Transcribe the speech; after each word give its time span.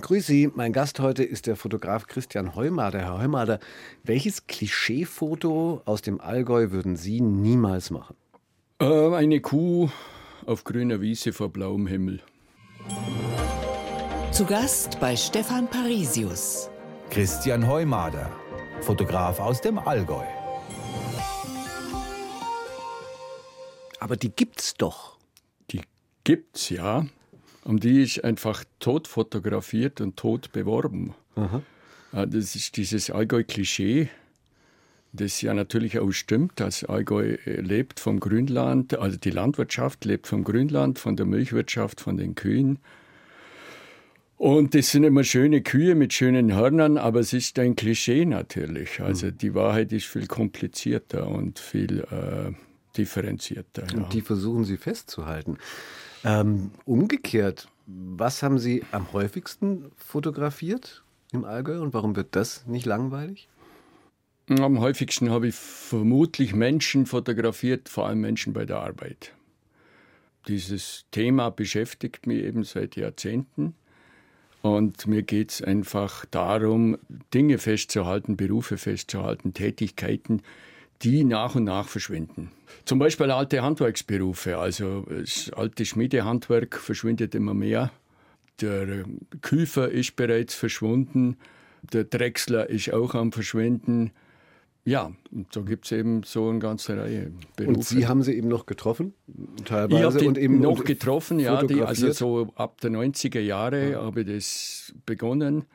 Grüß 0.00 0.26
Sie, 0.26 0.50
mein 0.54 0.72
Gast 0.72 1.00
heute 1.00 1.24
ist 1.24 1.46
der 1.46 1.56
Fotograf 1.56 2.06
Christian 2.06 2.54
Heumader. 2.54 3.00
Herr 3.00 3.18
Heumader, 3.18 3.58
welches 4.04 4.46
Klischeefoto 4.46 5.82
aus 5.84 6.02
dem 6.02 6.20
Allgäu 6.20 6.70
würden 6.70 6.96
Sie 6.96 7.20
niemals 7.20 7.90
machen? 7.90 8.16
Äh, 8.80 9.14
eine 9.14 9.40
Kuh 9.40 9.90
auf 10.46 10.64
grüner 10.64 11.00
Wiese 11.00 11.32
vor 11.32 11.48
blauem 11.50 11.86
Himmel. 11.86 12.20
Zu 14.30 14.44
Gast 14.44 15.00
bei 15.00 15.16
Stefan 15.16 15.68
Parisius. 15.68 16.70
Christian 17.10 17.66
Heumader, 17.66 18.30
Fotograf 18.80 19.40
aus 19.40 19.60
dem 19.60 19.78
Allgäu. 19.78 20.24
Aber 23.98 24.16
die 24.16 24.30
gibt's 24.30 24.74
doch. 24.74 25.18
Die 25.70 25.82
gibt's 26.24 26.70
ja. 26.70 27.04
Und 27.64 27.84
die 27.84 28.02
ist 28.02 28.24
einfach 28.24 28.64
tot 28.78 29.08
fotografiert 29.08 30.00
und 30.00 30.16
tot 30.16 30.52
beworben. 30.52 31.14
Aha. 31.36 31.62
Das 32.12 32.56
ist 32.56 32.76
dieses 32.76 33.10
Allgäu-Klischee, 33.10 34.08
das 35.12 35.40
ja 35.42 35.54
natürlich 35.54 35.98
auch 35.98 36.10
stimmt. 36.12 36.52
Das 36.56 36.84
Allgäu 36.84 37.36
lebt 37.44 38.00
vom 38.00 38.20
Grünland, 38.20 38.98
also 38.98 39.16
die 39.16 39.30
Landwirtschaft 39.30 40.04
lebt 40.04 40.26
vom 40.26 40.44
Grünland, 40.44 40.98
von 40.98 41.16
der 41.16 41.26
Milchwirtschaft, 41.26 42.00
von 42.00 42.16
den 42.16 42.34
Kühen. 42.34 42.78
Und 44.36 44.74
das 44.74 44.90
sind 44.90 45.02
immer 45.02 45.24
schöne 45.24 45.62
Kühe 45.62 45.96
mit 45.96 46.12
schönen 46.12 46.54
Hörnern, 46.54 46.96
aber 46.96 47.20
es 47.20 47.32
ist 47.32 47.58
ein 47.58 47.74
Klischee 47.74 48.24
natürlich. 48.24 49.00
Also 49.00 49.26
mhm. 49.26 49.38
die 49.38 49.54
Wahrheit 49.54 49.92
ist 49.92 50.06
viel 50.06 50.28
komplizierter 50.28 51.26
und 51.26 51.58
viel 51.58 52.00
äh, 52.02 52.52
differenzierter. 52.96 53.82
Und 53.94 54.02
ja. 54.02 54.08
die 54.10 54.20
versuchen 54.20 54.64
Sie 54.64 54.76
festzuhalten. 54.76 55.58
Ähm, 56.24 56.72
umgekehrt, 56.84 57.68
was 57.86 58.42
haben 58.42 58.58
Sie 58.58 58.84
am 58.92 59.12
häufigsten 59.12 59.90
fotografiert 59.96 61.02
im 61.32 61.44
Allgäu 61.44 61.80
und 61.80 61.94
warum 61.94 62.16
wird 62.16 62.34
das 62.36 62.66
nicht 62.66 62.86
langweilig? 62.86 63.48
Am 64.48 64.80
häufigsten 64.80 65.30
habe 65.30 65.48
ich 65.48 65.54
vermutlich 65.54 66.54
Menschen 66.54 67.04
fotografiert, 67.04 67.88
vor 67.88 68.06
allem 68.06 68.20
Menschen 68.20 68.54
bei 68.54 68.64
der 68.64 68.78
Arbeit. 68.78 69.34
Dieses 70.48 71.04
Thema 71.10 71.50
beschäftigt 71.50 72.26
mich 72.26 72.42
eben 72.42 72.64
seit 72.64 72.96
Jahrzehnten. 72.96 73.74
Und 74.62 75.06
mir 75.06 75.22
geht 75.22 75.52
es 75.52 75.62
einfach 75.62 76.24
darum, 76.24 76.96
Dinge 77.34 77.58
festzuhalten, 77.58 78.36
Berufe 78.36 78.78
festzuhalten, 78.78 79.52
Tätigkeiten, 79.52 80.42
die 81.02 81.24
nach 81.24 81.54
und 81.54 81.64
nach 81.64 81.88
verschwinden. 81.88 82.50
Zum 82.84 82.98
Beispiel 82.98 83.30
alte 83.30 83.62
Handwerksberufe, 83.62 84.58
also 84.58 85.04
das 85.08 85.50
alte 85.54 85.84
Schmiedehandwerk 85.84 86.76
verschwindet 86.76 87.34
immer 87.34 87.54
mehr. 87.54 87.90
Der 88.60 89.04
Küfer 89.40 89.90
ist 89.90 90.16
bereits 90.16 90.54
verschwunden, 90.54 91.36
der 91.92 92.04
Drechsler 92.04 92.68
ist 92.68 92.92
auch 92.92 93.14
am 93.14 93.30
Verschwinden. 93.30 94.10
Ja, 94.84 95.12
und 95.30 95.52
so 95.52 95.64
gibt 95.64 95.84
es 95.84 95.92
eben 95.92 96.22
so 96.22 96.48
eine 96.48 96.60
ganze 96.60 96.96
Reihe 96.96 97.30
Berufe. 97.56 97.76
Und 97.76 97.84
Sie 97.84 98.06
haben 98.06 98.22
sie 98.22 98.32
eben 98.34 98.48
noch 98.48 98.64
getroffen, 98.64 99.12
teilweise? 99.64 99.98
Ich 99.98 100.16
habe 100.16 100.28
und 100.28 100.38
eben 100.38 100.60
noch 100.60 100.82
getroffen, 100.82 101.38
ja, 101.38 101.62
die, 101.62 101.82
also 101.82 102.10
so 102.12 102.48
ab 102.54 102.80
der 102.80 102.90
90er 102.90 103.40
Jahre 103.40 103.92
ja. 103.92 104.02
habe 104.02 104.22
ich 104.22 104.26
das 104.26 104.94
begonnen. 105.04 105.66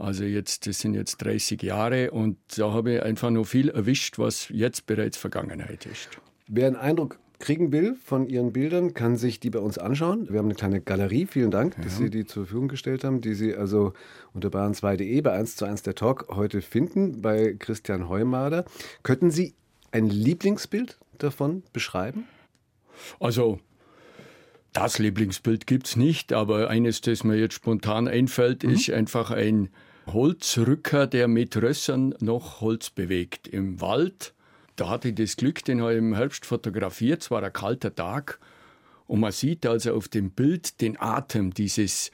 Also 0.00 0.24
jetzt, 0.24 0.66
das 0.66 0.80
sind 0.80 0.94
jetzt 0.94 1.18
30 1.18 1.62
Jahre 1.62 2.10
und 2.10 2.38
da 2.56 2.72
habe 2.72 2.94
ich 2.94 3.02
einfach 3.02 3.30
noch 3.30 3.44
viel 3.44 3.68
erwischt, 3.68 4.18
was 4.18 4.48
jetzt 4.48 4.86
bereits 4.86 5.18
Vergangenheit 5.18 5.86
ist. 5.86 6.08
Wer 6.48 6.68
einen 6.68 6.76
Eindruck 6.76 7.18
kriegen 7.38 7.72
will 7.72 7.96
von 8.04 8.26
Ihren 8.26 8.52
Bildern, 8.52 8.94
kann 8.94 9.16
sich 9.16 9.40
die 9.40 9.50
bei 9.50 9.58
uns 9.58 9.78
anschauen. 9.78 10.28
Wir 10.30 10.38
haben 10.38 10.46
eine 10.46 10.54
kleine 10.54 10.80
Galerie. 10.80 11.26
Vielen 11.26 11.50
Dank, 11.50 11.76
ja. 11.76 11.84
dass 11.84 11.96
Sie 11.96 12.10
die 12.10 12.24
zur 12.24 12.44
Verfügung 12.44 12.68
gestellt 12.68 13.04
haben, 13.04 13.20
die 13.20 13.34
Sie 13.34 13.54
also 13.54 13.92
unter 14.32 14.48
bayern2.de 14.48 15.20
bei 15.22 15.32
1 15.32 15.56
zu 15.56 15.64
1 15.64 15.82
der 15.82 15.94
Talk 15.94 16.26
heute 16.28 16.60
finden, 16.60 17.20
bei 17.22 17.54
Christian 17.58 18.08
Heumader. 18.08 18.64
Könnten 19.02 19.30
Sie 19.30 19.54
ein 19.90 20.08
Lieblingsbild 20.08 20.98
davon 21.18 21.62
beschreiben? 21.72 22.24
Also, 23.18 23.58
das 24.72 24.98
Lieblingsbild 24.98 25.66
gibt 25.66 25.88
es 25.88 25.96
nicht, 25.96 26.32
aber 26.32 26.68
eines, 26.68 27.00
das 27.00 27.24
mir 27.24 27.36
jetzt 27.36 27.54
spontan 27.54 28.06
einfällt, 28.06 28.62
mhm. 28.62 28.70
ist 28.70 28.90
einfach 28.90 29.30
ein 29.30 29.70
Holzrücker, 30.06 31.06
der 31.06 31.28
mit 31.28 31.56
Rössern 31.56 32.14
noch 32.20 32.60
Holz 32.60 32.90
bewegt 32.90 33.48
im 33.48 33.80
Wald. 33.80 34.34
Da 34.76 34.88
hatte 34.88 35.08
ich 35.08 35.14
das 35.14 35.36
Glück, 35.36 35.64
den 35.64 35.80
habe 35.80 35.92
ich 35.92 35.98
im 35.98 36.14
Herbst 36.14 36.46
fotografiert. 36.46 37.22
Es 37.22 37.30
war 37.30 37.42
ein 37.42 37.52
kalter 37.52 37.94
Tag. 37.94 38.40
Und 39.06 39.20
man 39.20 39.32
sieht 39.32 39.66
also 39.66 39.94
auf 39.94 40.08
dem 40.08 40.30
Bild 40.30 40.80
den 40.80 41.00
Atem 41.00 41.52
dieses, 41.52 42.10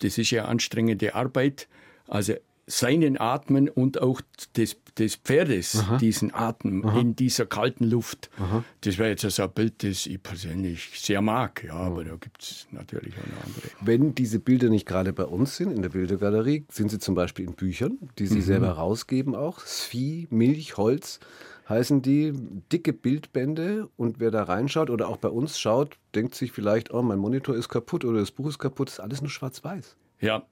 das 0.00 0.18
ist 0.18 0.30
ja 0.30 0.44
anstrengende 0.44 1.14
Arbeit. 1.14 1.68
Also 2.06 2.34
seinen 2.70 3.18
Atmen 3.18 3.68
und 3.68 4.00
auch 4.00 4.20
des, 4.56 4.76
des 4.96 5.16
Pferdes, 5.16 5.80
Aha. 5.80 5.98
diesen 5.98 6.32
Atem 6.32 6.84
Aha. 6.86 7.00
in 7.00 7.16
dieser 7.16 7.46
kalten 7.46 7.84
Luft. 7.84 8.30
Aha. 8.38 8.64
Das 8.82 8.98
wäre 8.98 9.10
jetzt 9.10 9.24
also 9.24 9.42
ein 9.42 9.50
Bild, 9.50 9.82
das 9.82 10.06
ich 10.06 10.22
persönlich 10.22 10.90
sehr 10.94 11.20
mag. 11.20 11.64
Ja, 11.64 11.74
aber 11.74 12.04
da 12.04 12.16
gibt 12.16 12.42
es 12.42 12.66
natürlich 12.70 13.14
auch 13.14 13.26
noch 13.26 13.44
andere. 13.44 13.68
Wenn 13.80 14.14
diese 14.14 14.38
Bilder 14.38 14.68
nicht 14.68 14.86
gerade 14.86 15.12
bei 15.12 15.24
uns 15.24 15.56
sind, 15.56 15.72
in 15.72 15.82
der 15.82 15.88
Bildergalerie, 15.88 16.64
sind 16.70 16.90
sie 16.90 16.98
zum 16.98 17.14
Beispiel 17.14 17.46
in 17.46 17.54
Büchern, 17.54 17.98
die 18.18 18.26
Sie 18.26 18.36
mhm. 18.36 18.42
selber 18.42 18.70
rausgeben 18.70 19.34
auch. 19.34 19.60
Vieh, 19.60 20.28
Milch, 20.30 20.76
Holz 20.76 21.20
heißen 21.68 22.02
die 22.02 22.32
dicke 22.72 22.92
Bildbände 22.92 23.88
und 23.96 24.18
wer 24.18 24.30
da 24.30 24.42
reinschaut 24.42 24.90
oder 24.90 25.08
auch 25.08 25.16
bei 25.16 25.28
uns 25.28 25.58
schaut, 25.58 25.96
denkt 26.14 26.34
sich 26.34 26.52
vielleicht, 26.52 26.92
oh, 26.92 27.02
mein 27.02 27.18
Monitor 27.18 27.54
ist 27.54 27.68
kaputt 27.68 28.04
oder 28.04 28.18
das 28.18 28.32
Buch 28.32 28.48
ist 28.48 28.58
kaputt, 28.58 28.90
ist 28.90 29.00
alles 29.00 29.22
nur 29.22 29.30
schwarz-weiß. 29.30 29.96
Ja. 30.20 30.42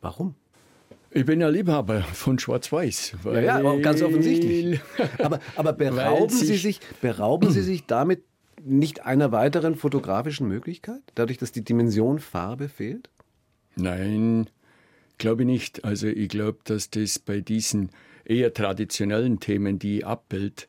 Warum? 0.00 0.34
Ich 1.14 1.26
bin 1.26 1.40
ja 1.40 1.48
Liebhaber 1.48 2.02
von 2.02 2.38
Schwarz-Weiß. 2.38 3.16
Ja, 3.24 3.40
ja, 3.40 3.76
ganz 3.80 4.00
offensichtlich. 4.00 4.80
Aber, 5.18 5.40
aber 5.56 5.72
berauben, 5.74 6.30
Sie 6.30 6.56
sich, 6.56 6.80
berauben 7.00 7.50
Sie 7.50 7.62
sich 7.62 7.84
damit 7.86 8.22
nicht 8.64 9.04
einer 9.04 9.30
weiteren 9.30 9.74
fotografischen 9.74 10.48
Möglichkeit, 10.48 11.02
dadurch, 11.14 11.38
dass 11.38 11.52
die 11.52 11.64
Dimension 11.64 12.18
Farbe 12.18 12.68
fehlt? 12.68 13.10
Nein, 13.76 14.48
glaube 15.18 15.42
ich 15.42 15.46
nicht. 15.46 15.84
Also 15.84 16.06
ich 16.06 16.28
glaube, 16.28 16.58
dass 16.64 16.88
das 16.88 17.18
bei 17.18 17.40
diesen 17.40 17.90
eher 18.24 18.54
traditionellen 18.54 19.40
Themen, 19.40 19.78
die 19.78 20.04
Abbild, 20.04 20.68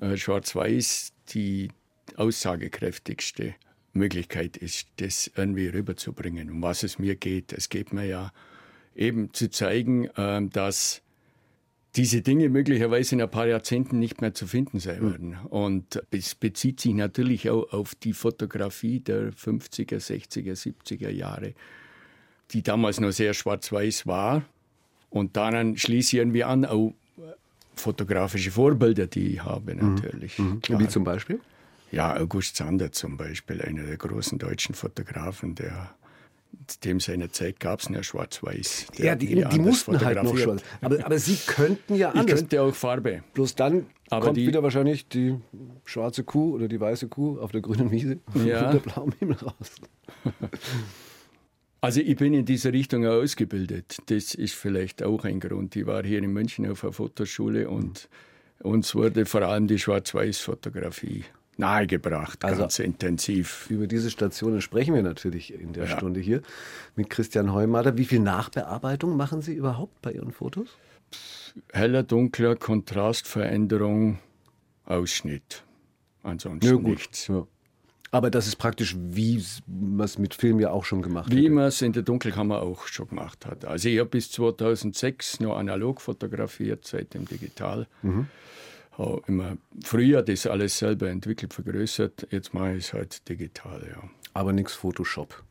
äh, 0.00 0.16
Schwarz-Weiß, 0.16 1.12
die 1.30 1.68
aussagekräftigste 2.16 3.54
Möglichkeit 3.92 4.56
ist, 4.56 4.88
das 4.96 5.30
irgendwie 5.36 5.68
rüberzubringen, 5.68 6.50
um 6.50 6.62
was 6.62 6.82
es 6.82 6.98
mir 6.98 7.16
geht. 7.16 7.52
Es 7.52 7.68
geht 7.68 7.92
mir 7.92 8.06
ja 8.06 8.32
eben 8.94 9.32
zu 9.32 9.50
zeigen, 9.50 10.08
ähm, 10.16 10.50
dass 10.50 11.02
diese 11.96 12.22
Dinge 12.22 12.48
möglicherweise 12.48 13.14
in 13.14 13.22
ein 13.22 13.30
paar 13.30 13.46
Jahrzehnten 13.46 13.98
nicht 13.98 14.20
mehr 14.20 14.34
zu 14.34 14.46
finden 14.46 14.80
sein 14.80 15.00
hm. 15.00 15.10
werden. 15.10 15.36
Und 15.48 16.02
es 16.10 16.34
bezieht 16.34 16.80
sich 16.80 16.94
natürlich 16.94 17.48
auch 17.50 17.72
auf 17.72 17.94
die 17.94 18.12
Fotografie 18.12 19.00
der 19.00 19.32
50er, 19.32 19.98
60er, 19.98 20.54
70er 20.54 21.10
Jahre, 21.10 21.54
die 22.50 22.62
damals 22.62 23.00
noch 23.00 23.12
sehr 23.12 23.34
schwarz-weiß 23.34 24.06
war. 24.06 24.42
Und 25.10 25.36
daran 25.36 25.76
schließe 25.76 26.16
ich 26.16 26.20
irgendwie 26.20 26.42
an, 26.42 26.64
auch 26.64 26.94
fotografische 27.76 28.50
Vorbilder, 28.50 29.06
die 29.06 29.34
ich 29.34 29.44
habe 29.44 29.74
mhm. 29.74 29.94
natürlich. 29.94 30.38
Mhm. 30.38 30.60
Wie 30.68 30.88
zum 30.88 31.04
Beispiel? 31.04 31.40
Ja, 31.92 32.16
August 32.16 32.56
Sander 32.56 32.90
zum 32.90 33.16
Beispiel, 33.16 33.62
einer 33.62 33.84
der 33.84 33.96
großen 33.96 34.38
deutschen 34.38 34.74
Fotografen, 34.74 35.54
der 35.54 35.94
dem 36.84 37.00
seiner 37.00 37.30
Zeit 37.30 37.60
gab 37.60 37.80
es 37.80 37.88
ja 37.88 38.02
schwarz-weiß. 38.02 38.86
Ja, 38.96 39.14
die, 39.14 39.44
die 39.44 39.58
mussten 39.58 40.00
halt 40.00 40.22
noch 40.22 40.36
schwarz. 40.36 40.62
Aber, 40.80 41.04
aber 41.04 41.18
Sie 41.18 41.36
könnten 41.46 41.94
ja 41.94 42.10
anders. 42.10 42.26
Ich 42.26 42.48
könnte 42.48 42.62
auch 42.62 42.74
Farbe. 42.74 43.22
Bloß 43.34 43.54
dann 43.54 43.86
aber 44.10 44.26
kommt 44.26 44.36
die, 44.36 44.46
wieder 44.46 44.62
wahrscheinlich 44.62 45.08
die 45.08 45.36
schwarze 45.84 46.24
Kuh 46.24 46.54
oder 46.54 46.68
die 46.68 46.80
weiße 46.80 47.08
Kuh 47.08 47.38
auf 47.38 47.52
der 47.52 47.60
grünen 47.60 47.90
Wiese 47.90 48.18
ja. 48.44 48.66
und 48.66 48.74
der 48.74 48.80
blauen 48.80 49.14
Himmel 49.18 49.36
raus. 49.36 49.70
Also 51.80 52.00
ich 52.00 52.16
bin 52.16 52.32
in 52.32 52.46
dieser 52.46 52.72
Richtung 52.72 53.06
ausgebildet. 53.06 53.98
Das 54.06 54.34
ist 54.34 54.54
vielleicht 54.54 55.02
auch 55.02 55.26
ein 55.26 55.38
Grund. 55.38 55.76
Ich 55.76 55.84
war 55.84 56.02
hier 56.02 56.16
in 56.16 56.32
München 56.32 56.66
auf 56.66 56.82
einer 56.82 56.94
Fotoschule 56.94 57.68
und 57.68 58.08
uns 58.60 58.94
wurde 58.94 59.26
vor 59.26 59.42
allem 59.42 59.66
die 59.66 59.78
Schwarz-Weiß-Fotografie 59.78 61.24
nahegebracht, 61.58 62.44
also 62.44 62.62
ganz 62.62 62.78
intensiv. 62.78 63.68
Über 63.70 63.86
diese 63.86 64.10
Stationen 64.10 64.60
sprechen 64.60 64.94
wir 64.94 65.02
natürlich 65.02 65.52
in 65.52 65.72
der 65.72 65.86
ja. 65.86 65.96
Stunde 65.96 66.20
hier 66.20 66.42
mit 66.96 67.10
Christian 67.10 67.52
Heumader. 67.52 67.96
Wie 67.96 68.04
viel 68.04 68.20
Nachbearbeitung 68.20 69.16
machen 69.16 69.42
Sie 69.42 69.54
überhaupt 69.54 70.00
bei 70.02 70.12
Ihren 70.12 70.32
Fotos? 70.32 70.68
Heller, 71.72 72.02
dunkler, 72.02 72.56
Kontrastveränderung, 72.56 74.18
Ausschnitt. 74.84 75.64
Ansonsten 76.22 76.66
ja, 76.66 76.80
nichts. 76.80 77.28
Ja. 77.28 77.46
Aber 78.10 78.30
das 78.30 78.46
ist 78.46 78.56
praktisch, 78.56 78.96
wie 78.96 79.42
man 79.66 80.04
es 80.04 80.18
mit 80.18 80.34
Film 80.34 80.60
ja 80.60 80.70
auch 80.70 80.84
schon 80.84 81.02
gemacht 81.02 81.26
hat. 81.26 81.36
Wie 81.36 81.48
man 81.48 81.64
es 81.64 81.82
in 81.82 81.92
der 81.92 82.02
Dunkelkammer 82.02 82.62
auch 82.62 82.86
schon 82.86 83.08
gemacht 83.08 83.44
hat. 83.44 83.64
Also 83.64 83.88
ich 83.88 83.98
habe 83.98 84.10
bis 84.10 84.30
2006 84.30 85.40
nur 85.40 85.56
analog 85.56 86.00
fotografiert, 86.00 86.86
seitdem 86.86 87.26
digital. 87.26 87.88
Mhm 88.02 88.28
habe 88.98 89.22
immer 89.26 89.56
früher 89.82 90.22
das 90.22 90.46
alles 90.46 90.78
selber 90.78 91.08
entwickelt, 91.08 91.54
vergrößert. 91.54 92.28
Jetzt 92.30 92.54
mache 92.54 92.74
ich 92.74 92.86
es 92.86 92.92
halt 92.92 93.28
digital, 93.28 93.86
ja. 93.88 94.08
Aber 94.32 94.52
nichts 94.52 94.74
Photoshop, 94.74 95.42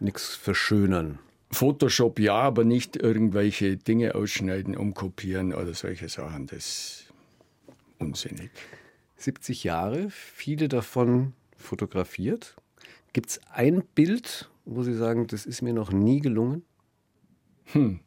nichts 0.00 0.34
verschönern. 0.34 1.18
Photoshop 1.50 2.18
ja, 2.18 2.34
aber 2.34 2.64
nicht 2.64 2.96
irgendwelche 2.96 3.76
Dinge 3.76 4.14
ausschneiden, 4.14 4.76
umkopieren 4.76 5.52
oder 5.52 5.74
solche 5.74 6.08
Sachen. 6.08 6.46
Das 6.46 6.58
ist 6.58 7.12
unsinnig. 7.98 8.50
70 9.16 9.64
Jahre, 9.64 10.08
viele 10.10 10.68
davon 10.68 11.34
fotografiert. 11.56 12.56
Gibt 13.12 13.30
es 13.30 13.40
ein 13.52 13.84
Bild, 13.94 14.50
wo 14.64 14.82
Sie 14.82 14.94
sagen, 14.94 15.26
das 15.26 15.46
ist 15.46 15.62
mir 15.62 15.74
noch 15.74 15.92
nie 15.92 16.20
gelungen? 16.20 16.64
Hm. 17.66 18.00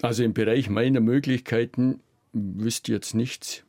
Also 0.00 0.24
im 0.24 0.34
Bereich 0.34 0.68
meiner 0.68 1.00
Möglichkeiten 1.00 2.00
wüsste 2.32 2.92
jetzt 2.92 3.14
nichts. 3.14 3.64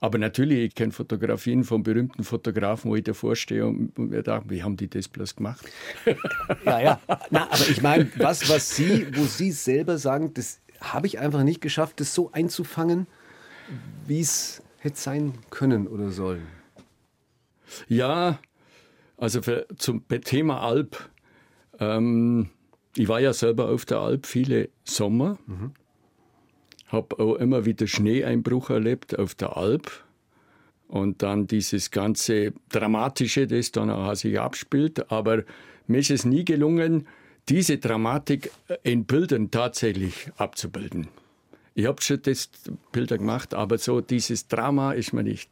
Aber 0.00 0.18
natürlich, 0.18 0.58
ich 0.58 0.74
kenne 0.74 0.92
Fotografien 0.92 1.64
von 1.64 1.82
berühmten 1.82 2.24
Fotografen, 2.24 2.90
wo 2.90 2.96
ich 2.96 3.04
davor 3.04 3.36
stehe 3.36 3.66
und 3.66 3.96
mir 3.98 4.22
dachte, 4.22 4.50
wie 4.50 4.62
haben 4.62 4.76
die 4.76 4.88
das 4.88 5.08
bloß 5.08 5.36
gemacht? 5.36 5.64
ja, 6.66 6.80
ja. 6.80 7.00
Na, 7.30 7.44
aber 7.44 7.68
ich 7.70 7.80
meine, 7.80 8.10
was, 8.16 8.48
was 8.50 8.76
Sie, 8.76 9.06
wo 9.16 9.24
Sie 9.24 9.50
selber 9.50 9.96
sagen, 9.96 10.34
das 10.34 10.60
habe 10.80 11.06
ich 11.06 11.18
einfach 11.18 11.42
nicht 11.42 11.62
geschafft, 11.62 12.00
das 12.00 12.14
so 12.14 12.30
einzufangen, 12.32 13.06
wie 14.06 14.20
es 14.20 14.62
hätte 14.78 14.98
sein 14.98 15.32
können 15.48 15.86
oder 15.86 16.10
sollen. 16.10 16.46
Ja, 17.88 18.38
also 19.16 19.40
für, 19.40 19.66
zum 19.78 20.06
Thema 20.08 20.60
Alp. 20.60 21.08
Ähm, 21.78 22.50
ich 22.94 23.08
war 23.08 23.20
ja 23.20 23.32
selber 23.32 23.70
auf 23.70 23.86
der 23.86 23.98
Alp 23.98 24.26
viele 24.26 24.68
Sommer. 24.84 25.38
Mhm. 25.46 25.72
Habe 26.94 27.18
auch 27.18 27.34
immer 27.34 27.64
wieder 27.66 27.86
Schneeeinbruch 27.86 28.70
erlebt 28.70 29.18
auf 29.18 29.34
der 29.34 29.56
Alp. 29.56 29.90
Und 30.86 31.22
dann 31.22 31.46
dieses 31.48 31.90
ganze 31.90 32.52
Dramatische, 32.68 33.46
das 33.48 33.72
dann 33.72 33.90
auch 33.90 34.14
sich 34.14 34.38
abspielt. 34.38 35.10
Aber 35.10 35.42
mir 35.88 35.98
ist 35.98 36.10
es 36.10 36.24
nie 36.24 36.44
gelungen, 36.44 37.08
diese 37.48 37.78
Dramatik 37.78 38.50
in 38.84 39.04
Bildern 39.04 39.50
tatsächlich 39.50 40.30
abzubilden. 40.36 41.08
Ich 41.76 41.86
habe 41.86 42.00
schon 42.00 42.22
das 42.22 42.50
Bilder 42.92 43.18
gemacht, 43.18 43.52
aber 43.52 43.78
so 43.78 44.00
dieses 44.00 44.46
Drama 44.46 44.92
ist 44.92 45.12
mir 45.12 45.24
nicht. 45.24 45.50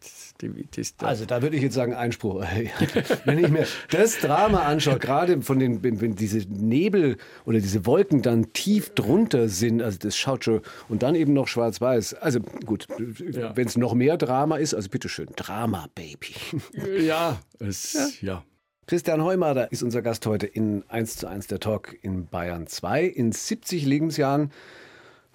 Das, 0.70 0.94
also 0.98 1.24
da 1.24 1.42
würde 1.42 1.56
ich 1.56 1.62
jetzt 1.62 1.74
sagen 1.74 1.94
Einspruch. 1.94 2.44
wenn 3.24 3.38
ich 3.38 3.48
mir 3.48 3.66
das 3.90 4.18
Drama 4.18 4.62
anschaue, 4.62 5.00
gerade 5.00 5.42
von 5.42 5.58
den, 5.58 5.82
wenn 5.82 6.14
diese 6.14 6.38
Nebel 6.48 7.16
oder 7.44 7.58
diese 7.58 7.86
Wolken 7.86 8.22
dann 8.22 8.52
tief 8.52 8.90
drunter 8.90 9.48
sind, 9.48 9.82
also 9.82 9.98
das 9.98 10.16
schaut 10.16 10.44
schon 10.44 10.60
und 10.88 11.02
dann 11.02 11.16
eben 11.16 11.32
noch 11.32 11.48
schwarz-weiß. 11.48 12.14
Also 12.14 12.38
gut, 12.66 12.86
ja. 13.18 13.56
wenn 13.56 13.66
es 13.66 13.76
noch 13.76 13.94
mehr 13.94 14.16
Drama 14.16 14.58
ist, 14.58 14.74
also 14.74 14.88
bitteschön, 14.88 15.28
Drama, 15.34 15.88
Baby. 15.94 16.34
Ja, 17.02 17.40
es, 17.58 17.94
ja. 18.20 18.34
ja. 18.34 18.44
Christian 18.86 19.22
Heumader 19.22 19.72
ist 19.72 19.82
unser 19.82 20.02
Gast 20.02 20.26
heute 20.26 20.46
in 20.46 20.84
1 20.88 21.16
zu 21.16 21.26
1 21.26 21.48
der 21.48 21.58
Talk 21.58 21.96
in 22.02 22.26
Bayern 22.26 22.66
2. 22.66 23.04
In 23.04 23.32
70 23.32 23.86
Lebensjahren 23.86 24.52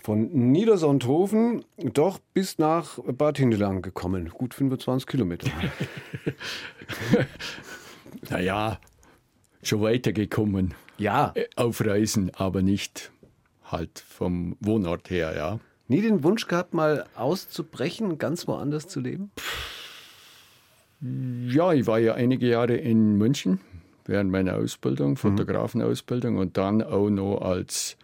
von 0.08 0.30
Niedersonthofen 0.54 1.66
doch 1.76 2.20
bis 2.34 2.60
nach 2.60 2.98
Bad 3.04 3.40
Hindelang 3.40 3.82
gekommen. 3.82 4.30
Gut 4.30 4.54
25 4.54 5.06
Kilometer. 5.06 5.52
naja, 8.30 8.80
schon 9.62 9.82
weitergekommen. 9.82 10.76
Ja. 10.98 11.34
Äh, 11.36 11.48
auf 11.58 11.86
Reisen, 11.86 12.32
aber 12.34 12.62
nicht 12.62 13.12
halt 13.66 14.00
vom 14.00 14.56
Wohnort 14.62 15.10
her, 15.10 15.36
ja. 15.36 15.60
Nie 15.90 16.00
den 16.00 16.24
Wunsch 16.24 16.48
gehabt, 16.48 16.74
mal 16.74 17.04
auszubrechen, 17.18 18.18
ganz 18.18 18.48
woanders 18.48 18.88
zu 18.88 19.02
leben? 19.02 19.32
Ja, 21.02 21.74
ich 21.74 21.86
war 21.86 22.00
ja 22.00 22.14
einige 22.14 22.48
Jahre 22.48 22.78
in 22.78 23.18
München 23.18 23.60
während 24.06 24.32
meiner 24.32 24.56
Ausbildung, 24.56 25.10
mhm. 25.10 25.18
Fotografenausbildung 25.18 26.38
und 26.38 26.56
dann 26.56 26.82
auch 26.82 27.10
noch 27.10 27.42
als 27.42 27.98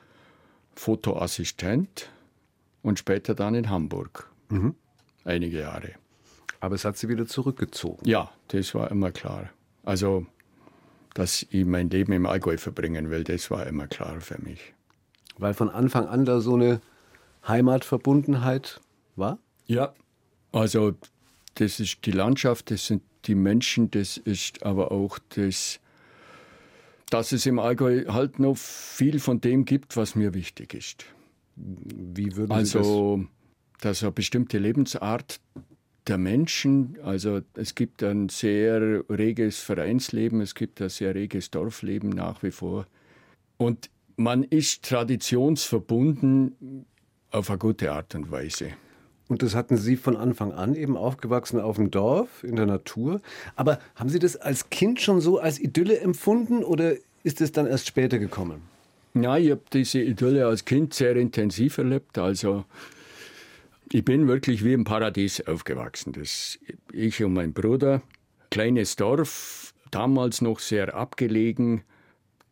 Fotoassistent 0.75 2.09
und 2.81 2.99
später 2.99 3.35
dann 3.35 3.55
in 3.55 3.69
Hamburg. 3.69 4.29
Mhm. 4.49 4.75
Einige 5.23 5.59
Jahre. 5.59 5.93
Aber 6.59 6.75
es 6.75 6.85
hat 6.85 6.97
sie 6.97 7.09
wieder 7.09 7.25
zurückgezogen. 7.25 8.07
Ja, 8.07 8.31
das 8.49 8.73
war 8.75 8.89
immer 8.91 9.11
klar. 9.11 9.49
Also, 9.83 10.25
dass 11.13 11.45
ich 11.49 11.65
mein 11.65 11.89
Leben 11.89 12.13
im 12.13 12.25
Allgäu 12.25 12.57
verbringen 12.57 13.09
will, 13.09 13.23
das 13.23 13.51
war 13.51 13.67
immer 13.67 13.87
klar 13.87 14.21
für 14.21 14.41
mich. 14.41 14.73
Weil 15.37 15.53
von 15.53 15.69
Anfang 15.69 16.07
an 16.07 16.25
da 16.25 16.39
so 16.39 16.55
eine 16.55 16.81
Heimatverbundenheit 17.47 18.79
war? 19.15 19.39
Ja, 19.65 19.93
also 20.51 20.93
das 21.55 21.79
ist 21.79 22.05
die 22.05 22.11
Landschaft, 22.11 22.71
das 22.71 22.87
sind 22.87 23.03
die 23.25 23.35
Menschen, 23.35 23.91
das 23.91 24.17
ist 24.17 24.63
aber 24.63 24.91
auch 24.91 25.19
das 25.35 25.79
dass 27.09 27.31
es 27.31 27.45
im 27.45 27.59
Allgäu 27.59 28.05
halt 28.07 28.39
noch 28.39 28.57
viel 28.57 29.19
von 29.19 29.41
dem 29.41 29.65
gibt, 29.65 29.97
was 29.97 30.15
mir 30.15 30.33
wichtig 30.33 30.73
ist. 30.73 31.05
Wie 31.55 32.35
würden 32.35 32.65
Sie 32.65 32.77
also, 32.77 33.17
das? 33.17 33.81
dass 33.81 34.03
eine 34.03 34.11
bestimmte 34.11 34.57
Lebensart 34.57 35.39
der 36.07 36.17
Menschen, 36.17 36.97
also 37.03 37.41
es 37.53 37.75
gibt 37.75 38.03
ein 38.03 38.29
sehr 38.29 39.03
reges 39.09 39.59
Vereinsleben, 39.59 40.41
es 40.41 40.55
gibt 40.55 40.81
ein 40.81 40.89
sehr 40.89 41.15
reges 41.15 41.51
Dorfleben 41.51 42.09
nach 42.09 42.43
wie 42.43 42.51
vor. 42.51 42.87
Und 43.57 43.89
man 44.15 44.43
ist 44.43 44.83
traditionsverbunden 44.83 46.85
auf 47.31 47.49
eine 47.49 47.59
gute 47.59 47.91
Art 47.91 48.15
und 48.15 48.31
Weise. 48.31 48.73
Und 49.33 49.41
das 49.41 49.55
hatten 49.55 49.77
Sie 49.77 49.95
von 49.95 50.15
Anfang 50.15 50.51
an 50.51 50.75
eben 50.75 50.95
aufgewachsen 50.95 51.59
auf 51.59 51.77
dem 51.77 51.89
Dorf, 51.89 52.43
in 52.43 52.55
der 52.55 52.67
Natur. 52.67 53.19
Aber 53.55 53.79
haben 53.95 54.09
Sie 54.09 54.19
das 54.19 54.35
als 54.35 54.69
Kind 54.69 55.01
schon 55.01 55.21
so 55.21 55.39
als 55.39 55.59
Idylle 55.59 55.99
empfunden 56.01 56.63
oder 56.63 56.93
ist 57.23 57.41
es 57.41 57.51
dann 57.51 57.65
erst 57.65 57.87
später 57.87 58.19
gekommen? 58.19 58.61
Ja, 59.15 59.35
ich 59.35 59.49
habe 59.49 59.61
diese 59.73 60.01
Idylle 60.01 60.45
als 60.45 60.65
Kind 60.65 60.93
sehr 60.93 61.15
intensiv 61.15 61.79
erlebt. 61.79 62.19
Also 62.19 62.65
ich 63.91 64.05
bin 64.05 64.27
wirklich 64.27 64.63
wie 64.63 64.73
im 64.73 64.83
Paradies 64.83 65.41
aufgewachsen. 65.47 66.13
Das, 66.13 66.59
ich 66.91 67.23
und 67.23 67.33
mein 67.33 67.53
Bruder, 67.53 68.03
kleines 68.51 68.97
Dorf, 68.97 69.73
damals 69.89 70.41
noch 70.43 70.59
sehr 70.59 70.93
abgelegen, 70.93 71.81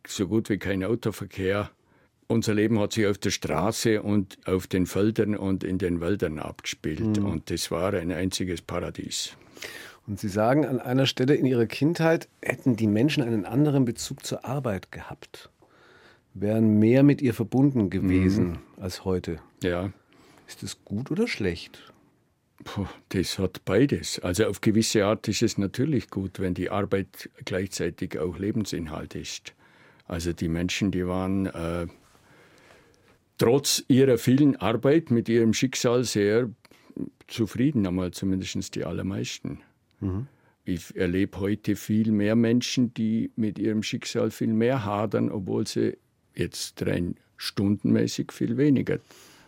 so 0.08 0.28
gut 0.28 0.50
wie 0.50 0.58
kein 0.58 0.84
Autoverkehr. 0.84 1.70
Unser 2.32 2.54
Leben 2.54 2.80
hat 2.80 2.94
sich 2.94 3.08
auf 3.08 3.18
der 3.18 3.30
Straße 3.30 4.02
und 4.02 4.38
auf 4.46 4.66
den 4.66 4.86
Feldern 4.86 5.36
und 5.36 5.66
in 5.66 5.78
den 5.78 6.00
Wäldern 6.00 6.40
abgespielt. 6.40 7.18
Mhm. 7.18 7.26
Und 7.26 7.50
das 7.50 7.72
war 7.72 7.94
ein 7.94 8.10
einziges 8.10 8.62
Paradies. 8.62 9.36
Und 10.08 10.22
Sie 10.22 10.30
sagen, 10.30 10.66
an 10.66 10.80
einer 10.80 11.08
Stelle 11.08 11.36
in 11.36 11.46
Ihrer 11.46 11.66
Kindheit 11.66 12.30
hätten 12.42 12.78
die 12.78 12.88
Menschen 12.88 13.22
einen 13.22 13.46
anderen 13.46 13.84
Bezug 13.84 14.26
zur 14.26 14.46
Arbeit 14.46 14.94
gehabt, 14.94 15.50
wären 16.34 16.80
mehr 16.80 17.04
mit 17.04 17.22
ihr 17.22 17.34
verbunden 17.34 17.90
gewesen 17.90 18.52
mhm. 18.52 18.58
als 18.78 19.04
heute. 19.04 19.40
Ja. 19.62 19.92
Ist 20.48 20.64
das 20.64 20.86
gut 20.86 21.12
oder 21.12 21.28
schlecht? 21.28 21.92
Puh, 22.64 22.86
das 23.10 23.40
hat 23.40 23.66
beides. 23.66 24.20
Also 24.20 24.46
auf 24.46 24.62
gewisse 24.62 25.06
Art 25.06 25.28
ist 25.28 25.42
es 25.42 25.58
natürlich 25.58 26.10
gut, 26.10 26.40
wenn 26.40 26.54
die 26.54 26.70
Arbeit 26.70 27.30
gleichzeitig 27.44 28.18
auch 28.20 28.38
Lebensinhalt 28.38 29.16
ist. 29.16 29.54
Also 30.08 30.32
die 30.32 30.48
Menschen, 30.48 30.92
die 30.92 31.06
waren 31.06 31.48
äh, 31.48 31.88
trotz 33.42 33.84
ihrer 33.88 34.20
vielen 34.20 34.56
Arbeit 34.58 35.10
mit 35.10 35.28
ihrem 35.28 35.54
Schicksal 35.54 36.04
sehr 36.04 36.52
zufrieden, 37.28 37.88
einmal 37.88 38.12
zumindest 38.12 38.76
die 38.76 38.86
allermeisten. 38.86 39.62
Mhm. 40.00 40.28
Ich 40.64 40.96
erlebe 40.96 41.40
heute 41.40 41.76
viel 41.76 42.12
mehr 42.12 42.36
Menschen, 42.36 42.94
die 42.94 43.32
mit 43.36 43.58
ihrem 43.58 43.82
Schicksal 43.82 44.30
viel 44.30 44.54
mehr 44.54 44.86
hadern, 44.86 45.32
obwohl 45.32 45.66
sie 45.66 45.98
jetzt 46.36 46.86
rein 46.86 47.16
stundenmäßig 47.38 48.32
viel 48.32 48.58
weniger 48.58 49.00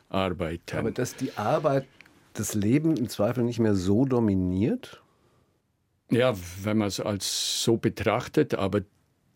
arbeiten. 0.10 0.78
Aber 0.78 0.90
dass 0.90 1.16
die 1.16 1.32
Arbeit 1.38 1.86
das 2.34 2.56
Leben 2.56 2.98
im 2.98 3.10
Zweifel 3.10 3.44
nicht 3.44 3.60
mehr 3.60 3.76
so 3.76 4.06
dominiert? 4.06 5.04
Ja, 6.10 6.36
wenn 6.64 6.80
man 6.80 6.88
es 6.88 7.00
als 7.00 7.64
so 7.64 7.78
betrachtet, 7.78 8.56
aber 8.56 8.82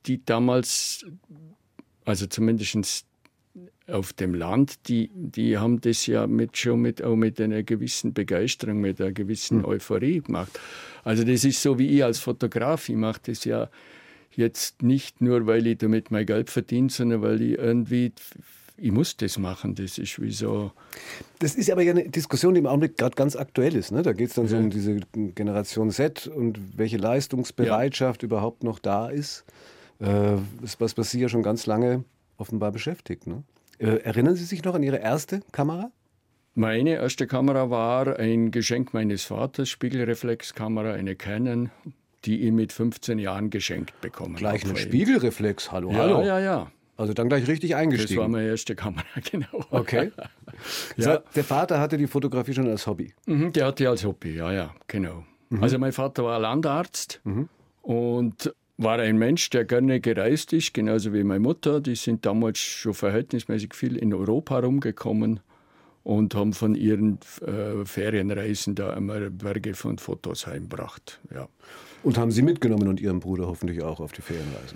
die 0.07 0.25
damals, 0.25 1.05
also 2.05 2.25
zumindest 2.25 3.05
auf 3.87 4.13
dem 4.13 4.33
Land, 4.33 4.87
die, 4.89 5.09
die 5.13 5.57
haben 5.57 5.79
das 5.81 6.05
ja 6.07 6.27
mit, 6.27 6.57
schon 6.57 6.81
mit, 6.81 7.01
auch 7.01 7.15
mit 7.15 7.39
einer 7.39 7.63
gewissen 7.63 8.13
Begeisterung, 8.13 8.81
mit 8.81 8.99
einer 8.99 9.11
gewissen 9.11 9.59
hm. 9.59 9.65
Euphorie 9.65 10.21
gemacht. 10.21 10.59
Also 11.03 11.23
das 11.23 11.45
ist 11.45 11.61
so 11.61 11.79
wie 11.79 11.87
ich 11.87 12.03
als 12.03 12.19
Fotograf, 12.19 12.89
ich 12.89 12.95
mache 12.95 13.21
das 13.25 13.45
ja 13.45 13.69
jetzt 14.35 14.83
nicht 14.83 15.21
nur, 15.21 15.47
weil 15.47 15.65
ich 15.67 15.77
damit 15.77 16.11
mein 16.11 16.25
Geld 16.25 16.49
verdiene, 16.49 16.89
sondern 16.89 17.21
weil 17.21 17.41
ich 17.41 17.57
irgendwie 17.57 18.11
ich 18.79 18.91
muss 18.91 19.17
das 19.17 19.39
machen. 19.39 19.73
Das 19.73 19.97
ist 19.97 20.21
wie 20.21 20.31
so. 20.31 20.71
Das 21.39 21.55
ist 21.55 21.71
aber 21.71 21.81
ja 21.81 21.91
eine 21.91 22.09
Diskussion, 22.09 22.53
die 22.53 22.59
im 22.59 22.67
Augenblick 22.67 22.95
gerade 22.95 23.15
ganz 23.15 23.35
aktuell 23.35 23.75
ist. 23.75 23.91
Ne? 23.91 24.03
Da 24.03 24.13
geht 24.13 24.29
es 24.29 24.35
dann 24.35 24.45
ja. 24.45 24.51
so 24.51 24.57
um 24.57 24.69
diese 24.69 24.99
Generation 25.33 25.89
Z 25.89 26.27
und 26.27 26.77
welche 26.77 26.97
Leistungsbereitschaft 26.97 28.21
ja. 28.21 28.27
überhaupt 28.27 28.63
noch 28.63 28.77
da 28.77 29.09
ist. 29.09 29.45
Äh, 29.99 30.37
was, 30.77 30.95
was 30.95 31.09
Sie 31.09 31.19
ja 31.19 31.27
schon 31.27 31.41
ganz 31.41 31.65
lange 31.65 32.03
offenbar 32.37 32.71
beschäftigt. 32.71 33.25
Ne? 33.25 33.43
Äh, 33.79 33.97
erinnern 34.03 34.35
Sie 34.35 34.43
sich 34.45 34.63
noch 34.63 34.75
an 34.75 34.83
Ihre 34.83 34.97
erste 34.97 35.41
Kamera? 35.51 35.91
Meine 36.55 36.95
erste 36.95 37.27
Kamera 37.27 37.69
war 37.69 38.17
ein 38.17 38.49
Geschenk 38.51 38.93
meines 38.93 39.23
Vaters, 39.25 39.69
Spiegelreflexkamera, 39.69 40.93
eine 40.93 41.15
Canon, 41.15 41.69
die 42.25 42.41
ihn 42.41 42.55
mit 42.55 42.73
15 42.73 43.19
Jahren 43.19 43.51
geschenkt 43.51 43.99
bekommen 44.01 44.35
Gleich 44.35 44.65
eine 44.65 44.75
Spiegelreflex, 44.75 45.71
hallo, 45.71 45.91
ja, 45.91 45.97
hallo. 45.99 46.23
Ja, 46.23 46.39
ja, 46.39 46.71
Also 46.97 47.13
dann 47.13 47.29
gleich 47.29 47.47
richtig 47.47 47.71
Das 47.71 47.79
eingestiegen. 47.79 48.21
war 48.21 48.27
meine 48.27 48.47
erste 48.49 48.75
Kamera, 48.75 49.03
genau. 49.31 49.65
Okay. 49.69 50.11
Ja. 50.95 51.17
Der 51.35 51.43
Vater 51.43 51.79
hatte 51.79 51.97
die 51.97 52.07
Fotografie 52.07 52.55
schon 52.55 52.67
als 52.67 52.87
Hobby. 52.87 53.13
Mhm, 53.27 53.53
der 53.53 53.67
hatte 53.67 53.87
als 53.87 54.03
Hobby, 54.03 54.35
ja, 54.35 54.51
ja, 54.51 54.73
genau. 54.87 55.23
Mhm. 55.49 55.61
Also 55.63 55.77
mein 55.77 55.91
Vater 55.91 56.23
war 56.23 56.39
Landarzt 56.39 57.21
und 57.83 58.53
war 58.77 58.99
ein 58.99 59.17
Mensch, 59.17 59.49
der 59.49 59.65
gerne 59.65 59.99
gereist 59.99 60.53
ist, 60.53 60.73
genauso 60.73 61.13
wie 61.13 61.23
meine 61.23 61.39
Mutter. 61.39 61.81
Die 61.81 61.95
sind 61.95 62.25
damals 62.25 62.59
schon 62.59 62.93
verhältnismäßig 62.93 63.73
viel 63.73 63.97
in 63.97 64.13
Europa 64.13 64.59
rumgekommen 64.59 65.39
und 66.03 66.35
haben 66.35 66.53
von 66.53 66.75
ihren 66.75 67.19
äh, 67.41 67.83
Ferienreisen 67.85 68.75
da 68.75 68.93
immer 68.93 69.29
Berge 69.29 69.73
von 69.73 69.97
Fotos 69.97 70.47
heimgebracht. 70.47 71.19
Ja. 71.33 71.49
Und 72.03 72.17
haben 72.17 72.31
Sie 72.31 72.43
mitgenommen 72.43 72.87
und 72.87 73.01
Ihren 73.01 73.19
Bruder 73.19 73.47
hoffentlich 73.47 73.83
auch 73.83 73.99
auf 73.99 74.13
die 74.13 74.21
Ferienreise. 74.21 74.75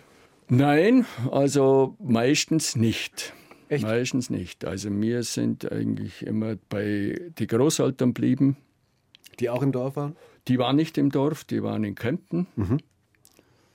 Nein, 0.50 1.06
also 1.32 1.96
meistens 2.00 2.76
nicht. 2.76 3.34
Echt? 3.70 3.84
Meistens 3.84 4.30
nicht. 4.30 4.66
Also 4.66 4.90
wir 4.92 5.24
sind 5.24 5.72
eigentlich 5.72 6.26
immer 6.26 6.58
bei 6.68 7.32
die 7.38 7.48
Großeltern 7.48 8.14
blieben. 8.14 8.58
Die 9.40 9.50
auch 9.50 9.62
im 9.62 9.72
Dorf 9.72 9.96
waren? 9.96 10.18
Die 10.50 10.58
waren 10.58 10.76
nicht 10.76 10.98
im 10.98 11.10
Dorf, 11.10 11.46
die 11.46 11.64
waren 11.64 11.86
in 11.86 11.96
Kempten. 11.96 12.48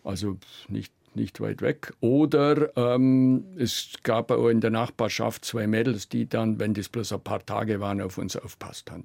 Also 0.07 0.39
nicht, 0.69 0.93
nicht 1.15 1.41
weit 1.41 1.63
weg. 1.63 1.93
Oder 2.01 2.77
ähm, 2.77 3.45
es 3.59 3.95
gab 4.03 4.31
auch 4.31 4.49
in 4.49 4.61
der 4.61 4.71
Nachbarschaft 4.71 5.45
zwei 5.45 5.67
Mädels, 5.67 6.09
die 6.09 6.29
dann, 6.29 6.61
wenn 6.61 6.75
das 6.75 6.89
bloß 6.89 7.13
ein 7.13 7.21
paar 7.21 7.45
Tage 7.45 7.81
waren, 7.81 8.01
auf 8.01 8.17
uns 8.19 8.37
aufpasst 8.37 8.91
haben. 8.91 9.05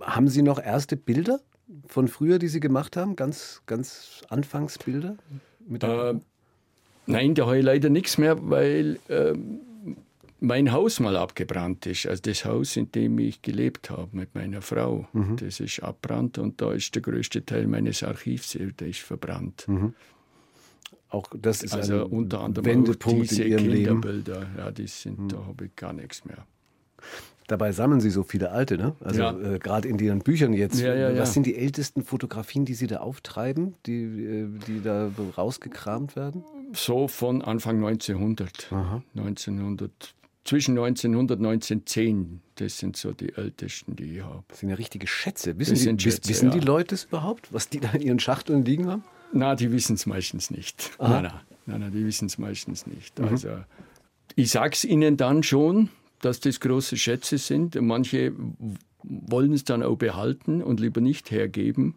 Haben 0.00 0.28
Sie 0.28 0.42
noch 0.42 0.62
erste 0.62 0.96
Bilder 0.96 1.40
von 1.86 2.08
früher, 2.08 2.38
die 2.38 2.48
Sie 2.48 2.60
gemacht 2.60 2.96
haben? 2.96 3.16
Ganz, 3.16 3.62
ganz 3.66 4.22
Anfangsbilder? 4.28 5.16
Mit 5.66 5.82
Äh, 5.82 6.14
nein, 7.06 7.34
da 7.34 7.46
habe 7.46 7.58
ich 7.58 7.64
leider 7.64 7.90
nichts 7.90 8.16
mehr, 8.16 8.38
weil 8.48 8.98
ähm, 9.08 9.60
mein 10.40 10.72
Haus 10.72 11.00
mal 11.00 11.16
abgebrannt 11.16 11.86
ist. 11.86 12.06
Also 12.06 12.22
das 12.22 12.44
Haus, 12.44 12.76
in 12.76 12.90
dem 12.92 13.18
ich 13.18 13.42
gelebt 13.42 13.90
habe 13.90 14.08
mit 14.16 14.34
meiner 14.34 14.62
Frau, 14.62 15.06
das 15.36 15.60
ist 15.60 15.82
abbrannt 15.82 16.38
und 16.38 16.60
da 16.60 16.72
ist 16.72 16.94
der 16.94 17.02
größte 17.02 17.44
Teil 17.44 17.66
meines 17.66 18.02
Archivs, 18.02 18.56
der 18.78 18.88
ist 18.88 19.00
verbrannt. 19.00 19.66
auch 21.10 21.26
das 21.36 21.62
ist 21.62 21.74
Also 21.74 22.04
ein 22.04 22.10
unter 22.12 22.40
anderem 22.40 22.66
Wendepunkt 22.66 23.30
diese 23.30 23.42
in 23.42 23.50
Ihrem 23.50 23.66
Leben. 23.68 24.00
Kinderbilder, 24.00 24.46
ja, 24.56 24.70
die 24.70 24.86
sind, 24.86 25.32
da 25.32 25.44
habe 25.44 25.66
ich 25.66 25.76
gar 25.76 25.92
nichts 25.92 26.24
mehr. 26.24 26.46
Dabei 27.48 27.72
sammeln 27.72 28.00
Sie 28.00 28.10
so 28.10 28.22
viele 28.22 28.52
alte, 28.52 28.78
ne? 28.78 28.94
Also 29.00 29.22
Ja. 29.22 29.36
äh, 29.54 29.58
gerade 29.58 29.88
in 29.88 29.98
Ihren 29.98 30.20
Büchern 30.20 30.52
jetzt. 30.52 30.78
Ja, 30.78 30.94
ja, 30.94 31.18
Was 31.18 31.34
sind 31.34 31.46
die 31.46 31.56
ältesten 31.56 32.04
Fotografien, 32.04 32.64
die 32.64 32.74
Sie 32.74 32.86
da 32.86 32.98
auftreiben, 32.98 33.74
die, 33.86 34.02
äh, 34.04 34.48
die 34.68 34.80
da 34.80 35.10
rausgekramt 35.36 36.14
werden? 36.14 36.44
So 36.74 37.08
von 37.08 37.42
Anfang 37.42 37.78
1900. 37.84 38.70
1900 39.16 40.14
zwischen 40.44 40.78
1900 40.78 41.38
und 41.38 41.46
1910. 41.46 42.40
Das 42.56 42.78
sind 42.78 42.96
so 42.96 43.12
die 43.12 43.32
ältesten, 43.34 43.96
die 43.96 44.16
ich 44.16 44.22
habe. 44.22 44.44
Das 44.48 44.60
sind 44.60 44.68
ja 44.68 44.74
richtige 44.74 45.06
Schätze. 45.06 45.58
Wissen, 45.58 45.96
die, 45.96 46.02
Schätze, 46.02 46.28
wissen 46.28 46.50
die 46.50 46.58
ja. 46.58 46.64
Leute 46.64 46.94
es 46.94 47.04
überhaupt, 47.04 47.52
was 47.52 47.68
die 47.68 47.80
da 47.80 47.90
in 47.92 48.02
ihren 48.02 48.20
Schachteln 48.20 48.64
liegen 48.64 48.88
haben? 48.88 49.04
Na, 49.32 49.54
die 49.54 49.70
wissen 49.72 49.94
es 49.94 50.06
meistens 50.06 50.50
nicht. 50.50 50.92
Nein, 50.98 51.22
nein, 51.22 51.32
nein, 51.66 51.80
nein, 51.80 51.92
die 51.92 52.04
wissen 52.04 52.26
es 52.26 52.38
meistens 52.38 52.86
nicht. 52.86 53.20
Also, 53.20 53.48
ich 54.34 54.50
sage 54.50 54.74
es 54.74 54.84
ihnen 54.84 55.16
dann 55.16 55.42
schon, 55.42 55.88
dass 56.20 56.40
das 56.40 56.60
große 56.60 56.96
Schätze 56.96 57.38
sind. 57.38 57.80
Manche 57.80 58.32
wollen 59.02 59.52
es 59.52 59.64
dann 59.64 59.82
auch 59.82 59.96
behalten 59.96 60.62
und 60.62 60.80
lieber 60.80 61.00
nicht 61.00 61.30
hergeben. 61.30 61.94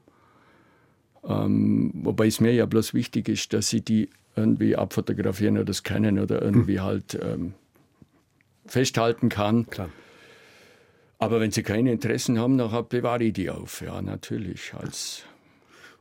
Ähm, 1.23 1.91
wobei 1.95 2.27
es 2.27 2.39
mir 2.39 2.53
ja 2.53 2.65
bloß 2.65 2.93
wichtig 2.93 3.29
ist, 3.29 3.53
dass 3.53 3.69
sie 3.69 3.81
die 3.81 4.09
irgendwie 4.35 4.75
abfotografieren 4.75 5.57
oder 5.57 5.73
scannen 5.73 6.19
oder 6.19 6.41
irgendwie 6.41 6.79
halt 6.79 7.17
ähm, 7.21 7.53
festhalten 8.65 9.29
kann. 9.29 9.67
Klar. 9.67 9.89
Aber 11.19 11.39
wenn 11.39 11.51
sie 11.51 11.63
keine 11.63 11.91
Interessen 11.91 12.37
haben, 12.39 12.57
dann 12.57 12.87
bewahre 12.89 13.23
ich 13.23 13.33
die 13.33 13.49
auf. 13.49 13.81
Ja, 13.81 14.01
natürlich. 14.01 14.73
Als 14.73 15.23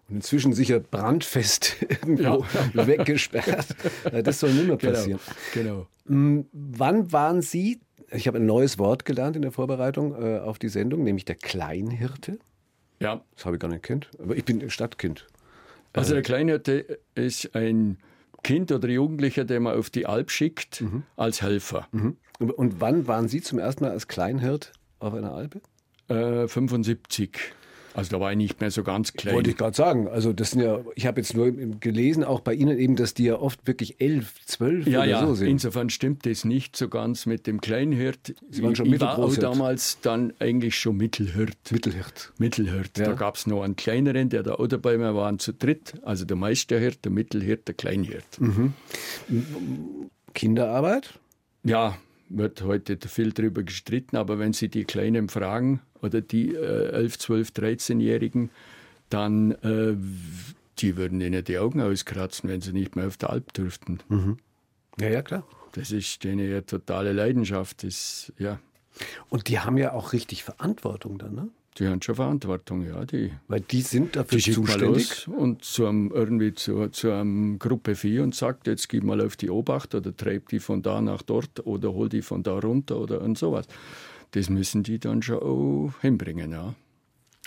Und 0.09 0.16
inzwischen 0.16 0.52
sicher 0.52 0.81
brandfest 0.81 1.76
irgendwo 1.88 2.45
weggesperrt. 2.75 3.66
Äh, 4.11 4.23
Das 4.23 4.40
soll 4.40 4.52
nicht 4.52 4.66
mehr 4.66 4.76
passieren. 4.76 5.21
Genau. 5.54 5.87
Mm, 6.07 6.40
Wann 6.52 7.12
waren 7.12 7.40
Sie, 7.42 7.81
ich 8.11 8.26
habe 8.26 8.38
ein 8.38 8.47
neues 8.47 8.78
Wort 8.78 9.04
gelernt 9.04 9.37
in 9.37 9.42
der 9.42 9.52
Vorbereitung 9.52 10.14
äh, 10.21 10.38
auf 10.40 10.59
die 10.59 10.69
Sendung, 10.69 11.04
nämlich 11.04 11.25
der 11.25 11.37
Kleinhirte. 11.37 12.38
Ja, 13.00 13.23
Das 13.37 13.47
habe 13.47 13.57
ich 13.57 13.61
gar 13.61 13.69
nicht 13.69 13.83
kennt, 13.85 14.11
aber 14.19 14.37
ich 14.37 14.45
bin 14.45 14.69
Stadtkind. 14.71 15.26
Also 15.92 16.14
der 16.14 16.23
Kleinhirte 16.23 16.99
ist 17.14 17.54
ein 17.54 17.99
Kind 18.43 18.73
oder 18.73 18.89
Jugendlicher, 18.89 19.45
den 19.45 19.63
man 19.65 19.79
auf 19.79 19.91
die 19.91 20.07
Alp 20.07 20.31
schickt 20.31 20.83
als 21.17 21.43
Helfer. 21.43 21.87
Mhm. 21.93 22.17
Und- 22.39 22.51
Und 22.53 22.81
wann 22.81 23.07
waren 23.07 23.29
Sie 23.29 23.41
zum 23.41 23.59
ersten 23.59 23.85
Mal 23.85 23.91
als 23.93 24.09
Kleinhirt 24.09 24.73
auf 24.99 25.15
einer 25.15 25.33
Alpe? 25.33 25.61
Äh, 26.09 26.49
75. 26.49 27.55
Also 27.95 28.11
da 28.11 28.21
war 28.21 28.31
ich 28.31 28.37
nicht 28.37 28.61
mehr 28.61 28.71
so 28.71 28.83
ganz 28.83 29.13
klein. 29.13 29.35
Wollte 29.35 29.51
ich 29.51 29.57
gerade 29.57 29.77
sagen. 29.77 30.09
Also 30.09 30.33
das 30.33 30.53
sind 30.53 30.63
ja, 30.63 30.81
ich 30.95 31.07
habe 31.07 31.21
jetzt 31.21 31.35
nur 31.35 31.53
gelesen, 31.53 32.25
auch 32.25 32.41
bei 32.41 32.55
Ihnen 32.55 32.79
eben, 32.79 32.97
dass 32.97 33.15
die 33.15 33.25
ja 33.25 33.37
oft 33.37 33.67
wirklich 33.67 34.01
elf, 34.01 34.35
zwölf 34.47 34.87
ja, 34.87 35.01
oder 35.01 35.09
ja, 35.09 35.27
so 35.27 35.35
sind. 35.35 35.49
insofern 35.49 35.91
stimmt 35.91 36.27
das 36.27 36.45
nicht 36.45 36.77
so 36.77 36.89
ganz 36.89 37.27
mit 37.27 37.47
dem 37.47 37.61
Kleinhirt. 37.61 38.35
Sie 38.51 38.63
waren 38.63 38.75
schon 38.75 38.93
ich, 38.93 39.01
war 39.01 39.19
auch 39.19 39.37
damals 39.37 39.99
dann 40.01 40.33
eigentlich 40.39 40.79
schon 40.79 40.97
Mittelhirt. 40.97 41.57
Mittelhirt. 41.71 42.33
Mittelhirt. 42.39 42.99
Ja. 42.99 43.07
Da 43.07 43.13
gab 43.13 43.37
es 43.37 43.47
noch 43.47 43.63
einen 43.63 43.77
kleineren, 43.77 44.29
der 44.29 44.43
da 44.43 44.55
auch 44.55 44.67
dabei 44.67 44.99
war, 44.99 45.15
waren 45.15 45.39
zu 45.39 45.53
dritt. 45.53 45.95
Also 46.03 46.25
der 46.25 46.37
Meisterhirt, 46.37 47.05
der 47.05 47.13
Mittelhirt, 47.13 47.69
der 47.69 47.75
Kleinhirt. 47.75 48.41
Mhm. 48.41 48.73
Kinderarbeit? 50.35 51.19
Ja, 51.65 51.97
wird 52.37 52.62
heute 52.62 52.99
viel 53.09 53.33
darüber 53.33 53.62
gestritten, 53.62 54.17
aber 54.17 54.39
wenn 54.39 54.53
Sie 54.53 54.69
die 54.69 54.85
Kleinen 54.85 55.29
fragen 55.29 55.81
oder 56.01 56.21
die 56.21 56.55
äh, 56.55 56.91
11, 56.93 57.19
12, 57.19 57.49
13-Jährigen, 57.51 58.51
dann 59.09 59.53
äh, 59.62 59.95
die 60.79 60.97
würden 60.97 61.21
ihnen 61.21 61.45
die 61.45 61.59
Augen 61.59 61.81
auskratzen, 61.81 62.49
wenn 62.49 62.61
sie 62.61 62.73
nicht 62.73 62.97
mehr 62.97 63.07
auf 63.07 63.17
der 63.17 63.31
Alp 63.31 63.53
dürften. 63.53 64.01
Ja, 64.99 65.09
ja, 65.09 65.23
klar. 65.23 65.47
Das 65.73 65.91
ist 65.91 66.25
denen 66.25 66.51
ja 66.51 66.61
totale 66.62 67.12
Leidenschaft. 67.12 67.85
Das, 67.85 68.33
ja, 68.39 68.59
Und 69.29 69.49
die 69.49 69.59
haben 69.59 69.79
ja 69.79 69.93
auch 69.93 70.12
richtig 70.12 70.45
Verantwortung 70.45 71.19
dann, 71.19 71.35
ne? 71.35 71.49
Die 71.79 71.88
haben 71.88 72.02
schon 72.02 72.14
Verantwortung, 72.14 72.87
ja. 72.87 73.05
Die, 73.05 73.33
Weil 73.49 73.61
die 73.61 73.81
sind 73.81 74.17
dafür 74.17 74.38
die 74.38 74.52
zuständig. 74.52 75.26
und 75.29 75.64
zu 75.64 75.87
einem, 75.87 76.11
irgendwie 76.12 76.52
zu, 76.55 76.88
zu 76.88 77.11
einem 77.11 77.59
Gruppe 77.59 77.95
4 77.95 78.23
und 78.23 78.35
sagt, 78.35 78.67
jetzt 78.67 78.88
gib 78.88 79.05
mal 79.05 79.21
auf 79.21 79.37
die 79.37 79.49
Obacht 79.50 79.95
oder 79.95 80.14
treib 80.14 80.49
die 80.50 80.59
von 80.61 80.83
da 80.83 81.00
nach 81.00 81.23
dort 81.23 81.67
oder 81.67 81.93
hol 81.93 82.09
die 82.09 82.23
von 82.23 82.43
da 82.43 82.59
runter 82.59 82.99
oder 82.99 83.21
und 83.23 83.38
sowas. 83.38 83.67
Das 84.33 84.50
müssen 84.50 84.83
die 84.83 84.99
dann 84.99 85.23
schon 85.23 85.38
auch 85.38 85.93
hinbringen, 86.00 86.52
ja. 86.52 86.75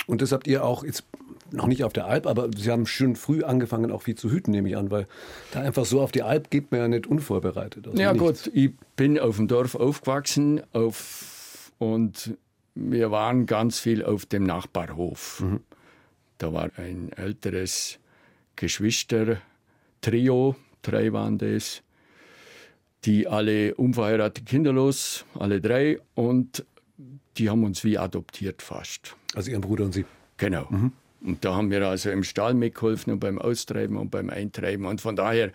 Und 0.08 0.22
das 0.22 0.32
habt 0.32 0.48
ihr 0.48 0.64
auch 0.64 0.84
jetzt 0.84 1.04
noch 1.52 1.68
nicht 1.68 1.84
auf 1.84 1.94
der 1.94 2.06
Alp, 2.06 2.28
aber 2.28 2.50
Sie 2.56 2.70
haben 2.70 2.86
schon 2.86 3.16
früh 3.16 3.44
angefangen, 3.44 3.92
auch 3.92 4.02
viel 4.02 4.16
zu 4.16 4.30
hüten, 4.30 4.52
nehme 4.52 4.70
ich 4.70 4.78
an, 4.78 4.92
weil 4.92 5.08
da 5.52 5.62
einfach 5.62 5.86
so 5.86 6.02
auf 6.02 6.12
die 6.12 6.24
Alp 6.24 6.50
geht 6.50 6.72
man 6.72 6.82
ja 6.82 6.88
nicht 6.88 7.08
unvorbereitet. 7.08 7.88
Also 7.88 8.00
Ja 8.02 8.14
nichts. 8.14 8.44
gut, 8.46 8.52
ich 8.54 8.72
bin 8.96 9.20
auf 9.20 9.38
dem 9.38 9.48
Dorf 9.48 9.76
aufgewachsen 9.76 10.62
auf, 10.74 11.72
und 11.78 12.36
wir 12.76 13.10
waren 13.10 13.46
ganz 13.46 13.80
viel 13.80 14.04
auf 14.04 14.26
dem 14.26 14.44
Nachbarhof. 14.44 15.44
Da 16.38 16.54
war 16.54 16.70
ein 16.78 17.12
älteres 17.14 18.00
Geschwister-Trio, 18.58 20.56
drei 20.82 21.14
waren 21.14 21.38
das, 21.38 21.82
die 23.06 23.28
alle 23.28 23.76
unverheiratet 23.76 24.46
kinderlos, 24.46 25.26
alle 25.38 25.62
drei, 25.62 26.00
und 26.14 26.66
die 27.38 27.50
haben 27.50 27.64
uns 27.64 27.84
wie 27.84 27.98
adoptiert 27.98 28.62
fast. 28.62 29.16
Also 29.34 29.52
Ihren 29.52 29.62
Bruder 29.62 29.86
und 29.86 29.94
Sie. 29.94 30.06
Genau. 30.38 30.68
Und 31.22 31.44
da 31.44 31.56
haben 31.56 31.72
wir 31.72 31.88
also 31.88 32.10
im 32.12 32.24
Stall 32.24 32.54
mitgeholfen 32.54 33.14
und 33.14 33.20
beim 33.20 33.40
Austreiben 33.40 33.98
und 33.98 34.12
beim 34.12 34.30
Eintreiben. 34.30 34.86
Und 34.86 35.02
von 35.02 35.16
daher, 35.16 35.52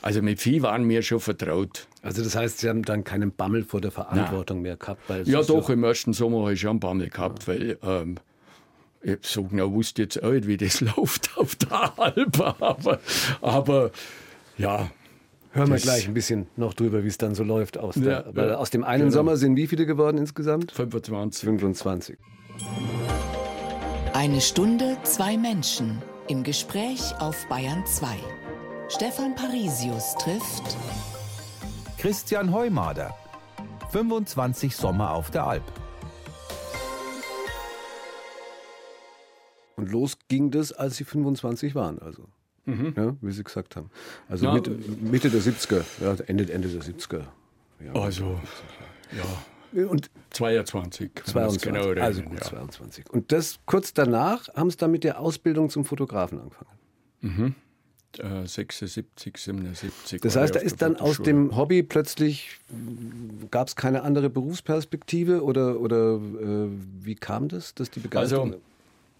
also 0.00 0.22
mit 0.22 0.40
Vieh 0.40 0.62
waren 0.62 0.88
wir 0.88 1.02
schon 1.02 1.20
vertraut. 1.20 1.86
Also 2.02 2.22
das 2.24 2.34
heißt, 2.34 2.58
Sie 2.58 2.68
haben 2.68 2.82
dann 2.82 3.04
keinen 3.04 3.32
Bammel 3.32 3.64
vor 3.64 3.80
der 3.80 3.92
Verantwortung 3.92 4.60
mehr 4.60 4.76
gehabt. 4.76 5.00
Ja, 5.24 5.42
doch, 5.42 5.70
im 5.70 5.84
ersten 5.84 6.12
Sommer 6.12 6.40
habe 6.40 6.52
ich 6.52 6.60
schon 6.60 6.70
einen 6.70 6.80
Bammel 6.80 7.08
gehabt, 7.08 7.46
weil 7.46 7.78
ähm, 7.82 8.16
ich 9.02 9.18
so 9.22 9.44
genau 9.44 9.72
wusste 9.72 10.02
jetzt 10.02 10.22
auch 10.22 10.32
nicht, 10.32 10.48
wie 10.48 10.56
das 10.56 10.80
läuft 10.96 11.30
auf 11.36 11.54
der 11.54 11.98
Alp. 11.98 12.40
Aber, 12.60 12.98
aber 13.40 13.90
ja, 14.58 14.90
Hören 15.54 15.70
wir 15.70 15.76
gleich 15.76 16.08
ein 16.08 16.14
bisschen 16.14 16.46
noch 16.56 16.72
drüber, 16.72 17.04
wie 17.04 17.08
es 17.08 17.18
dann 17.18 17.34
so 17.34 17.44
läuft. 17.44 17.76
Aus, 17.76 17.94
der, 17.94 18.10
Ja, 18.10 18.24
weil 18.32 18.48
ja, 18.48 18.56
aus 18.56 18.70
dem 18.70 18.84
einen 18.84 19.04
genau. 19.04 19.12
Sommer 19.12 19.36
sind 19.36 19.54
wie 19.56 19.66
viele 19.66 19.84
geworden 19.84 20.16
insgesamt? 20.16 20.72
25. 20.72 21.44
25. 21.44 22.16
Eine 24.14 24.40
Stunde, 24.40 24.96
zwei 25.02 25.36
Menschen 25.36 26.02
im 26.28 26.42
Gespräch 26.42 27.14
auf 27.18 27.46
Bayern 27.48 27.84
2. 27.84 28.06
Stefan 28.88 29.34
Parisius 29.34 30.14
trifft 30.14 30.76
Christian 32.02 32.52
Heumader. 32.52 33.14
25 33.92 34.74
Sommer 34.74 35.12
auf 35.12 35.30
der 35.30 35.46
Alp. 35.46 35.62
Und 39.76 39.88
los 39.88 40.18
ging 40.26 40.50
das, 40.50 40.72
als 40.72 40.96
Sie 40.96 41.04
25 41.04 41.76
waren. 41.76 42.00
Also 42.00 42.24
ja, 42.66 43.14
wie 43.20 43.30
Sie 43.30 43.44
gesagt 43.44 43.76
haben. 43.76 43.88
Also 44.28 44.46
Na, 44.46 44.54
Mitte, 44.54 44.70
Mitte 45.00 45.30
der 45.30 45.42
70er, 45.42 45.84
ja, 46.00 46.16
Ende, 46.26 46.52
Ende 46.52 46.66
der 46.66 46.82
70er. 46.82 47.22
Ja. 47.84 47.92
Also, 47.92 48.36
ja, 49.72 49.84
Und 49.84 50.10
22. 50.30 51.12
wenn 51.34 51.34
man 51.34 51.50
es 51.50 51.58
22, 51.58 51.62
genau 51.62 52.02
also 52.02 52.20
rechnen, 52.20 52.24
gut, 52.30 52.40
ja. 52.40 52.50
22. 52.50 53.10
Und 53.10 53.30
das 53.30 53.60
kurz 53.64 53.94
danach 53.94 54.48
haben 54.56 54.70
Sie 54.70 54.76
dann 54.76 54.90
mit 54.90 55.04
der 55.04 55.20
Ausbildung 55.20 55.70
zum 55.70 55.84
Fotografen 55.84 56.40
angefangen. 56.40 57.54
Äh, 58.18 58.46
76, 58.46 59.36
77. 59.36 60.20
Das 60.20 60.36
heißt, 60.36 60.54
da 60.54 60.60
ist 60.60 60.82
dann 60.82 60.96
aus 60.96 61.18
dem 61.22 61.56
Hobby 61.56 61.82
plötzlich, 61.82 62.58
gab 63.50 63.68
es 63.68 63.76
keine 63.76 64.02
andere 64.02 64.28
Berufsperspektive 64.30 65.42
oder, 65.42 65.80
oder 65.80 66.16
äh, 66.16 66.68
wie 67.00 67.14
kam 67.14 67.48
das, 67.48 67.74
dass 67.74 67.90
die 67.90 68.00
Begeisterung... 68.00 68.52
Also, 68.52 68.62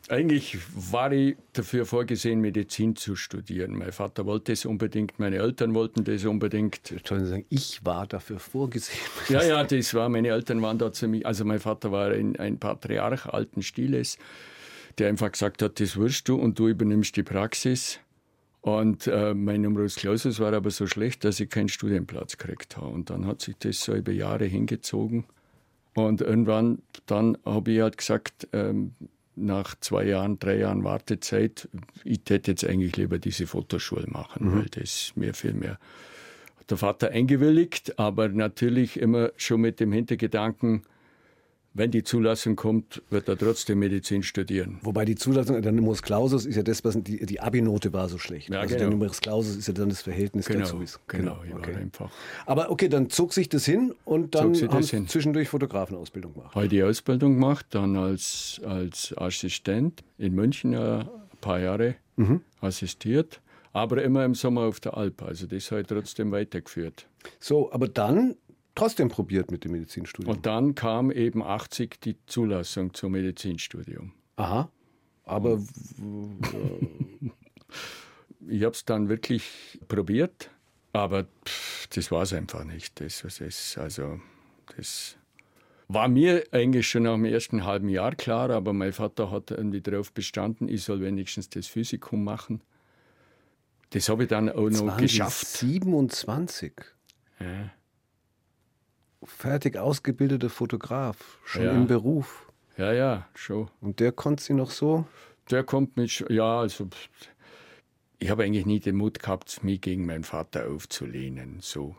eigentlich 0.09 0.59
war 0.75 1.13
ich 1.13 1.37
dafür 1.53 1.87
vorgesehen, 1.87 2.41
Medizin 2.41 2.97
zu 2.97 3.15
studieren. 3.15 3.79
Mein 3.79 3.93
Vater 3.93 4.27
wollte 4.27 4.53
es 4.53 4.67
unbedingt, 4.67 5.19
meine 5.19 5.37
Eltern 5.37 5.75
wollten 5.75 6.03
das 6.03 6.25
unbedingt. 6.25 6.91
Entschuldigung, 6.91 7.27
Sie 7.27 7.31
sagen, 7.31 7.47
ich 7.49 7.85
war 7.85 8.07
dafür 8.07 8.39
vorgesehen. 8.39 8.99
Ja, 9.29 9.43
ja, 9.45 9.65
das 9.65 9.95
war, 9.95 10.09
meine 10.09 10.29
Eltern 10.29 10.61
waren 10.61 10.77
da 10.77 10.93
ziemlich, 10.93 11.25
also 11.25 11.45
mein 11.45 11.61
Vater 11.61 11.93
war 11.93 12.11
ein, 12.11 12.37
ein 12.37 12.59
Patriarch 12.59 13.27
alten 13.27 13.63
Stiles, 13.63 14.19
der 14.99 15.09
einfach 15.09 15.31
gesagt 15.31 15.63
hat, 15.63 15.79
das 15.81 15.97
wirst 15.97 16.29
du 16.29 16.35
und 16.35 16.59
du 16.59 16.69
übernimmst 16.69 17.17
die 17.17 17.23
Praxis. 17.23 18.01
Und 18.63 19.09
äh, 19.09 19.35
mein 19.35 19.63
Numerus 19.63 19.97
Clausus 19.97 20.39
war 20.39 20.53
aber 20.53 20.71
so 20.71 20.87
schlecht, 20.87 21.25
dass 21.25 21.41
ich 21.41 21.51
keinen 21.51 21.69
Studienplatz 21.69 22.39
gekriegt 22.39 22.77
habe. 22.77 22.89
Und 22.89 23.11
dann 23.11 23.27
hat 23.27 23.43
sich 23.43 23.57
das 23.59 23.81
so 23.81 23.95
über 23.95 24.13
Jahre 24.13 24.45
hingezogen. 24.45 25.25
Und 25.95 26.21
irgendwann, 26.21 26.81
dann 27.07 27.37
habe 27.45 27.73
ich 27.73 27.81
halt 27.81 27.99
gesagt, 27.99 28.49
ähm, 28.53 28.93
nach 29.35 29.75
zwei 29.81 30.05
Jahren, 30.05 30.39
drei 30.39 30.59
Jahren 30.59 30.85
Wartezeit, 30.85 31.69
ich 32.05 32.21
hätte 32.29 32.53
jetzt 32.53 32.65
eigentlich 32.65 32.97
lieber 32.97 33.19
diese 33.19 33.47
Fotoschule 33.47 34.07
machen, 34.07 34.55
weil 34.55 34.67
das 34.71 35.13
mir 35.17 35.35
viel 35.35 35.55
mehr 35.55 35.79
der 36.71 36.77
Vater 36.77 37.11
eingewilligt, 37.11 37.99
aber 37.99 38.29
natürlich 38.29 38.99
immer 38.99 39.33
schon 39.37 39.61
mit 39.61 39.81
dem 39.81 39.91
Hintergedanken, 39.91 40.83
wenn 41.75 41.91
die 41.91 42.03
Zulassung 42.03 42.57
kommt, 42.57 43.03
wird 43.09 43.29
er 43.29 43.39
trotzdem 43.39 43.79
Medizin 43.79 44.23
studieren. 44.23 44.79
Wobei 44.83 45.05
die 45.05 45.15
Zulassung, 45.15 45.61
der 45.63 45.73
Numerus 45.73 46.03
Clausus 46.03 46.45
ist 46.45 46.57
ja 46.57 46.63
das, 46.63 46.85
was 46.85 46.97
die, 47.03 47.25
die 47.25 47.41
Abi-Note 47.41 47.93
war 47.93 48.09
so 48.09 48.19
schlecht. 48.19 48.51
Ja, 48.51 48.61
also 48.61 48.75
der 48.75 48.85
genau. 48.85 48.99
Numerus 48.99 49.21
Clausus 49.21 49.57
ist 49.57 49.69
ja 49.69 49.75
dann 49.75 49.89
das 49.89 50.03
Verhältnis 50.03 50.47
Genau, 50.47 50.61
dazu. 50.61 50.81
Ist. 50.83 51.01
genau, 51.09 51.39
ich 51.47 51.55
okay. 51.55 51.75
einfach. 51.75 52.11
Aber 52.45 52.71
okay, 52.71 52.89
dann 52.89 53.09
zog 53.09 53.33
sich 53.33 53.49
das 53.49 53.65
hin 53.65 53.95
und 54.05 54.35
dann 54.35 54.55
haben 54.69 54.83
Sie 54.83 55.07
zwischendurch 55.07 55.49
Fotografenausbildung 55.49 56.35
gemacht. 56.35 56.55
Habe 56.55 56.69
die 56.69 56.83
Ausbildung 56.83 57.35
gemacht, 57.35 57.67
dann 57.71 57.97
als, 57.97 58.61
als 58.65 59.17
Assistent 59.17 60.03
in 60.19 60.35
München 60.35 60.75
ein 60.75 61.09
paar 61.41 61.59
Jahre 61.61 61.97
assistiert, 62.61 63.41
aber 63.73 64.03
immer 64.03 64.25
im 64.25 64.35
Sommer 64.35 64.63
auf 64.63 64.81
der 64.81 64.97
Alp. 64.97 65.23
Also 65.23 65.47
das 65.47 65.71
habe 65.71 65.81
ich 65.81 65.87
trotzdem 65.87 66.31
weitergeführt. 66.31 67.07
So, 67.41 67.73
aber 67.73 67.89
dann 67.89 68.37
trotzdem 68.75 69.09
probiert 69.09 69.51
mit 69.51 69.65
dem 69.65 69.73
Medizinstudium. 69.73 70.35
Und 70.35 70.47
dann 70.47 70.75
kam 70.75 71.11
eben 71.11 71.43
80 71.43 72.01
die 72.01 72.17
Zulassung 72.27 72.95
zum 72.95 73.13
Medizinstudium. 73.13 74.13
Aha. 74.37 74.71
Aber 75.25 75.61
Ich 78.49 78.65
habe 78.65 78.75
es 78.75 78.85
dann 78.85 79.09
wirklich 79.09 79.79
probiert, 79.89 80.51
aber 80.93 81.25
pff, 81.47 81.87
das 81.89 82.11
war 82.11 82.23
es 82.23 82.33
einfach 82.33 82.65
nicht. 82.65 83.01
Das, 83.01 83.25
was 83.25 83.41
ist, 83.41 83.79
also, 83.79 84.21
das 84.77 85.17
war 85.89 86.09
mir 86.09 86.45
eigentlich 86.51 86.89
schon 86.89 87.05
nach 87.05 87.15
dem 87.15 87.25
ersten 87.25 87.65
halben 87.65 87.89
Jahr 87.89 88.15
klar, 88.15 88.51
aber 88.51 88.73
mein 88.73 88.93
Vater 88.93 89.31
hat 89.31 89.51
irgendwie 89.51 89.81
darauf 89.81 90.13
bestanden, 90.13 90.69
ich 90.69 90.83
soll 90.85 91.01
wenigstens 91.01 91.49
das 91.51 91.67
Physikum 91.67 92.25
machen. 92.25 92.63
Das 93.91 94.09
habe 94.09 94.25
ich 94.25 94.29
dann 94.29 94.49
auch 94.49 94.69
jetzt 94.69 94.83
noch 94.83 94.97
geschafft. 94.97 95.47
Sie 95.47 95.67
27. 95.67 96.73
Ja. 97.41 97.71
Fertig 99.25 99.77
ausgebildeter 99.77 100.51
Fotograf, 100.51 101.39
schon 101.45 101.63
Ja. 101.65 101.73
im 101.73 101.87
Beruf. 101.87 102.47
ja, 102.77 102.93
ja, 102.93 103.27
schon. 103.35 103.69
Und 103.81 104.01
der 104.01 104.13
konnte 104.13 104.43
Sie 104.43 104.55
noch 104.55 104.71
so. 104.71 105.07
Der 105.51 105.65
kommt 105.65 105.97
mit, 105.97 106.25
ja, 106.29 106.61
also 106.61 106.89
ich 108.19 108.31
habe 108.31 108.45
eigentlich 108.45 108.67
nie 108.67 108.81
den 108.81 108.97
Mut 108.97 109.19
gehabt, 109.19 109.63
mich 109.65 109.81
gegen 109.81 110.07
meinen 110.07 110.25
Vater 110.25 110.69
aufzulehnen. 110.69 111.59
So. 111.61 111.97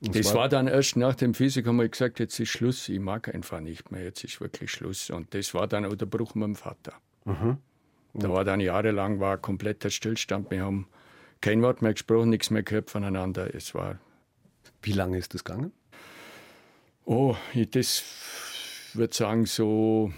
Das 0.00 0.34
war 0.34 0.48
dann 0.48 0.66
erst 0.66 0.96
nach 0.96 1.14
dem 1.14 1.34
Physik, 1.34 1.66
haben 1.66 1.76
wir 1.76 1.88
gesagt, 1.88 2.18
jetzt 2.18 2.38
ist 2.38 2.48
Schluss, 2.50 2.88
ich 2.88 3.00
mag 3.00 3.34
einfach 3.34 3.60
nicht 3.60 3.90
mehr, 3.90 4.04
jetzt 4.04 4.24
ist 4.24 4.40
wirklich 4.40 4.70
Schluss. 4.70 5.10
Und 5.10 5.32
das 5.34 5.54
war 5.54 5.66
dann 5.66 5.84
auch 5.86 5.94
der 5.94 6.06
Bruch 6.06 6.34
mit 6.34 6.44
dem 6.44 6.54
Vater. 6.56 6.92
Da 7.24 8.28
war 8.30 8.44
dann 8.44 8.60
jahrelang 8.60 9.20
war 9.20 9.36
kompletter 9.38 9.90
Stillstand. 9.90 10.50
Wir 10.50 10.64
haben 10.64 10.86
kein 11.40 11.60
Wort 11.62 11.82
mehr 11.82 11.92
gesprochen, 11.92 12.30
nichts 12.30 12.50
mehr 12.50 12.62
gehört 12.62 12.90
voneinander. 12.90 13.54
Es 13.54 13.74
war, 13.74 13.98
Wie 14.86 14.92
lange 14.92 15.18
ist 15.18 15.34
das 15.34 15.44
gegangen? 15.44 15.72
oh, 17.06 17.36
ich 17.54 17.70
das 17.70 18.02
würde 18.94 19.14
sagen, 19.14 19.46
so 19.46 20.12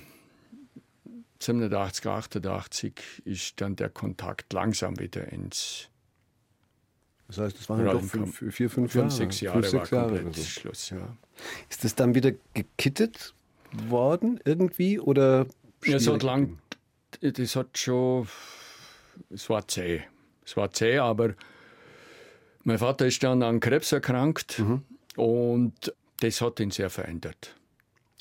87, 1.40 2.06
88 2.06 3.22
ist 3.24 3.60
dann 3.60 3.76
der 3.76 3.90
Kontakt 3.90 4.52
langsam 4.52 4.98
wieder 4.98 5.28
ins 5.32 5.88
Das 7.28 7.38
heißt, 7.38 7.58
das 7.58 7.68
waren 7.68 7.86
ja 7.86 7.92
doch 7.92 8.02
fünf, 8.02 8.36
vier, 8.38 8.52
fünf, 8.52 8.70
fünf, 8.70 8.94
Jahre. 8.94 9.10
sechs 9.10 9.40
Jahre 9.40 9.62
Fünf, 9.62 9.70
sechs 9.70 9.92
war 9.92 10.12
Jahre 10.12 10.32
so. 10.32 10.42
Schluss. 10.42 10.90
Ja. 10.90 11.16
Ist 11.68 11.84
das 11.84 11.94
dann 11.94 12.14
wieder 12.14 12.32
gekittet 12.54 13.34
worden 13.88 14.40
irgendwie 14.44 14.98
oder? 14.98 15.46
Ja, 15.84 15.96
es 15.96 16.08
hat 16.08 16.22
schwierig 16.22 16.22
lang, 16.22 16.58
das 17.20 17.56
hat 17.56 17.78
schon, 17.78 18.26
es 19.30 19.48
war 19.48 19.66
zäh. 19.68 20.02
Es 20.44 20.56
war 20.56 20.72
zäh, 20.72 20.98
aber 20.98 21.34
mein 22.68 22.78
Vater 22.78 23.06
ist 23.06 23.22
dann 23.22 23.42
an 23.42 23.60
Krebs 23.60 23.90
erkrankt 23.92 24.58
Mhm. 24.60 24.82
und 25.16 25.92
das 26.20 26.40
hat 26.40 26.60
ihn 26.60 26.70
sehr 26.70 26.90
verändert. 26.90 27.54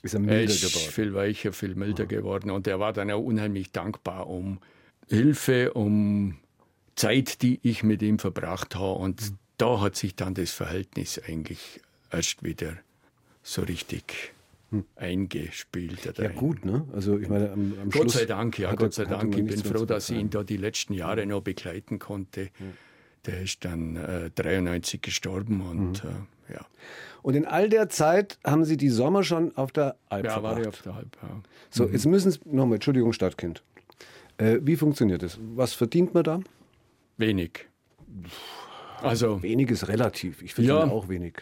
Ist 0.03 0.13
er 0.13 0.19
Er 0.21 0.25
milder 0.25 0.43
ist 0.53 0.61
geworden? 0.73 0.91
viel 0.91 1.13
weicher, 1.13 1.53
viel 1.53 1.75
milder 1.75 2.05
geworden 2.05 2.49
und 2.51 2.67
er 2.67 2.79
war 2.79 2.93
dann 2.93 3.09
auch 3.11 3.21
unheimlich 3.23 3.71
dankbar 3.71 4.27
um 4.27 4.59
Hilfe, 5.09 5.73
um 5.73 6.37
Zeit, 6.95 7.41
die 7.41 7.59
ich 7.63 7.83
mit 7.83 8.01
ihm 8.01 8.19
verbracht 8.19 8.75
habe. 8.75 8.99
Und 8.99 9.21
Mhm. 9.21 9.37
da 9.57 9.81
hat 9.81 9.95
sich 9.95 10.15
dann 10.15 10.33
das 10.33 10.51
Verhältnis 10.51 11.19
eigentlich 11.27 11.81
erst 12.11 12.43
wieder 12.43 12.73
so 13.43 13.61
richtig 13.61 14.33
eingespielt. 14.95 16.03
Hm. 16.05 16.13
Ja 16.23 16.29
ein- 16.29 16.35
gut, 16.35 16.65
ne? 16.65 16.85
Also 16.93 17.17
ich 17.17 17.29
meine, 17.29 17.51
am, 17.51 17.73
am 17.81 17.89
Gott 17.89 18.01
Schluss 18.03 18.13
sei 18.13 18.25
Dank, 18.25 18.59
ja, 18.59 18.71
Gott 18.75 18.89
er- 18.89 18.91
sei 18.91 19.05
Dank. 19.05 19.35
Ich 19.37 19.45
bin 19.45 19.63
froh, 19.63 19.85
dass 19.85 20.09
ich 20.09 20.17
ihn 20.17 20.29
da 20.29 20.43
die 20.43 20.57
letzten 20.57 20.93
Jahre 20.93 21.25
noch 21.25 21.41
begleiten 21.41 21.99
konnte. 21.99 22.49
Der 23.27 23.41
ist 23.41 23.63
dann 23.65 23.95
äh, 23.97 24.29
93 24.35 25.01
gestorben 25.01 25.61
und 25.61 26.03
Mhm. 26.03 26.09
äh, 26.49 26.53
ja. 26.55 26.65
Und 27.21 27.35
in 27.35 27.45
all 27.45 27.67
der 27.69 27.89
Zeit 27.89 28.37
haben 28.45 28.63
Sie 28.63 28.77
die 28.77 28.89
Sommer 28.89 29.23
schon 29.23 29.55
auf 29.57 29.71
der 29.73 29.97
Alp 30.09 30.25
Ja, 30.25 30.31
war 30.41 30.55
verbracht. 30.55 30.61
ich 30.61 30.67
auf 30.67 30.81
der 30.81 30.95
Halb. 30.95 31.17
Ja. 31.21 31.41
So, 31.69 31.87
jetzt 31.89 32.05
müssen 32.05 32.31
Sie, 32.31 32.39
nochmal, 32.45 32.75
Entschuldigung, 32.75 33.11
Stadtkind. 33.11 33.63
Äh, 34.37 34.59
wie 34.61 34.75
funktioniert 34.77 35.23
das? 35.23 35.37
Was 35.55 35.73
verdient 35.73 36.13
man 36.13 36.23
da? 36.23 36.39
Wenig. 37.17 37.67
Also, 39.01 39.41
Wenig 39.43 39.69
ist 39.71 39.87
relativ. 39.87 40.41
Ich 40.41 40.53
verdiene 40.53 40.73
Ja. 40.75 40.85
auch 40.87 41.09
wenig. 41.09 41.37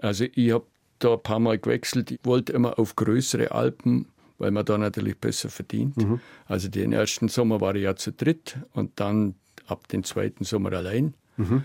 also 0.00 0.24
ich 0.34 0.50
habe 0.52 0.66
da 0.98 1.12
ein 1.14 1.22
paar 1.22 1.38
Mal 1.38 1.58
gewechselt. 1.58 2.10
Ich 2.10 2.20
wollte 2.24 2.52
immer 2.52 2.78
auf 2.78 2.96
größere 2.96 3.52
Alpen, 3.52 4.06
weil 4.38 4.50
man 4.50 4.64
da 4.64 4.78
natürlich 4.78 5.18
besser 5.18 5.48
verdient. 5.50 5.96
Mhm. 5.98 6.20
Also 6.46 6.68
den 6.68 6.92
ersten 6.92 7.28
Sommer 7.28 7.60
war 7.60 7.74
ich 7.74 7.82
ja 7.82 7.94
zu 7.94 8.12
dritt 8.12 8.56
und 8.72 8.98
dann 8.98 9.34
ab 9.66 9.88
den 9.88 10.04
zweiten 10.04 10.44
Sommer 10.44 10.72
allein. 10.72 11.14
Mhm. 11.36 11.64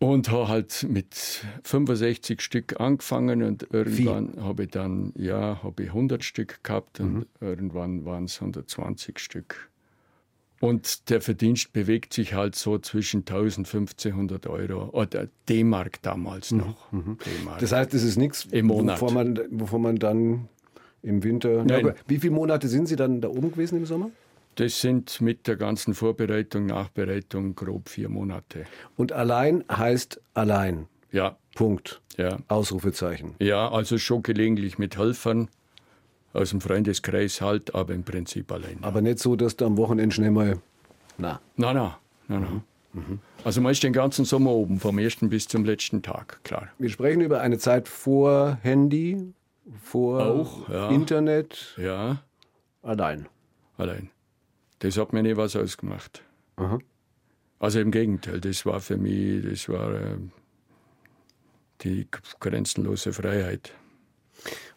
Und 0.00 0.30
habe 0.30 0.46
halt 0.46 0.86
mit 0.88 1.42
65 1.64 2.40
Stück 2.40 2.80
angefangen 2.80 3.42
und 3.42 3.66
irgendwann 3.72 4.34
habe 4.40 4.64
ich 4.64 4.70
dann, 4.70 5.12
ja, 5.16 5.60
habe 5.62 5.82
ich 5.82 5.88
100 5.88 6.22
Stück 6.22 6.62
gehabt 6.62 7.00
und 7.00 7.14
Mhm. 7.14 7.26
irgendwann 7.40 8.04
waren 8.04 8.24
es 8.24 8.40
120 8.40 9.18
Stück. 9.18 9.70
Und 10.60 11.08
der 11.10 11.20
Verdienst 11.20 11.72
bewegt 11.72 12.12
sich 12.12 12.34
halt 12.34 12.54
so 12.54 12.78
zwischen 12.78 13.24
1000 13.24 13.66
1500 13.66 14.46
Euro 14.48 14.90
oder 14.90 15.28
D-Mark 15.48 16.02
damals 16.02 16.52
noch. 16.52 16.90
D-Mark. 16.90 17.56
Mhm. 17.56 17.60
Das 17.60 17.72
heißt, 17.72 17.94
es 17.94 18.02
ist 18.04 18.16
nichts. 18.16 18.48
Wovor, 18.52 19.12
man, 19.12 19.38
wovor 19.50 19.78
man 19.78 19.96
dann 19.96 20.48
im 21.02 21.22
Winter. 21.22 21.64
Nein. 21.64 21.86
Ja, 21.86 21.94
wie 22.06 22.18
viele 22.18 22.34
Monate 22.34 22.68
sind 22.68 22.86
Sie 22.86 22.96
dann 22.96 23.20
da 23.20 23.28
oben 23.28 23.52
gewesen 23.52 23.78
im 23.78 23.86
Sommer? 23.86 24.10
Das 24.58 24.80
sind 24.80 25.20
mit 25.20 25.46
der 25.46 25.54
ganzen 25.54 25.94
Vorbereitung, 25.94 26.66
Nachbereitung 26.66 27.54
grob 27.54 27.88
vier 27.88 28.08
Monate. 28.08 28.64
Und 28.96 29.12
allein 29.12 29.62
heißt 29.70 30.20
allein. 30.34 30.88
Ja, 31.12 31.36
Punkt. 31.54 32.00
ja. 32.16 32.38
Ausrufezeichen. 32.48 33.36
Ja, 33.38 33.70
also 33.70 33.98
schon 33.98 34.24
gelegentlich 34.24 34.76
mit 34.76 34.98
Helfern 34.98 35.48
aus 36.32 36.50
dem 36.50 36.60
Freundeskreis 36.60 37.40
halt, 37.40 37.72
aber 37.76 37.94
im 37.94 38.02
Prinzip 38.02 38.50
allein. 38.50 38.78
Aber 38.82 39.00
nicht 39.00 39.20
so, 39.20 39.36
dass 39.36 39.54
du 39.56 39.64
am 39.64 39.76
Wochenende 39.76 40.12
schnell 40.14 40.32
mal. 40.32 40.58
Na. 41.18 41.40
Na, 41.56 41.72
na, 41.72 41.98
na, 42.26 42.40
na. 42.40 42.62
Mhm. 42.94 43.20
Also 43.44 43.60
man 43.60 43.70
ist 43.70 43.84
den 43.84 43.92
ganzen 43.92 44.24
Sommer 44.24 44.50
oben, 44.50 44.80
vom 44.80 44.98
ersten 44.98 45.28
bis 45.28 45.46
zum 45.46 45.64
letzten 45.64 46.02
Tag, 46.02 46.40
klar. 46.42 46.68
Wir 46.78 46.88
sprechen 46.88 47.20
über 47.20 47.40
eine 47.42 47.58
Zeit 47.58 47.86
vor 47.86 48.58
Handy, 48.62 49.32
vor 49.84 50.26
Auch, 50.26 50.68
ja. 50.68 50.88
Internet, 50.90 51.74
Ja, 51.76 52.22
allein. 52.82 53.28
allein. 53.76 54.10
Das 54.80 54.96
hat 54.96 55.12
mir 55.12 55.22
nie 55.22 55.36
was 55.36 55.56
ausgemacht. 55.56 56.22
Aha. 56.56 56.78
Also 57.58 57.80
im 57.80 57.90
Gegenteil, 57.90 58.40
das 58.40 58.64
war 58.64 58.80
für 58.80 58.96
mich, 58.96 59.44
das 59.44 59.68
war 59.68 59.92
äh, 59.92 60.16
die 61.82 62.06
grenzenlose 62.40 63.12
Freiheit. 63.12 63.72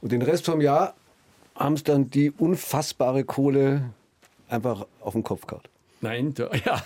Und 0.01 0.11
den 0.11 0.21
Rest 0.21 0.45
vom 0.45 0.61
Jahr 0.61 0.95
haben 1.55 1.75
es 1.75 1.83
dann 1.83 2.09
die 2.09 2.31
unfassbare 2.31 3.23
Kohle 3.23 3.93
einfach 4.47 4.87
auf 4.99 5.13
den 5.13 5.23
Kopf 5.23 5.45
gehabt. 5.45 5.69
Nein, 6.01 6.33
da, 6.33 6.49
ja. 6.65 6.83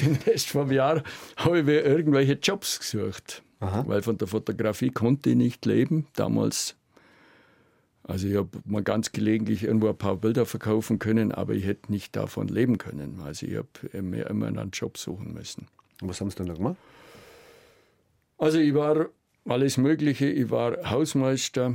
den 0.00 0.16
Rest 0.26 0.48
vom 0.48 0.70
Jahr 0.70 1.02
habe 1.36 1.58
ich 1.58 1.64
mir 1.64 1.84
irgendwelche 1.84 2.34
Jobs 2.34 2.78
gesucht. 2.78 3.42
Aha. 3.58 3.84
Weil 3.86 4.02
von 4.02 4.16
der 4.16 4.28
Fotografie 4.28 4.90
konnte 4.90 5.30
ich 5.30 5.36
nicht 5.36 5.66
leben 5.66 6.06
damals. 6.14 6.76
Also 8.10 8.26
ich 8.26 8.36
habe 8.36 8.48
mal 8.64 8.82
ganz 8.82 9.12
gelegentlich 9.12 9.62
irgendwo 9.64 9.88
ein 9.88 9.96
paar 9.96 10.16
Bilder 10.16 10.44
verkaufen 10.44 10.98
können, 10.98 11.30
aber 11.32 11.54
ich 11.54 11.64
hätte 11.64 11.92
nicht 11.92 12.16
davon 12.16 12.48
leben 12.48 12.76
können. 12.78 13.20
Also 13.24 13.46
ich 13.46 13.56
habe 13.56 14.02
mir 14.02 14.26
immer 14.26 14.46
einen 14.48 14.70
Job 14.70 14.98
suchen 14.98 15.32
müssen. 15.32 15.68
Und 16.02 16.08
was 16.08 16.20
haben 16.20 16.30
Sie 16.30 16.36
dann 16.36 16.46
da 16.48 16.54
gemacht? 16.54 16.76
Also 18.38 18.58
ich 18.58 18.74
war 18.74 19.08
alles 19.44 19.76
Mögliche. 19.76 20.26
Ich 20.26 20.50
war 20.50 20.90
Hausmeister. 20.90 21.74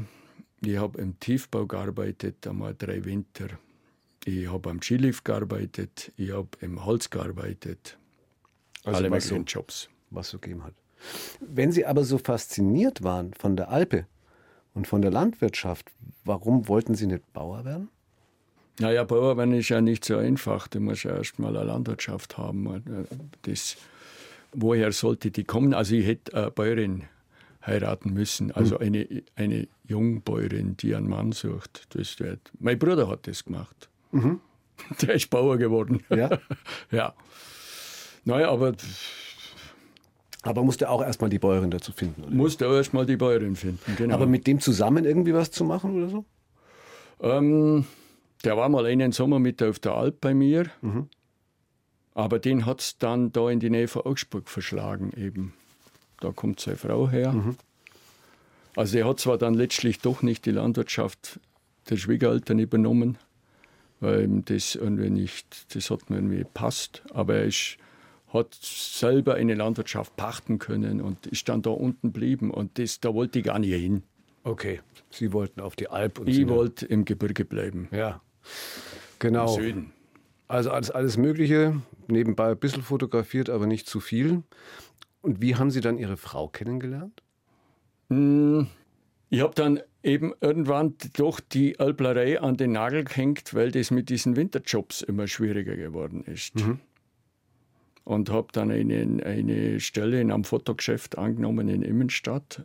Ich 0.61 0.77
habe 0.77 0.99
im 0.99 1.19
Tiefbau 1.19 1.67
gearbeitet, 1.67 2.45
einmal 2.47 2.75
drei 2.77 3.05
Winter. 3.05 3.47
Ich 4.25 4.51
habe 4.51 4.69
am 4.71 4.81
Skilift 4.81 5.23
gearbeitet. 5.23 6.11
Ich 6.17 6.31
habe 6.31 6.49
im 6.61 6.83
Holz 6.85 7.09
gearbeitet. 7.11 7.97
Also 8.83 8.97
Alle 8.97 9.09
möglichen 9.09 9.37
so- 9.47 9.59
Jobs. 9.59 9.89
Was 10.09 10.29
so 10.29 10.39
gegeben 10.39 10.63
hat. 10.63 10.73
Wenn 11.39 11.71
Sie 11.71 11.85
aber 11.85 12.03
so 12.03 12.17
fasziniert 12.17 13.03
waren 13.03 13.33
von 13.33 13.55
der 13.55 13.69
Alpe 13.69 14.07
und 14.75 14.87
von 14.87 15.01
der 15.01 15.09
Landwirtschaft, 15.09 15.89
warum 16.23 16.67
wollten 16.67 16.93
Sie 16.93 17.07
nicht 17.07 17.33
Bauer 17.33 17.65
werden? 17.65 17.89
Naja, 18.79 19.05
Bauer 19.05 19.37
werden 19.37 19.53
ist 19.53 19.69
ja 19.69 19.81
nicht 19.81 20.03
so 20.03 20.17
einfach. 20.17 20.67
Du 20.67 20.81
musst 20.81 21.05
ja 21.05 21.15
erst 21.15 21.39
mal 21.39 21.55
eine 21.55 21.65
Landwirtschaft 21.65 22.37
haben. 22.37 22.83
Das, 23.43 23.77
woher 24.51 24.91
sollte 24.91 25.31
die 25.31 25.45
kommen? 25.45 25.73
Also 25.73 25.95
ich 25.95 26.05
hätte 26.05 26.35
eine 26.35 26.51
Bäuerin 26.51 27.03
heiraten 27.65 28.13
müssen, 28.13 28.51
also 28.51 28.77
eine, 28.77 29.07
eine 29.35 29.67
Jungbäuerin, 29.87 30.77
die 30.77 30.93
einen 30.93 31.09
Mann 31.09 31.31
sucht. 31.31 31.87
Das 31.95 32.19
wär, 32.19 32.37
mein 32.59 32.77
Bruder 32.77 33.07
hat 33.07 33.27
das 33.27 33.45
gemacht. 33.45 33.89
Der 35.01 35.15
ist 35.15 35.29
Bauer 35.29 35.57
geworden. 35.57 36.03
Ja? 36.09 36.37
ja. 36.91 37.13
Naja, 38.25 38.49
aber 38.49 38.73
Aber 40.45 40.63
musste 40.63 40.89
auch 40.89 41.01
erstmal 41.01 41.29
die 41.29 41.39
Bäuerin 41.39 41.71
dazu 41.71 41.91
finden. 41.91 42.23
Oder? 42.23 42.31
musste 42.35 42.65
erst 42.65 42.93
mal 42.93 43.05
die 43.05 43.17
Bäuerin 43.17 43.55
finden. 43.55 43.95
Genau. 43.97 44.13
Aber 44.13 44.27
mit 44.27 44.45
dem 44.45 44.59
zusammen 44.59 45.03
irgendwie 45.03 45.33
was 45.33 45.49
zu 45.49 45.63
machen 45.63 45.95
oder 45.95 46.09
so? 46.09 46.25
Ähm, 47.19 47.85
der 48.43 48.55
war 48.55 48.69
mal 48.69 48.85
einen 48.85 49.11
Sommer 49.11 49.39
mit 49.39 49.63
auf 49.63 49.79
der 49.79 49.93
Alp 49.93 50.21
bei 50.21 50.33
mir. 50.35 50.69
Aber 52.13 52.39
den 52.39 52.65
hat 52.65 52.79
es 52.79 52.97
dann 52.99 53.31
da 53.31 53.49
in 53.49 53.59
die 53.59 53.71
Nähe 53.71 53.87
von 53.87 54.03
Augsburg 54.03 54.47
verschlagen 54.47 55.11
eben. 55.17 55.53
Da 56.21 56.31
kommt 56.31 56.59
seine 56.59 56.77
Frau 56.77 57.09
her. 57.09 57.33
Also 58.75 58.97
er 58.97 59.07
hat 59.07 59.19
zwar 59.19 59.37
dann 59.37 59.55
letztlich 59.55 59.99
doch 59.99 60.21
nicht 60.21 60.45
die 60.45 60.51
Landwirtschaft 60.51 61.39
der 61.89 61.97
Schwiegereltern 61.97 62.59
übernommen, 62.59 63.17
weil 63.99 64.27
das 64.45 64.75
irgendwie 64.75 65.09
nicht, 65.09 65.75
das 65.75 65.89
hat 65.89 66.09
mir 66.09 66.17
irgendwie 66.17 66.43
passt. 66.43 67.03
Aber 67.13 67.35
er 67.35 67.45
ist, 67.45 67.77
hat 68.35 68.53
selber 68.61 69.35
eine 69.35 69.55
Landwirtschaft 69.55 70.15
pachten 70.15 70.59
können 70.59 71.01
und 71.01 71.25
ist 71.27 71.49
dann 71.49 71.61
da 71.61 71.71
unten 71.71 72.13
geblieben. 72.13 72.51
Und 72.51 72.77
das, 72.77 72.99
da 72.99 73.13
wollte 73.13 73.39
ich 73.39 73.45
gar 73.45 73.59
nicht 73.59 73.73
hin. 73.73 74.03
Okay. 74.43 74.81
Sie 75.09 75.33
wollten 75.33 75.59
auf 75.61 75.75
die 75.75 75.87
Alp 75.89 76.19
und 76.19 76.27
Ich 76.29 76.47
wollte 76.47 76.85
im 76.85 77.05
Gebirge 77.05 77.45
bleiben. 77.45 77.87
Ja. 77.91 78.09
Im 78.11 78.19
Genau. 79.19 79.47
Süden. 79.47 79.91
Also 80.47 80.69
alles, 80.69 80.91
alles 80.91 81.17
Mögliche, 81.17 81.81
nebenbei 82.07 82.51
ein 82.51 82.57
bisschen 82.59 82.83
fotografiert, 82.83 83.49
aber 83.49 83.65
nicht 83.65 83.87
zu 83.87 83.99
viel. 83.99 84.43
Und 85.21 85.41
wie 85.41 85.55
haben 85.55 85.71
Sie 85.71 85.81
dann 85.81 85.97
Ihre 85.97 86.17
Frau 86.17 86.47
kennengelernt? 86.47 87.23
Ich 88.09 89.41
habe 89.41 89.55
dann 89.55 89.79
eben 90.03 90.33
irgendwann 90.41 90.95
doch 91.17 91.39
die 91.39 91.79
Alplerei 91.79 92.39
an 92.39 92.57
den 92.57 92.73
Nagel 92.73 93.03
gehängt, 93.03 93.55
weil 93.55 93.71
das 93.71 93.89
mit 93.89 94.09
diesen 94.09 94.35
Winterjobs 94.35 95.01
immer 95.01 95.27
schwieriger 95.27 95.75
geworden 95.75 96.23
ist. 96.25 96.53
Und 98.05 98.29
habe 98.29 98.47
dann 98.51 98.71
eine, 98.71 99.23
eine 99.25 99.79
Stelle 99.79 100.21
in 100.21 100.31
einem 100.31 100.43
Fotogeschäft 100.43 101.17
angenommen 101.17 101.67
in 101.67 101.81
Immenstadt. 101.81 102.63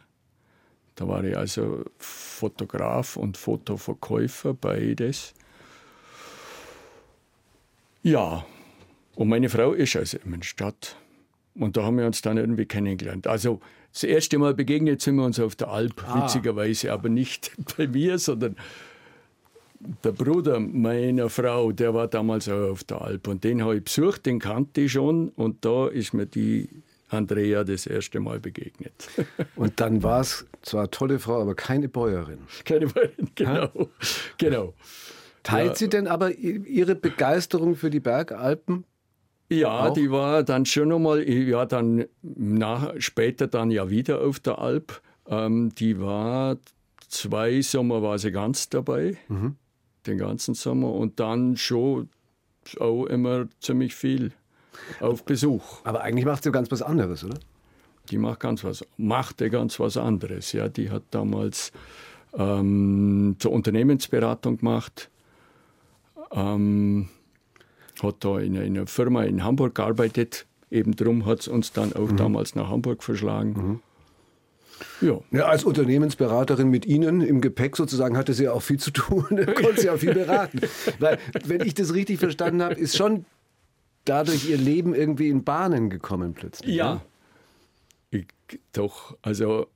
Da 0.97 1.09
war 1.09 1.25
ich 1.25 1.37
also 1.37 1.83
Fotograf 1.99 3.17
und 3.17 3.39
Fotoverkäufer, 3.39 4.53
beides. 4.55 5.33
Ja, 8.03 8.45
und 9.15 9.29
meine 9.29 9.49
Frau 9.49 9.73
ist 9.73 9.97
aus 9.97 10.15
Immenstadt. 10.15 10.97
Und 11.55 11.77
da 11.77 11.85
haben 11.85 11.99
wir 11.99 12.07
uns 12.07 12.23
dann 12.23 12.37
irgendwie 12.37 12.67
kennengelernt. 12.67 13.27
Also 13.27 13.61
das 13.93 14.05
erste 14.05 14.39
Mal 14.39 14.55
begegnet 14.55 15.03
sind 15.03 15.17
wir 15.17 15.25
uns 15.25 15.41
auf 15.41 15.57
der 15.57 15.69
Alp, 15.69 16.05
witzigerweise, 16.15 16.93
aber 16.93 17.09
nicht 17.09 17.53
bei 17.77 17.87
mir, 17.87 18.19
sondern 18.19 18.57
der 20.05 20.13
Bruder 20.13 20.61
meiner 20.61 21.29
Frau, 21.31 21.73
der 21.73 21.95
war 21.95 22.07
damals 22.09 22.49
auch 22.49 22.71
auf 22.71 22.85
der 22.85 23.01
Alp. 23.01 23.29
Und 23.29 23.45
den 23.45 23.63
habe 23.63 23.77
ich 23.79 23.85
besucht, 23.85 24.27
den 24.27 24.39
kannte 24.39 24.83
ich 24.83 24.93
schon. 24.93 25.31
Und 25.31 25.65
da 25.65 25.89
ist 25.89 26.13
mir 26.13 26.27
die 26.27 26.69
Andrea 27.09 27.65
das 27.65 27.87
erste 27.87 28.21
Mal 28.21 28.41
begegnet. 28.41 29.09
Und 29.57 29.81
dann 29.81 30.03
war 30.03 30.21
es 30.21 30.47
zwar 30.63 30.83
eine 30.83 30.91
tolle 30.91 31.19
Frau, 31.19 31.41
aber 31.43 31.55
keine 31.55 31.89
Bäuerin. 31.89 32.39
Keine 32.65 32.87
Bäuerin, 32.87 33.31
genau. 33.35 33.69
genau. 34.39 34.75
Teilt 35.43 35.71
Ja. 35.71 35.75
sie 35.77 35.89
denn 35.89 36.07
aber 36.07 36.33
Ihre 36.35 36.95
Begeisterung 36.95 37.75
für 37.75 37.89
die 37.91 38.01
Bergalpen? 38.01 38.85
Ja, 39.49 39.89
Auch? 39.89 39.95
die 39.95 40.11
war 40.11 40.45
dann 40.45 40.65
schon 40.67 40.89
nochmal, 40.89 41.29
ja, 41.29 41.65
dann 41.67 42.05
nach, 42.23 42.93
später 42.99 43.49
dann 43.49 43.71
ja 43.73 43.91
wieder 43.91 44.21
auf 44.21 44.39
der 44.39 44.59
Alp. 44.59 45.01
Ähm, 45.27 45.75
die 45.75 45.99
war 46.01 46.59
zwei 47.09 47.61
Sommer 47.63 48.03
war 48.03 48.19
sie 48.19 48.31
ganz 48.31 48.69
dabei, 48.69 49.17
den 50.07 50.19
ganzen 50.19 50.55
Sommer 50.55 50.93
und 50.93 51.21
dann 51.21 51.57
schon 51.57 52.09
auch 52.79 53.07
immer 53.07 53.49
ziemlich 53.61 53.95
viel 53.95 54.33
auf 55.01 55.25
Besuch. 55.25 55.85
Aber 55.85 56.03
eigentlich 56.03 56.25
macht 56.25 56.45
sie 56.45 56.53
ganz 56.53 56.71
was 56.71 56.83
anderes, 56.83 57.25
oder? 57.25 57.39
Die 58.11 58.19
macht 58.19 58.41
ganz 58.41 58.65
was, 58.65 58.85
machte 58.97 59.51
ganz 59.51 59.79
was 59.79 59.97
anderes. 59.97 60.53
Ja, 60.53 60.69
die 60.69 60.91
hat 60.91 61.03
damals 61.11 61.73
ähm, 62.35 63.37
zur 63.39 63.53
Unternehmensberatung 63.53 64.59
gemacht. 64.59 65.11
Ähm, 66.33 67.09
hat 68.03 68.17
da 68.21 68.39
in 68.39 68.57
einer 68.57 68.87
Firma 68.87 69.25
in 69.25 69.45
Hamburg 69.45 69.75
gearbeitet. 69.75 70.47
Eben 70.71 70.97
darum 70.97 71.27
hat 71.27 71.41
es 71.41 71.49
uns 71.49 71.73
dann 71.73 71.93
auch 71.93 72.11
damals 72.13 72.55
nach 72.55 72.69
Hamburg 72.69 73.03
verschlagen. 73.03 73.83
Ja, 75.01 75.21
Ja, 75.31 75.47
als 75.47 75.65
Unternehmensberaterin 75.65 76.69
mit 76.69 76.87
Ihnen 76.87 77.21
im 77.21 77.41
Gepäck 77.41 77.77
sozusagen 77.77 78.17
hatte 78.17 78.35
sie 78.35 78.49
auch 78.49 78.63
viel 78.63 78.79
zu 78.79 78.91
tun, 78.91 79.25
konnte 79.55 79.81
sie 79.81 79.91
auch 79.91 79.99
viel 79.99 80.15
beraten. 80.15 80.61
Weil, 80.99 81.19
wenn 81.45 81.61
ich 81.63 81.75
das 81.75 81.95
richtig 81.95 82.19
verstanden 82.19 82.63
habe, 82.63 82.75
ist 82.75 82.97
schon 82.97 83.25
dadurch 84.05 84.49
Ihr 84.49 84.59
Leben 84.59 84.95
irgendwie 84.95 85.29
in 85.29 85.45
Bahnen 85.45 85.91
gekommen 85.91 86.35
plötzlich. 86.35 86.75
Ja. 86.75 86.95
ne? 86.95 87.01
Ich, 88.11 88.27
doch, 88.73 89.17
also 89.23 89.67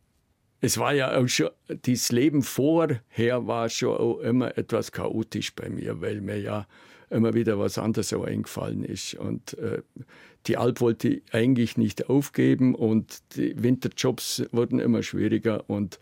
es 0.60 0.78
war 0.78 0.94
ja 0.94 1.16
auch 1.16 1.28
schon, 1.28 1.50
das 1.68 2.10
Leben 2.10 2.42
vorher 2.42 3.46
war 3.46 3.68
schon 3.68 3.96
auch 3.96 4.18
immer 4.20 4.56
etwas 4.56 4.92
chaotisch 4.92 5.54
bei 5.54 5.68
mir, 5.68 6.00
weil 6.00 6.20
mir 6.20 6.40
ja 6.40 6.66
immer 7.10 7.34
wieder 7.34 7.58
was 7.58 7.78
anderes 7.78 8.12
auch 8.12 8.24
eingefallen 8.24 8.82
ist. 8.82 9.14
Und 9.14 9.58
äh, 9.58 9.82
die 10.46 10.56
Alp 10.56 10.80
wollte 10.80 11.08
ich 11.08 11.22
eigentlich 11.32 11.76
nicht 11.76 12.08
aufgeben 12.10 12.74
und 12.74 13.18
die 13.36 13.54
Winterjobs 13.62 14.44
wurden 14.52 14.78
immer 14.78 15.02
schwieriger 15.02 15.68
und 15.68 15.98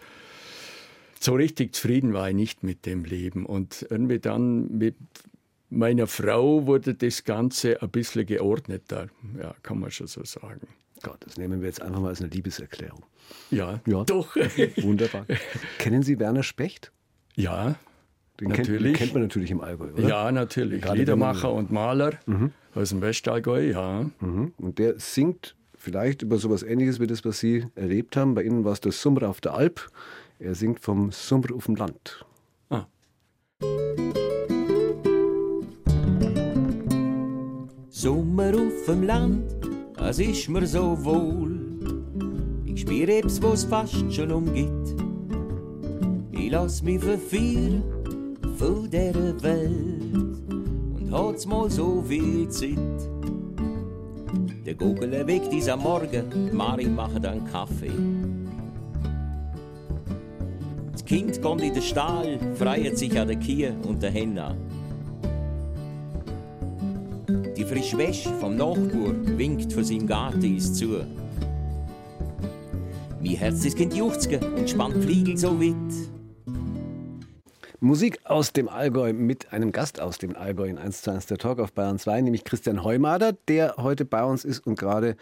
so 1.20 1.34
richtig 1.34 1.74
zufrieden 1.74 2.12
war 2.12 2.28
ich 2.28 2.34
nicht 2.34 2.62
mit 2.64 2.84
dem 2.84 3.04
Leben. 3.04 3.46
Und 3.46 3.86
irgendwie 3.90 4.18
dann 4.18 4.76
mit 4.76 4.96
meiner 5.70 6.08
Frau 6.08 6.66
wurde 6.66 6.94
das 6.94 7.22
Ganze 7.24 7.80
ein 7.80 7.90
bisschen 7.90 8.26
geordneter, 8.26 9.08
ja, 9.40 9.54
kann 9.62 9.78
man 9.78 9.90
schon 9.92 10.08
so 10.08 10.24
sagen. 10.24 10.66
Gott, 11.02 11.18
das 11.20 11.36
nehmen 11.36 11.60
wir 11.60 11.68
jetzt 11.68 11.80
einfach 11.80 12.00
mal 12.00 12.08
als 12.08 12.20
eine 12.20 12.30
Liebeserklärung. 12.30 13.04
Ja, 13.50 13.80
Ja. 13.86 14.04
doch. 14.04 14.34
Wunderbar. 14.82 15.26
Kennen 15.78 16.02
Sie 16.02 16.18
Werner 16.18 16.42
Specht? 16.42 16.90
ja, 17.36 17.76
Den 18.42 18.52
kennt, 18.52 18.68
Natürlich. 18.68 18.96
kennt 18.96 19.12
man 19.14 19.22
natürlich 19.22 19.52
im 19.52 19.60
Allgäu, 19.60 19.92
oder? 19.92 20.02
ja, 20.02 20.32
natürlich. 20.32 20.82
Gerade 20.82 20.98
Liedermacher 20.98 21.52
und 21.52 21.70
Maler 21.70 22.14
aus 22.74 22.88
dem 22.88 23.00
Westallgäu, 23.00 23.70
ja. 23.70 24.10
Mhm. 24.18 24.52
Und 24.58 24.80
der 24.80 24.98
singt 24.98 25.54
vielleicht 25.76 26.22
über 26.22 26.38
sowas 26.38 26.64
Ähnliches 26.64 26.98
wie 26.98 27.06
das, 27.06 27.24
was 27.24 27.38
Sie 27.38 27.66
erlebt 27.76 28.16
haben. 28.16 28.34
Bei 28.34 28.42
Ihnen 28.42 28.64
war 28.64 28.72
es 28.72 28.80
der 28.80 28.90
Summer 28.90 29.28
auf 29.28 29.40
der 29.40 29.54
Alp. 29.54 29.88
Er 30.40 30.56
singt 30.56 30.80
vom 30.80 31.12
Summer 31.12 31.54
auf 31.54 31.66
dem 31.66 31.76
Land. 31.76 32.24
Ah. 32.68 32.86
Sommer 37.90 38.54
auf 38.56 38.86
dem 38.88 39.04
Land, 39.04 39.54
es 40.00 40.18
ist 40.18 40.48
mir 40.48 40.66
so 40.66 40.98
wohl. 41.04 41.60
Ich 42.64 42.80
spür 42.80 43.08
etwas, 43.08 43.40
was 43.40 43.62
fast 43.62 44.12
schon 44.12 44.32
umgeht. 44.32 44.96
Ich 46.32 46.50
lass 46.50 46.82
mich 46.82 47.00
verführen 47.00 48.01
von 48.62 48.88
dieser 48.88 49.42
Welt 49.42 50.14
und 50.14 51.10
hat's 51.10 51.46
mal 51.46 51.68
so 51.68 52.02
viel 52.06 52.48
Zeit. 52.48 52.78
Der 54.64 54.74
Gugel 54.74 55.26
weckt 55.26 55.52
ist 55.52 55.68
am 55.68 55.80
Morgen, 55.80 56.54
Mari 56.56 56.86
macht 56.86 57.26
einen 57.26 57.44
Kaffee. 57.50 57.90
Das 60.92 61.04
Kind 61.04 61.42
kommt 61.42 61.62
in 61.62 61.74
den 61.74 61.82
Stall, 61.82 62.38
freiert 62.54 62.96
sich 62.96 63.18
an 63.18 63.26
der 63.26 63.36
Kier 63.36 63.74
und 63.82 64.00
der 64.00 64.12
Henna. 64.12 64.56
Die 67.56 67.64
frische 67.64 67.98
Wäsche 67.98 68.30
vom 68.38 68.54
Nachbar 68.54 69.12
winkt 69.36 69.72
von 69.72 69.82
seinem 69.82 70.06
Garten 70.06 70.44
ins 70.44 70.72
zu. 70.74 71.00
Mein 73.20 73.34
Herz, 73.34 73.64
das 73.64 73.74
Kind 73.74 73.94
juchzt 73.94 74.28
und 74.56 74.70
spannt 74.70 75.02
Fliegel 75.02 75.36
so 75.36 75.60
weit. 75.60 76.11
Musik 77.82 78.20
aus 78.22 78.52
dem 78.52 78.68
Allgäu 78.68 79.12
mit 79.12 79.52
einem 79.52 79.72
Gast 79.72 80.00
aus 80.00 80.18
dem 80.18 80.36
Allgäu 80.36 80.68
in 80.68 80.78
1 80.78 81.02
zu 81.02 81.10
1 81.10 81.26
der 81.26 81.36
Talk 81.36 81.58
auf 81.58 81.72
Bayern 81.72 81.98
2, 81.98 82.20
nämlich 82.20 82.44
Christian 82.44 82.84
Heumader, 82.84 83.32
der 83.48 83.74
heute 83.76 84.04
bei 84.04 84.22
uns 84.22 84.44
ist 84.44 84.64
und 84.64 84.78
gerade 84.78 85.16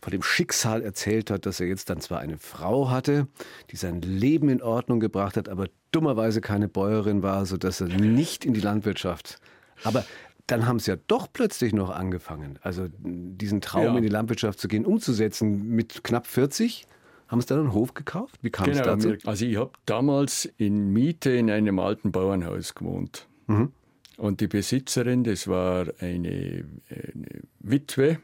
von 0.00 0.10
dem 0.10 0.22
Schicksal 0.22 0.80
erzählt 0.80 1.30
hat, 1.30 1.44
dass 1.44 1.60
er 1.60 1.66
jetzt 1.66 1.90
dann 1.90 2.00
zwar 2.00 2.20
eine 2.20 2.38
Frau 2.38 2.88
hatte, 2.88 3.28
die 3.70 3.76
sein 3.76 4.00
Leben 4.00 4.48
in 4.48 4.62
Ordnung 4.62 4.98
gebracht 4.98 5.36
hat, 5.36 5.50
aber 5.50 5.66
dummerweise 5.92 6.40
keine 6.40 6.68
Bäuerin 6.68 7.22
war, 7.22 7.44
sodass 7.44 7.82
er 7.82 7.88
nicht 7.88 8.46
in 8.46 8.54
die 8.54 8.62
Landwirtschaft. 8.62 9.36
Aber 9.84 10.02
dann 10.46 10.66
haben 10.66 10.78
sie 10.78 10.92
ja 10.92 10.96
doch 11.06 11.28
plötzlich 11.30 11.74
noch 11.74 11.90
angefangen, 11.90 12.58
also 12.62 12.86
diesen 12.96 13.60
Traum 13.60 13.84
Ja. 13.84 13.96
in 13.96 14.02
die 14.02 14.08
Landwirtschaft 14.08 14.58
zu 14.58 14.68
gehen, 14.68 14.86
umzusetzen 14.86 15.68
mit 15.68 16.02
knapp 16.02 16.26
40. 16.26 16.86
Haben 17.30 17.40
sie 17.40 17.46
dann 17.46 17.60
einen 17.60 17.72
Hof 17.72 17.94
gekauft? 17.94 18.38
Wie 18.42 18.50
kam 18.50 18.68
es 18.68 18.78
Genau, 18.78 18.94
dazu? 18.96 19.08
mir- 19.08 19.18
also 19.24 19.44
ich 19.46 19.56
habe 19.56 19.70
damals 19.86 20.46
in 20.56 20.92
Miete 20.92 21.30
in 21.30 21.48
einem 21.50 21.78
alten 21.78 22.10
Bauernhaus 22.12 22.74
gewohnt. 22.74 23.28
Mhm. 23.46 23.70
Und 24.16 24.40
die 24.40 24.48
Besitzerin, 24.48 25.24
das 25.24 25.46
war 25.48 25.86
eine, 26.00 26.64
eine 26.90 27.26
Witwe, 27.60 28.18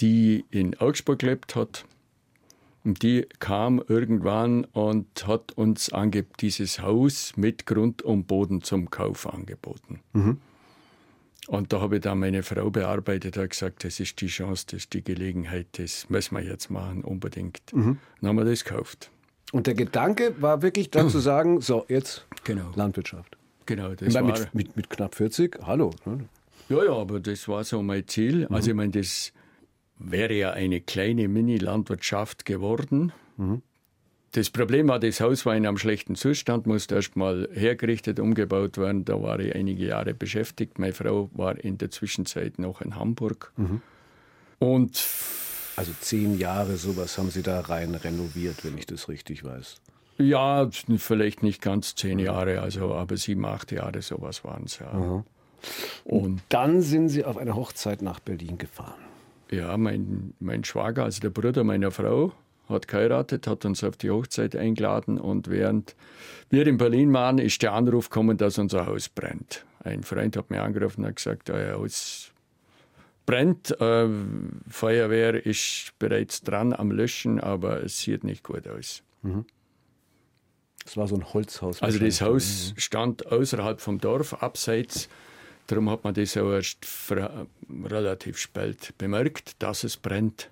die 0.00 0.44
in 0.50 0.78
Augsburg 0.78 1.18
gelebt 1.18 1.56
hat. 1.56 1.84
Und 2.84 3.02
die 3.02 3.26
kam 3.38 3.82
irgendwann 3.88 4.64
und 4.66 5.26
hat 5.26 5.52
uns 5.52 5.92
ange 5.92 6.24
dieses 6.40 6.80
Haus 6.80 7.32
mit 7.36 7.66
Grund 7.66 8.02
und 8.02 8.26
Boden 8.26 8.62
zum 8.62 8.90
Kauf 8.90 9.26
angeboten. 9.26 10.00
Und 11.48 11.72
da 11.72 11.80
habe 11.80 11.96
ich 11.96 12.02
dann 12.02 12.18
meine 12.18 12.42
Frau 12.42 12.70
bearbeitet 12.70 13.36
und 13.36 13.50
gesagt, 13.50 13.84
das 13.84 14.00
ist 14.00 14.20
die 14.20 14.28
Chance, 14.28 14.64
das 14.66 14.80
ist 14.80 14.92
die 14.94 15.04
Gelegenheit, 15.04 15.66
das 15.72 16.08
müssen 16.08 16.36
wir 16.36 16.42
jetzt 16.42 16.70
machen, 16.70 17.04
unbedingt. 17.04 17.60
Dann 17.72 17.98
haben 18.22 18.36
wir 18.36 18.44
das 18.44 18.64
gekauft. 18.64 19.10
Und 19.52 19.66
der 19.66 19.74
Gedanke 19.74 20.34
war 20.40 20.62
wirklich 20.62 20.90
dann 20.90 21.10
zu 21.10 21.20
sagen, 21.20 21.60
so, 21.60 21.84
jetzt 21.88 22.26
Genau. 22.44 22.70
Landwirtschaft. 22.74 23.36
Genau, 23.66 23.94
das 23.94 24.12
meine, 24.14 24.28
war, 24.28 24.38
mit, 24.38 24.54
mit, 24.54 24.76
mit 24.76 24.90
knapp 24.90 25.14
40, 25.14 25.58
hallo. 25.62 25.90
ne? 26.04 26.28
ja, 26.68 26.84
ja, 26.84 26.92
aber 26.92 27.20
das 27.20 27.46
war 27.48 27.64
so 27.64 27.82
mein 27.82 28.06
Ziel. 28.08 28.46
Also 28.50 28.70
ich 28.70 28.76
meine, 28.76 28.92
das 28.92 29.32
wäre 29.98 30.34
ja 30.34 30.50
eine 30.52 30.80
kleine 30.80 31.28
Mini-Landwirtschaft 31.28 32.44
geworden. 32.44 33.12
Das 34.34 34.50
Problem 34.50 34.88
war, 34.88 34.98
das 34.98 35.20
Haus 35.20 35.46
war 35.46 35.54
in 35.54 35.64
einem 35.64 35.78
schlechten 35.78 36.16
Zustand, 36.16 36.66
musste 36.66 36.96
erst 36.96 37.14
mal 37.14 37.48
hergerichtet, 37.52 38.18
umgebaut 38.18 38.78
werden. 38.78 39.04
Da 39.04 39.22
war 39.22 39.38
ich 39.38 39.54
einige 39.54 39.86
Jahre 39.86 40.12
beschäftigt. 40.12 40.80
Meine 40.80 40.92
Frau 40.92 41.30
war 41.34 41.56
in 41.62 41.78
der 41.78 41.92
Zwischenzeit 41.92 42.58
noch 42.58 42.80
in 42.80 42.96
Hamburg. 42.96 43.52
Und 44.58 45.06
Also 45.76 45.92
zehn 46.00 46.36
Jahre 46.36 46.76
sowas 46.76 47.16
haben 47.16 47.30
Sie 47.30 47.42
da 47.42 47.60
rein 47.60 47.94
renoviert, 47.94 48.64
wenn 48.64 48.76
ich 48.76 48.86
das 48.86 49.08
richtig 49.08 49.44
weiß. 49.44 49.76
ja, 50.18 50.68
vielleicht 50.98 51.44
nicht 51.44 51.62
ganz 51.62 51.94
zehn 51.94 52.18
Jahre, 52.18 52.60
also 52.60 52.92
aber 52.92 53.16
sieben, 53.16 53.44
acht 53.44 53.70
Jahre, 53.70 54.02
sowas 54.02 54.42
waren 54.42 54.64
es 54.64 54.80
ja. 54.80 55.22
Und 56.04 56.42
Dann 56.48 56.80
sind 56.80 57.08
Sie 57.08 57.24
auf 57.24 57.36
eine 57.36 57.54
Hochzeit 57.54 58.02
nach 58.02 58.18
Berlin 58.18 58.58
gefahren. 58.58 59.00
Ja, 59.52 59.76
mein, 59.76 60.34
mein 60.40 60.64
Schwager, 60.64 61.04
also 61.04 61.20
der 61.20 61.30
Bruder 61.30 61.62
meiner 61.62 61.92
Frau, 61.92 62.32
hat 62.68 62.88
geheiratet, 62.88 63.46
hat 63.46 63.64
uns 63.64 63.84
auf 63.84 63.96
die 63.96 64.10
Hochzeit 64.10 64.56
eingeladen 64.56 65.18
und 65.18 65.48
während 65.48 65.94
wir 66.50 66.66
in 66.66 66.78
Berlin 66.78 67.12
waren, 67.12 67.38
ist 67.38 67.62
der 67.62 67.72
Anruf 67.72 68.08
gekommen, 68.08 68.36
dass 68.36 68.58
unser 68.58 68.86
Haus 68.86 69.08
brennt. 69.08 69.64
Ein 69.82 70.02
Freund 70.02 70.36
hat 70.36 70.50
mir 70.50 70.62
angerufen 70.62 71.02
und 71.02 71.08
hat 71.08 71.16
gesagt, 71.16 71.50
euer 71.50 71.78
Haus 71.78 72.32
brennt, 73.26 73.78
äh, 73.80 74.08
Feuerwehr 74.68 75.44
ist 75.44 75.92
bereits 75.98 76.42
dran 76.42 76.72
am 76.72 76.90
Löschen, 76.90 77.40
aber 77.40 77.82
es 77.82 77.98
sieht 77.98 78.24
nicht 78.24 78.42
gut 78.42 78.66
aus. 78.68 79.02
Das 80.84 80.96
war 80.96 81.08
so 81.08 81.16
ein 81.16 81.32
Holzhaus. 81.32 81.82
Also 81.82 81.98
das. 81.98 82.20
Haus 82.20 82.74
stand 82.76 83.26
außerhalb 83.26 83.80
vom 83.80 83.98
Dorf, 83.98 84.34
abseits. 84.42 85.08
Darum 85.66 85.88
hat 85.88 86.04
man 86.04 86.12
das 86.12 86.36
auch 86.36 86.52
erst 86.52 86.86
relativ 87.84 88.36
spät 88.36 88.92
bemerkt, 88.98 89.62
dass 89.62 89.84
es 89.84 89.96
brennt. 89.96 90.50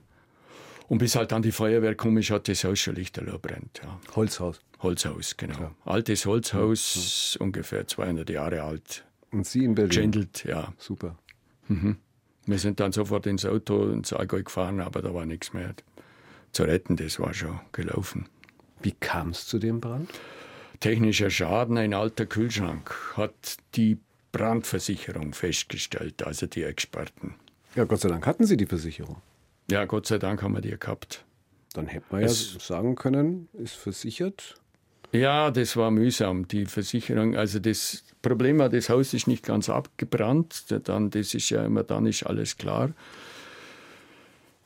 Und 0.92 0.98
bis 0.98 1.16
halt 1.16 1.32
dann 1.32 1.40
die 1.40 1.52
Feuerwehr 1.52 1.96
ist, 2.18 2.30
hat 2.30 2.48
das 2.48 2.64
Haus 2.64 2.78
schon 2.78 2.96
lichterloh 2.96 3.38
brennt. 3.38 3.80
Ja. 3.82 3.98
Holzhaus. 4.14 4.60
Holzhaus, 4.80 5.38
genau. 5.38 5.70
Altes 5.86 6.26
Holzhaus, 6.26 7.34
ungefähr 7.40 7.86
200 7.86 8.28
Jahre 8.28 8.62
alt. 8.62 9.02
Und 9.30 9.46
Sie 9.46 9.64
in 9.64 9.74
Berlin. 9.74 9.88
Geschändelt, 9.88 10.44
ja. 10.44 10.74
Super. 10.76 11.16
Wir 12.44 12.58
sind 12.58 12.78
dann 12.78 12.92
sofort 12.92 13.26
ins 13.26 13.46
Auto 13.46 13.88
ins 13.88 14.12
Allgäu 14.12 14.42
gefahren, 14.42 14.80
aber 14.80 15.00
da 15.00 15.14
war 15.14 15.24
nichts 15.24 15.54
mehr 15.54 15.74
zu 16.52 16.64
retten. 16.64 16.96
Das 16.96 17.18
war 17.18 17.32
schon 17.32 17.58
gelaufen. 17.72 18.26
Wie 18.82 18.92
kam 18.92 19.30
es 19.30 19.46
zu 19.46 19.58
dem 19.58 19.80
Brand? 19.80 20.10
Technischer 20.80 21.30
Schaden, 21.30 21.78
ein 21.78 21.94
alter 21.94 22.26
Kühlschrank, 22.26 22.94
hat 23.16 23.56
die 23.76 23.96
Brandversicherung 24.32 25.32
festgestellt, 25.32 26.22
also 26.22 26.46
die 26.46 26.64
Experten. 26.64 27.36
Ja, 27.76 27.84
Gott 27.84 28.00
sei 28.00 28.10
Dank 28.10 28.26
hatten 28.26 28.44
Sie 28.44 28.58
die 28.58 28.66
Versicherung. 28.66 29.22
Ja, 29.70 29.84
Gott 29.84 30.06
sei 30.06 30.18
Dank 30.18 30.42
haben 30.42 30.54
wir 30.54 30.60
die 30.60 30.76
gehabt. 30.78 31.24
Dann 31.74 31.86
hätte 31.86 32.06
man 32.10 32.20
ja 32.20 32.26
Es- 32.26 32.54
sagen 32.66 32.94
können, 32.94 33.48
ist 33.54 33.74
versichert. 33.74 34.56
Ja, 35.12 35.50
das 35.50 35.76
war 35.76 35.90
mühsam, 35.90 36.48
die 36.48 36.64
Versicherung. 36.66 37.36
Also 37.36 37.58
das 37.58 38.02
Problem 38.22 38.58
war, 38.58 38.68
das 38.70 38.88
Haus 38.88 39.12
ist 39.12 39.26
nicht 39.26 39.44
ganz 39.44 39.68
abgebrannt. 39.68 40.64
Dann, 40.84 41.10
das 41.10 41.34
ist 41.34 41.50
ja 41.50 41.64
immer, 41.64 41.82
dann 41.82 42.06
ist 42.06 42.22
alles 42.24 42.56
klar. 42.56 42.90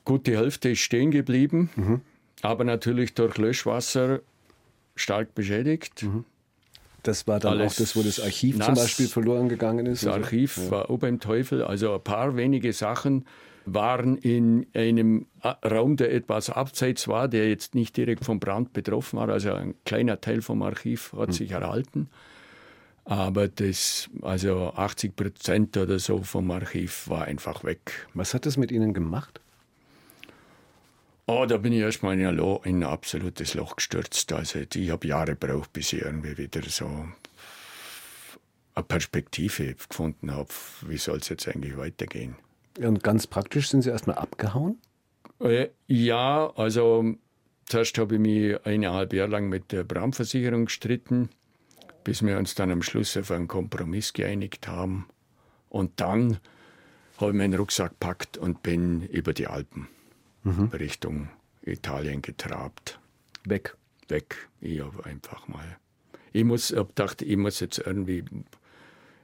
Gut, 0.04 0.26
die 0.28 0.36
Hälfte 0.36 0.68
ist 0.70 0.80
stehen 0.80 1.10
geblieben, 1.10 2.00
aber 2.42 2.62
natürlich 2.64 3.14
durch 3.14 3.38
Löschwasser 3.38 4.20
stark 4.94 5.34
beschädigt. 5.34 6.06
Das 7.02 7.26
war 7.26 7.40
dann 7.40 7.54
Alles 7.58 7.72
auch 7.74 7.76
das, 7.78 7.96
wo 7.96 8.02
das 8.02 8.20
Archiv 8.20 8.56
zum 8.58 8.74
nass. 8.74 8.78
Beispiel 8.84 9.08
verloren 9.08 9.48
gegangen 9.48 9.86
ist. 9.86 10.04
Das. 10.06 10.14
Archiv 10.14 10.70
war 10.70 10.90
auch 10.90 10.98
beim 10.98 11.18
Teufel. 11.18 11.62
Also 11.64 11.92
ein 11.94 12.02
paar 12.02 12.36
wenige 12.36 12.72
Sachen 12.72 13.26
waren 13.66 14.16
in 14.16 14.66
einem 14.74 15.26
A- 15.40 15.58
Raum, 15.68 15.96
der 15.96 16.12
etwas 16.12 16.50
abseits 16.50 17.08
war, 17.08 17.28
der 17.28 17.48
jetzt 17.48 17.74
nicht 17.74 17.96
direkt 17.96 18.24
vom 18.24 18.40
Brand 18.40 18.72
betroffen 18.72 19.18
war. 19.18 19.28
Also 19.28 19.52
ein 19.52 19.74
kleiner 19.84 20.20
Teil 20.20 20.40
vom 20.40 20.62
Archiv 20.62 21.12
hat 21.16 21.34
sich 21.34 21.50
erhalten. 21.50 22.08
Aber 23.04 23.46
das, 23.46 24.08
also 24.22 24.72
80 24.74 25.14
Prozent 25.14 25.76
oder 25.76 25.98
so 25.98 26.22
vom 26.22 26.50
Archiv 26.50 27.08
war 27.08 27.24
einfach 27.26 27.62
weg. 27.62 28.08
Was 28.14 28.34
hat 28.34 28.46
das 28.46 28.56
mit 28.56 28.72
Ihnen 28.72 28.94
gemacht? 28.94 29.40
Oh, 31.28 31.44
da 31.46 31.56
bin 31.56 31.72
ich 31.72 31.80
erstmal 31.80 32.18
in 32.18 32.38
in 32.64 32.76
ein 32.76 32.82
absolutes 32.84 33.54
Loch 33.54 33.76
gestürzt. 33.76 34.32
Also 34.32 34.60
ich 34.74 34.90
habe 34.90 35.06
Jahre 35.08 35.36
gebraucht, 35.36 35.72
bis 35.72 35.92
ich 35.92 36.02
irgendwie 36.02 36.38
wieder 36.38 36.62
so 36.62 36.86
eine 38.74 38.84
Perspektive 38.84 39.74
gefunden 39.74 40.30
habe, 40.32 40.50
wie 40.82 40.98
soll 40.98 41.18
es 41.18 41.28
jetzt 41.28 41.48
eigentlich 41.48 41.76
weitergehen. 41.76 42.36
Und 42.78 43.02
ganz 43.02 43.26
praktisch 43.26 43.68
sind 43.68 43.82
Sie 43.82 43.90
erstmal 43.90 44.16
abgehauen? 44.16 44.78
Äh, 45.40 45.68
ja, 45.86 46.52
also 46.56 47.14
zuerst 47.66 47.98
habe 47.98 48.14
ich 48.14 48.20
mich 48.20 48.66
eineinhalb 48.66 49.12
Jahre 49.12 49.30
lang 49.30 49.48
mit 49.48 49.72
der 49.72 49.84
Brandversicherung 49.84 50.66
gestritten, 50.66 51.30
bis 52.04 52.22
wir 52.22 52.38
uns 52.38 52.54
dann 52.54 52.70
am 52.70 52.82
Schluss 52.82 53.16
auf 53.16 53.30
einen 53.30 53.48
Kompromiss 53.48 54.12
geeinigt 54.12 54.68
haben. 54.68 55.06
Und 55.68 56.00
dann 56.00 56.38
habe 57.18 57.32
ich 57.32 57.36
meinen 57.36 57.54
Rucksack 57.54 57.92
gepackt 57.92 58.38
und 58.38 58.62
bin 58.62 59.02
über 59.02 59.32
die 59.32 59.46
Alpen 59.46 59.88
Richtung 60.72 61.28
Italien 61.62 62.22
getrabt. 62.22 63.00
Weg. 63.44 63.76
Weg. 64.08 64.48
Ich 64.60 64.80
habe 64.80 65.04
einfach 65.04 65.48
mal. 65.48 65.78
Ich 66.32 66.44
muss, 66.44 66.72
hab 66.72 66.88
gedacht, 66.88 67.22
ich 67.22 67.36
muss 67.36 67.60
jetzt 67.60 67.78
irgendwie. 67.78 68.24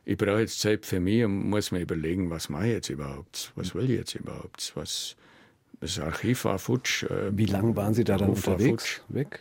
Ich 0.04 0.16
brauche 0.16 0.40
jetzt 0.40 0.60
Zeit 0.60 0.84
für 0.84 0.98
mich 1.00 1.24
und 1.24 1.48
muss 1.48 1.70
mir 1.70 1.80
überlegen, 1.80 2.28
was 2.30 2.48
mache 2.48 2.66
ich 2.66 2.72
jetzt 2.72 2.88
überhaupt? 2.90 3.52
Was 3.54 3.74
will 3.74 3.84
ich 3.90 3.98
jetzt 3.98 4.14
überhaupt? 4.14 4.72
Was, 4.74 5.16
das 5.80 5.98
Archiv 6.00 6.44
war 6.44 6.58
futsch. 6.58 7.04
äh, 7.04 7.36
Wie 7.36 7.46
lange 7.46 7.76
waren 7.76 7.94
Sie 7.94 8.04
da 8.04 8.16
dann 8.16 8.28
Hof 8.28 8.46
unterwegs? 8.46 9.02
Weg? 9.08 9.40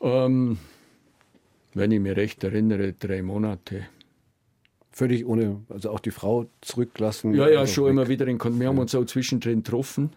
Ähm, 0.00 0.58
wenn 1.74 1.90
ich 1.90 2.00
mich 2.00 2.16
recht 2.16 2.42
erinnere, 2.44 2.94
drei 2.94 3.22
Monate. 3.22 3.86
Völlig 4.90 5.26
ohne, 5.26 5.62
also 5.68 5.90
auch 5.90 6.00
die 6.00 6.10
Frau 6.10 6.46
zurücklassen? 6.60 7.34
Ja, 7.34 7.48
ja, 7.48 7.66
schon 7.66 7.84
weg. 7.84 7.90
immer 7.92 8.08
wieder 8.08 8.26
in 8.26 8.38
Kontakt. 8.38 8.60
Wir 8.60 8.68
haben 8.68 8.78
uns 8.78 8.94
auch 8.94 9.04
zwischendrin 9.04 9.62
getroffen. 9.62 10.10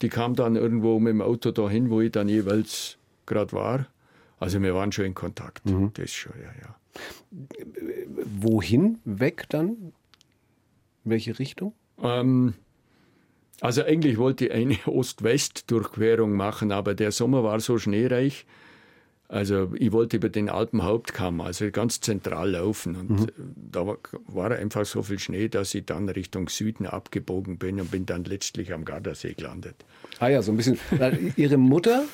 Die 0.00 0.08
kam 0.08 0.34
dann 0.34 0.56
irgendwo 0.56 0.98
mit 1.00 1.10
dem 1.10 1.22
Auto 1.22 1.50
dahin, 1.52 1.90
wo 1.90 2.00
ich 2.00 2.12
dann 2.12 2.28
jeweils 2.28 2.98
gerade 3.26 3.52
war. 3.52 3.86
Also 4.38 4.60
wir 4.60 4.74
waren 4.74 4.90
schon 4.92 5.06
in 5.06 5.14
Kontakt. 5.14 5.62
Das 5.94 6.10
schon, 6.12 6.32
ja, 6.40 6.52
ja. 6.60 6.76
Wohin 7.30 8.98
weg 9.04 9.46
dann? 9.48 9.92
Welche 11.04 11.38
Richtung? 11.38 11.74
Ähm, 12.02 12.54
also 13.60 13.84
eigentlich 13.84 14.18
wollte 14.18 14.46
ich 14.46 14.52
eine 14.52 14.78
Ost-West-Durchquerung 14.86 16.32
machen, 16.32 16.72
aber 16.72 16.94
der 16.94 17.12
Sommer 17.12 17.44
war 17.44 17.60
so 17.60 17.78
schneereich. 17.78 18.44
Also 19.32 19.72
ich 19.78 19.92
wollte 19.92 20.18
über 20.18 20.28
den 20.28 20.50
Alpenhauptkamm, 20.50 21.40
also 21.40 21.70
ganz 21.70 22.00
zentral 22.00 22.50
laufen. 22.50 22.96
Und 22.96 23.10
mhm. 23.10 23.26
da 23.56 23.86
war, 23.86 23.96
war, 24.26 24.50
einfach 24.50 24.84
so 24.84 25.02
viel 25.02 25.18
Schnee, 25.18 25.48
dass 25.48 25.74
ich 25.74 25.86
dann 25.86 26.06
Richtung 26.10 26.50
Süden 26.50 26.86
abgebogen 26.86 27.56
bin 27.56 27.80
und 27.80 27.90
bin 27.90 28.04
dann 28.04 28.24
letztlich 28.24 28.74
am 28.74 28.84
Gardasee 28.84 29.32
gelandet. 29.32 29.86
Ah 30.18 30.28
ja, 30.28 30.42
so 30.42 30.52
ein 30.52 30.58
bisschen. 30.58 30.78
Ihre 31.36 31.56
Mutter, 31.56 32.04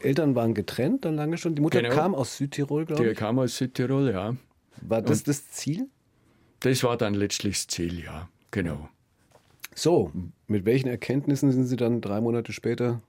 Eltern 0.00 0.34
waren 0.34 0.54
getrennt 0.54 1.04
dann 1.04 1.16
lange 1.16 1.38
schon. 1.38 1.54
Die 1.54 1.62
Mutter 1.62 1.82
genau. 1.82 1.94
kam 1.94 2.14
aus 2.14 2.36
Südtirol, 2.36 2.86
glaube 2.86 3.04
ich. 3.04 3.10
Die 3.10 3.14
kam 3.14 3.38
aus 3.38 3.56
Südtirol, 3.56 4.10
ja. 4.10 4.36
War 4.82 5.02
das 5.02 5.18
und 5.18 5.28
das 5.28 5.50
Ziel? 5.50 5.88
Das 6.60 6.82
war 6.82 6.96
dann 6.96 7.14
letztlich 7.14 7.54
das 7.54 7.66
Ziel, 7.68 8.02
ja, 8.02 8.28
genau. 8.50 8.88
So, 9.74 10.10
mit 10.46 10.64
welchen 10.64 10.88
Erkenntnissen 10.88 11.52
sind 11.52 11.66
Sie 11.66 11.76
dann 11.76 12.00
drei 12.00 12.20
Monate 12.20 12.52
später 12.52 13.02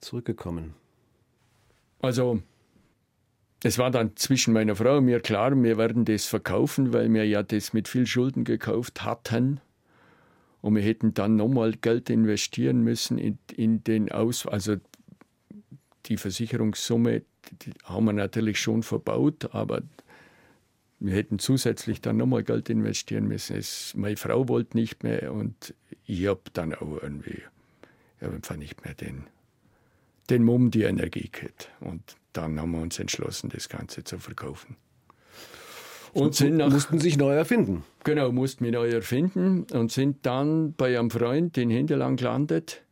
zurückgekommen? 0.00 0.74
Also, 2.02 2.42
es 3.62 3.78
war 3.78 3.90
dann 3.90 4.16
zwischen 4.16 4.52
meiner 4.52 4.76
Frau 4.76 4.98
und 4.98 5.06
mir 5.06 5.20
klar, 5.20 5.54
wir 5.62 5.78
werden 5.78 6.04
das 6.04 6.26
verkaufen, 6.26 6.92
weil 6.92 7.12
wir 7.12 7.26
ja 7.26 7.42
das 7.42 7.72
mit 7.72 7.88
viel 7.88 8.06
Schulden 8.06 8.44
gekauft 8.44 9.04
hatten. 9.04 9.60
Und 10.62 10.76
wir 10.76 10.82
hätten 10.82 11.14
dann 11.14 11.36
nochmal 11.36 11.72
Geld 11.72 12.10
investieren 12.10 12.82
müssen 12.82 13.16
in, 13.16 13.38
in 13.54 13.82
den 13.84 14.12
Aus... 14.12 14.46
Also 14.46 14.76
die 16.10 16.18
Versicherungssumme 16.18 17.22
die 17.52 17.72
haben 17.84 18.04
wir 18.04 18.12
natürlich 18.12 18.60
schon 18.60 18.82
verbaut, 18.82 19.54
aber 19.54 19.82
wir 20.98 21.14
hätten 21.14 21.38
zusätzlich 21.38 22.00
dann 22.00 22.18
nochmal 22.18 22.44
Geld 22.44 22.68
investieren 22.68 23.26
müssen. 23.26 23.56
Es, 23.56 23.94
meine 23.96 24.16
Frau 24.16 24.48
wollte 24.48 24.76
nicht 24.76 25.02
mehr 25.02 25.32
und 25.32 25.74
ich 26.06 26.26
habe 26.26 26.42
dann 26.52 26.74
auch 26.74 27.02
irgendwie 27.02 27.42
hab 28.20 28.34
einfach 28.34 28.56
nicht 28.56 28.84
mehr 28.84 28.94
den, 28.94 29.24
den 30.28 30.44
Mumm, 30.44 30.70
die 30.70 30.82
Energie 30.82 31.30
gehabt. 31.32 31.70
Und 31.80 32.16
dann 32.34 32.60
haben 32.60 32.72
wir 32.72 32.82
uns 32.82 32.98
entschlossen, 32.98 33.48
das 33.48 33.68
Ganze 33.68 34.04
zu 34.04 34.18
verkaufen. 34.18 34.76
Und 36.12 36.34
sind 36.34 36.56
nach, 36.56 36.70
mussten 36.70 36.98
sich 36.98 37.16
neu 37.16 37.32
erfinden. 37.34 37.84
Genau, 38.04 38.32
mussten 38.32 38.64
wir 38.64 38.72
neu 38.72 38.88
erfinden 38.88 39.64
und 39.72 39.92
sind 39.92 40.26
dann 40.26 40.74
bei 40.74 40.98
einem 40.98 41.10
Freund 41.10 41.56
in 41.56 41.70
Hindelang 41.70 42.16
gelandet, 42.16 42.82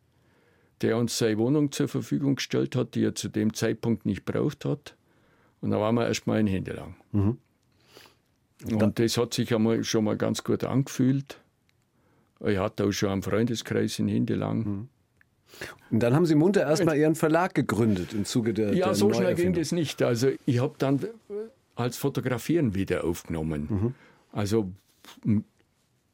der 0.81 0.97
uns 0.97 1.17
seine 1.17 1.37
Wohnung 1.37 1.71
zur 1.71 1.87
Verfügung 1.87 2.35
gestellt 2.35 2.75
hat, 2.75 2.95
die 2.95 3.03
er 3.03 3.15
zu 3.15 3.29
dem 3.29 3.53
Zeitpunkt 3.53 4.05
nicht 4.05 4.25
braucht 4.25 4.65
hat. 4.65 4.95
Und 5.61 5.71
dann 5.71 5.79
waren 5.79 5.95
wir 5.95 6.07
erstmal 6.07 6.39
in 6.39 6.47
Hindelang. 6.47 6.95
Mhm. 7.11 7.37
Und 8.65 8.99
das 8.99 9.17
hat 9.17 9.33
sich 9.33 9.53
einmal 9.53 9.83
schon 9.83 10.03
mal 10.03 10.17
ganz 10.17 10.43
gut 10.43 10.63
angefühlt. 10.63 11.39
Ich 12.45 12.57
hatte 12.57 12.85
auch 12.85 12.91
schon 12.91 13.09
einen 13.09 13.21
Freundeskreis 13.21 13.99
in 13.99 14.07
Hindelang. 14.07 14.57
Mhm. 14.57 14.89
Und 15.89 15.99
dann 15.99 16.13
haben 16.13 16.25
Sie 16.25 16.35
munter 16.35 16.61
erstmal 16.61 16.97
Ihren 16.97 17.15
Verlag 17.15 17.55
gegründet 17.55 18.13
im 18.13 18.23
Zuge 18.25 18.53
der 18.53 18.73
Ja, 18.73 18.87
der 18.87 18.95
so 18.95 19.11
schnell 19.11 19.35
ging 19.35 19.53
das 19.53 19.71
nicht. 19.71 20.01
Also 20.03 20.29
ich 20.45 20.59
habe 20.59 20.75
dann 20.77 20.99
als 21.75 21.97
Fotografieren 21.97 22.75
wieder 22.75 23.03
aufgenommen. 23.03 23.67
Mhm. 23.69 23.93
Also 24.31 24.71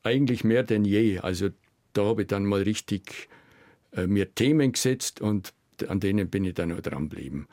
eigentlich 0.04 0.44
mehr 0.44 0.64
denn 0.64 0.86
je. 0.86 1.20
Also 1.20 1.50
da 1.94 2.06
habe 2.06 2.22
ich 2.22 2.28
dann 2.28 2.46
mal 2.46 2.62
richtig 2.62 3.28
äh, 3.96 4.08
mir 4.08 4.34
Themen 4.34 4.72
gesetzt 4.72 5.22
und 5.22 5.54
an 5.88 6.00
denen 6.00 6.30
bin 6.30 6.46
ich 6.46 6.54
dann 6.54 6.72
auch 6.72 6.82
dran 6.82 7.10
geblieben. 7.10 7.48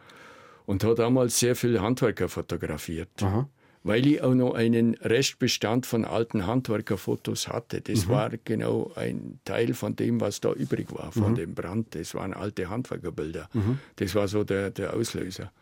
Und 0.64 0.84
habe 0.84 0.94
damals 0.94 1.38
sehr 1.38 1.56
viele 1.56 1.82
Handwerker 1.82 2.28
fotografiert. 2.28 3.10
Aha 3.20 3.48
weil 3.84 4.06
ich 4.06 4.22
auch 4.22 4.34
noch 4.34 4.54
einen 4.54 4.94
Restbestand 4.94 5.86
von 5.86 6.04
alten 6.04 6.46
Handwerkerfotos 6.46 7.48
hatte. 7.48 7.80
Das 7.80 8.06
mhm. 8.06 8.10
war 8.10 8.30
genau 8.44 8.92
ein 8.94 9.40
Teil 9.44 9.74
von 9.74 9.96
dem, 9.96 10.20
was 10.20 10.40
da 10.40 10.52
übrig 10.52 10.92
war, 10.92 11.12
von 11.12 11.32
mhm. 11.32 11.36
dem 11.36 11.54
Brand. 11.54 11.94
Das 11.94 12.14
waren 12.14 12.32
alte 12.32 12.70
Handwerkerbilder. 12.70 13.48
Mhm. 13.52 13.78
Das 13.96 14.14
war 14.14 14.28
so 14.28 14.44
der, 14.44 14.70
der 14.70 14.94
Auslöser. 14.94 15.52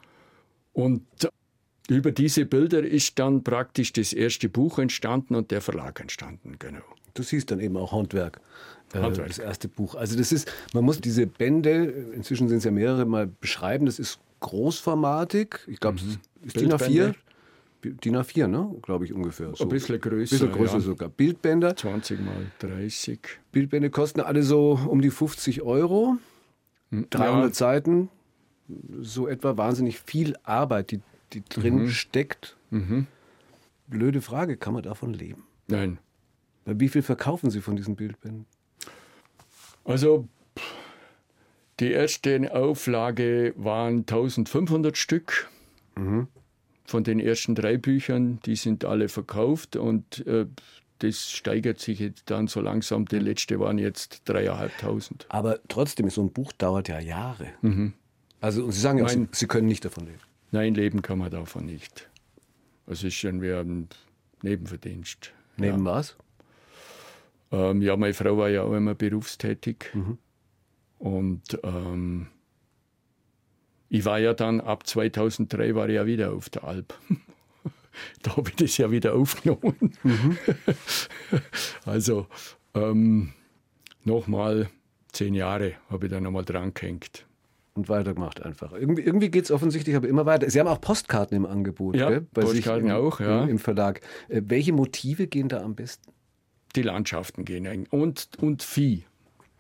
Und 0.73 1.03
über 1.89 2.13
diese 2.13 2.45
Bilder 2.45 2.85
ist 2.85 3.19
dann 3.19 3.43
praktisch 3.43 3.93
das 3.93 4.13
erste 4.13 4.49
Buch 4.49 4.79
entstanden 4.79 5.35
und 5.35 5.51
der 5.51 5.61
Verlag 5.61 5.99
entstanden, 6.01 6.57
genau. 6.59 6.85
Du 7.15 7.23
siehst 7.23 7.51
dann 7.51 7.61
eben 7.61 7.77
auch 7.77 7.93
Handwerk. 7.93 8.41
Äh, 8.93 8.99
Handwerk. 8.99 9.29
Das 9.29 9.39
erste 9.39 9.69
Buch. 9.69 9.95
Also 9.95 10.17
das 10.17 10.33
ist, 10.33 10.51
man 10.73 10.85
muss 10.85 11.01
diese 11.01 11.27
Bände, 11.27 11.85
inzwischen 12.15 12.49
sind 12.49 12.59
es 12.59 12.65
ja 12.65 12.71
mehrere, 12.71 13.05
mal 13.05 13.27
beschreiben. 13.27 13.87
Das 13.87 13.99
ist 13.99 14.19
großformatig. 14.41 15.57
Ich 15.67 15.81
glaube, 15.81 16.01
mhm. 16.01 16.19
ist 16.47 16.61
DIN 16.61 16.73
A4. 16.73 17.15
DIN 17.83 18.17
A4, 18.17 18.47
ne? 18.47 18.75
glaube 18.83 19.05
ich 19.05 19.13
ungefähr. 19.13 19.55
So. 19.55 19.65
Ein 19.65 19.71
bisschen 19.71 20.01
größer. 20.01 20.37
Ein 20.37 20.39
bisschen 20.39 20.53
größer 20.53 20.75
ja. 20.75 20.81
sogar. 20.81 21.09
Bildbänder. 21.09 21.77
20 21.77 22.21
mal 22.21 22.51
30. 22.59 23.21
Bildbände 23.53 23.91
kosten 23.91 24.21
alle 24.21 24.43
so 24.43 24.79
um 24.87 25.01
die 25.01 25.11
50 25.11 25.63
Euro. 25.63 26.17
300 26.91 27.51
ja. 27.51 27.55
Seiten. 27.55 28.11
So 29.01 29.27
etwa 29.29 29.57
wahnsinnig 29.57 29.99
viel 30.01 30.37
Arbeit, 30.43 30.91
die, 30.91 31.01
die 31.33 31.43
drin 31.49 31.85
mhm. 31.85 31.89
steckt. 31.91 32.57
Mhm. 32.71 33.07
Blöde 33.89 34.21
Frage, 34.21 34.57
kann 34.57 34.75
man 34.75 34.83
davon 34.83 35.13
leben? 35.13 35.45
Nein. 35.67 35.99
Wie 36.65 36.89
viel 36.89 37.03
verkaufen 37.03 37.51
Sie 37.51 37.61
von 37.61 37.77
diesen 37.77 37.97
Bildbänden? 37.97 38.47
Also 39.85 40.29
die 41.81 41.93
erste 41.93 42.55
Auflage 42.55 43.55
waren 43.57 44.01
1500 44.01 44.97
Stück. 44.97 45.49
Mhm 45.97 46.29
von 46.91 47.05
den 47.05 47.21
ersten 47.21 47.55
drei 47.55 47.79
Büchern, 47.79 48.41
die 48.45 48.57
sind 48.57 48.85
alle 48.85 49.09
verkauft 49.09 49.77
und 49.77 50.27
äh, 50.27 50.47
das 50.99 51.31
steigert 51.31 51.79
sich 51.79 52.01
jetzt 52.01 52.31
dann 52.31 52.47
so 52.47 52.61
langsam. 52.61 53.07
Die 53.07 53.19
letzte 53.19 53.59
waren 53.59 53.79
jetzt 53.79 54.23
dreieinhalbtausend. 54.27 55.25
Aber 55.31 55.61
trotzdem, 55.69 56.11
so 56.11 56.23
ein 56.23 56.31
Buch 56.31 56.53
dauert 56.53 56.89
ja 56.89 56.99
Jahre. 56.99 57.47
Mhm. 57.63 57.95
Also 58.41 58.65
und 58.65 58.73
Sie 58.73 58.81
sagen 58.81 58.99
ja, 58.99 59.09
Sie, 59.09 59.29
Sie, 59.33 59.47
können 59.47 59.69
nicht 59.69 59.85
davon 59.85 60.05
leben. 60.05 60.19
Nein, 60.51 60.75
leben 60.75 61.01
kann 61.01 61.19
man 61.19 61.31
davon 61.31 61.65
nicht. 61.65 62.11
Es 62.87 63.03
ist 63.03 63.15
schon 63.15 63.41
wie 63.41 63.53
ein 63.53 63.89
Nebenverdienst. 64.43 65.33
Neben 65.57 65.87
ja. 65.87 65.93
was? 65.93 66.17
Ähm, 67.53 67.83
ja, 67.83 67.97
meine 67.97 68.15
Frau 68.15 68.37
war 68.37 68.49
ja 68.49 68.63
auch 68.63 68.73
immer 68.73 68.95
berufstätig. 68.95 69.91
Mhm. 69.95 70.19
Und 70.99 71.59
ähm, 71.63 72.29
ich 73.89 74.05
war 74.05 74.19
ja 74.19 74.35
dann 74.35 74.61
ab 74.61 74.87
2003 74.87 75.75
war 75.75 75.89
ich 75.89 75.97
ja 75.97 76.07
wieder 76.07 76.33
auf 76.33 76.49
der 76.51 76.65
Alp. 76.65 76.95
da 78.23 78.37
habe 78.37 78.51
ich 78.51 78.57
das 78.57 78.77
ja 78.77 78.91
wieder 78.91 79.15
aufgenommen. 79.15 79.93
Mhm. 80.03 80.39
also 81.85 82.27
ähm, 82.75 83.33
nochmal 84.05 84.69
zehn 85.13 85.35
Jahre 85.35 85.75
habe 85.89 86.07
ich 86.07 86.13
da 86.13 86.21
nochmal 86.21 86.45
dran 86.45 86.73
gehängt. 86.75 87.27
Und 87.75 87.89
weitergemacht 87.89 88.43
einfach. 88.43 88.73
Irgendwie, 88.73 89.03
irgendwie 89.03 89.31
geht 89.31 89.45
es 89.45 89.51
offensichtlich 89.51 89.95
aber 89.95 90.09
immer 90.09 90.27
weiter. 90.27 90.51
Sie 90.51 90.59
haben 90.59 90.67
auch 90.67 90.81
Postkarten 90.81 91.37
im 91.37 91.47
Angebot, 91.47 91.97
ja, 91.97 92.11
gell? 92.11 92.27
Bei 92.33 92.43
Postkarten 92.43 92.91
im, 92.91 92.95
auch, 92.95 93.21
ja. 93.21 93.45
Im 93.45 93.59
Verlag. 93.59 94.01
Äh, 94.29 94.43
welche 94.45 94.73
Motive 94.73 95.29
gehen 95.29 95.49
da 95.49 95.63
am 95.63 95.77
besten? 95.77 96.13
Die 96.77 96.83
Landschaften 96.83 97.45
gehen 97.45 97.87
und, 97.91 98.29
und 98.41 98.63
Vieh. 98.63 99.05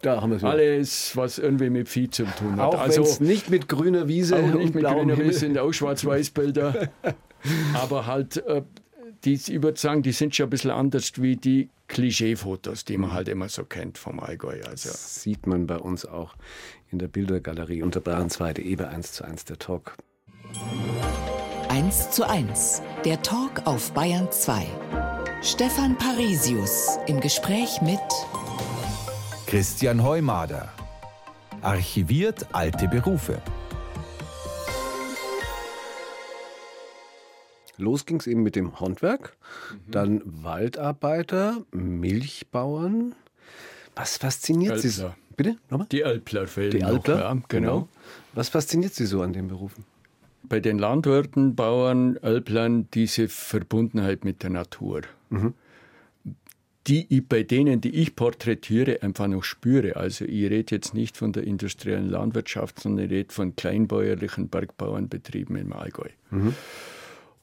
Da 0.02 0.22
haben 0.22 0.40
wir 0.40 0.48
Alles, 0.48 1.14
was 1.16 1.38
irgendwie 1.38 1.68
mit 1.68 1.88
Vieh 1.88 2.08
zu 2.08 2.24
tun 2.24 2.56
hat. 2.56 2.74
Auch 2.74 2.80
also 2.80 3.22
nicht 3.22 3.50
mit 3.50 3.68
grüner 3.68 4.08
Wiese 4.08 4.36
auch 4.36 4.54
nicht 4.54 4.74
mit 4.74 4.84
grüner 4.84 5.18
Wiese 5.18 5.40
sind 5.40 5.58
auch 5.58 5.72
Schwarz-Weiß-Bilder. 5.72 6.88
aber 7.74 8.06
halt, 8.06 8.38
äh, 8.46 8.62
die, 9.24 9.34
ich 9.34 9.62
würde 9.62 9.78
sagen, 9.78 10.02
die 10.02 10.12
sind 10.12 10.34
schon 10.34 10.46
ein 10.46 10.50
bisschen 10.50 10.70
anders 10.70 11.12
wie 11.20 11.36
die 11.36 11.68
Klischee-Fotos, 11.88 12.84
die 12.86 12.96
man 12.96 13.12
halt 13.12 13.28
immer 13.28 13.48
so 13.50 13.64
kennt 13.64 13.98
vom 13.98 14.20
Allgäu. 14.20 14.60
Also. 14.66 14.88
Das 14.88 15.22
sieht 15.22 15.46
man 15.46 15.66
bei 15.66 15.76
uns 15.76 16.06
auch 16.06 16.34
in 16.90 16.98
der 16.98 17.08
Bildergalerie 17.08 17.82
unter 17.82 18.00
Bayern 18.00 18.30
2, 18.30 18.54
Eber 18.54 18.88
1 18.88 19.12
zu 19.12 19.24
1 19.24 19.44
der 19.44 19.58
Talk. 19.58 19.96
1 21.68 22.10
zu 22.10 22.28
1, 22.28 22.82
der 23.04 23.20
Talk 23.22 23.66
auf 23.66 23.92
Bayern 23.92 24.30
2. 24.30 24.66
Stefan 25.42 25.96
Parisius 25.96 26.98
im 27.06 27.18
Gespräch 27.18 27.80
mit 27.80 27.98
Christian 29.46 30.02
Heumader. 30.02 30.68
Archiviert 31.62 32.46
alte 32.52 32.86
Berufe. 32.88 33.40
Los 37.78 38.04
ging 38.04 38.20
es 38.20 38.26
eben 38.26 38.42
mit 38.42 38.54
dem 38.54 38.80
Handwerk, 38.80 39.38
mhm. 39.72 39.90
dann 39.90 40.22
Waldarbeiter, 40.26 41.64
Milchbauern. 41.72 43.14
Was 43.96 44.18
fasziniert 44.18 44.72
Alpler. 44.72 44.90
Sie 44.90 44.94
so? 44.94 45.14
Bitte? 45.38 45.56
Nochmal? 45.70 45.86
Die 45.90 46.04
Alpler 46.04 46.46
fehlen 46.48 46.72
Die 46.72 46.84
Alpler, 46.84 47.14
noch, 47.14 47.22
ja, 47.22 47.32
genau. 47.32 47.44
genau. 47.48 47.88
Was 48.34 48.50
fasziniert 48.50 48.92
Sie 48.92 49.06
so 49.06 49.22
an 49.22 49.32
den 49.32 49.48
Berufen? 49.48 49.86
Bei 50.50 50.60
den 50.60 50.78
Landwirten, 50.78 51.54
Bauern, 51.54 52.18
Alplern 52.18 52.88
diese 52.92 53.28
Verbundenheit 53.28 54.24
mit 54.26 54.42
der 54.42 54.50
Natur. 54.50 55.00
Mhm 55.30 55.54
die 56.86 57.06
ich 57.08 57.28
bei 57.28 57.42
denen, 57.42 57.80
die 57.80 57.90
ich 57.90 58.16
porträtiere, 58.16 59.02
einfach 59.02 59.28
noch 59.28 59.44
spüre. 59.44 59.96
Also 59.96 60.24
ich 60.24 60.50
rede 60.50 60.74
jetzt 60.74 60.94
nicht 60.94 61.16
von 61.16 61.32
der 61.32 61.44
industriellen 61.44 62.08
Landwirtschaft, 62.08 62.80
sondern 62.80 63.04
ich 63.06 63.10
rede 63.10 63.32
von 63.32 63.54
kleinbäuerlichen 63.54 64.48
Bergbauernbetrieben 64.48 65.56
im 65.56 65.72
Allgäu. 65.72 66.08
Mhm. 66.30 66.54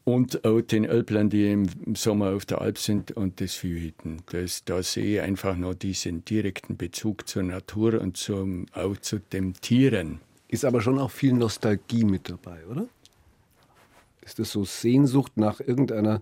und 0.03 0.45
auch 0.45 0.61
den 0.61 0.85
Ölplern, 0.85 1.29
die 1.29 1.51
im 1.51 1.95
Sommer 1.95 2.33
auf 2.33 2.45
der 2.45 2.61
Alp 2.61 2.77
sind 2.77 3.11
und 3.11 3.41
das 3.41 3.55
Viehhüten. 3.55 4.21
Das, 4.31 4.63
da 4.63 4.81
sehe 4.81 5.15
ich 5.15 5.21
einfach 5.21 5.57
noch 5.57 5.73
diesen 5.73 6.23
direkten 6.23 6.77
Bezug 6.77 7.27
zur 7.27 7.43
Natur 7.43 7.99
und 8.01 8.15
zum, 8.15 8.67
auch 8.71 8.95
zu 8.97 9.19
den 9.19 9.53
Tieren. 9.55 10.21
Ist 10.47 10.63
aber 10.63 10.79
schon 10.79 10.97
auch 10.97 11.11
viel 11.11 11.33
Nostalgie 11.33 12.05
mit 12.05 12.29
dabei, 12.29 12.65
oder? 12.71 12.87
Ist 14.27 14.39
das 14.39 14.51
so 14.51 14.65
Sehnsucht 14.65 15.37
nach 15.37 15.61
irgendeiner 15.61 16.21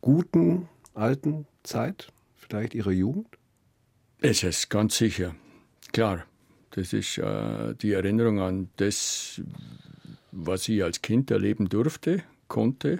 guten, 0.00 0.68
alten 0.92 1.46
Zeit? 1.62 2.08
Vielleicht 2.34 2.74
Ihrer 2.74 2.90
Jugend? 2.90 3.28
Es 4.20 4.42
ist 4.42 4.70
ganz 4.70 4.98
sicher. 4.98 5.36
Klar. 5.92 6.24
Das 6.72 6.92
ist 6.92 7.16
äh, 7.18 7.76
die 7.76 7.92
Erinnerung 7.92 8.40
an 8.40 8.70
das, 8.78 9.40
was 10.32 10.68
ich 10.68 10.82
als 10.82 11.00
Kind 11.00 11.30
erleben 11.30 11.68
durfte, 11.68 12.24
konnte. 12.48 12.98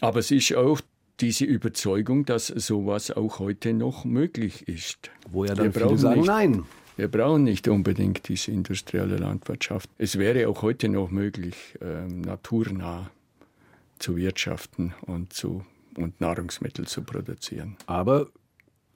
Aber 0.00 0.20
es 0.20 0.30
ist 0.30 0.54
auch 0.54 0.80
diese 1.18 1.44
Überzeugung, 1.44 2.24
dass 2.24 2.46
sowas 2.46 3.10
auch 3.10 3.40
heute 3.40 3.74
noch 3.74 4.04
möglich 4.04 4.68
ist. 4.68 5.10
Wo 5.28 5.44
ja 5.44 5.54
dann 5.56 5.74
wir 5.74 5.88
viele 5.88 5.98
sagen, 5.98 6.20
nicht, 6.20 6.28
nein. 6.28 6.64
Wir 6.96 7.08
brauchen 7.08 7.44
nicht 7.44 7.68
unbedingt 7.68 8.28
diese 8.28 8.50
industrielle 8.50 9.16
Landwirtschaft. 9.16 9.88
Es 9.98 10.18
wäre 10.18 10.48
auch 10.48 10.62
heute 10.62 10.88
noch 10.88 11.10
möglich, 11.10 11.78
ähm, 11.80 12.20
naturnah 12.20 13.10
zu 13.98 14.16
wirtschaften 14.16 14.94
und, 15.06 15.32
zu, 15.32 15.64
und 15.96 16.20
Nahrungsmittel 16.20 16.86
zu 16.86 17.02
produzieren. 17.02 17.76
Aber 17.86 18.28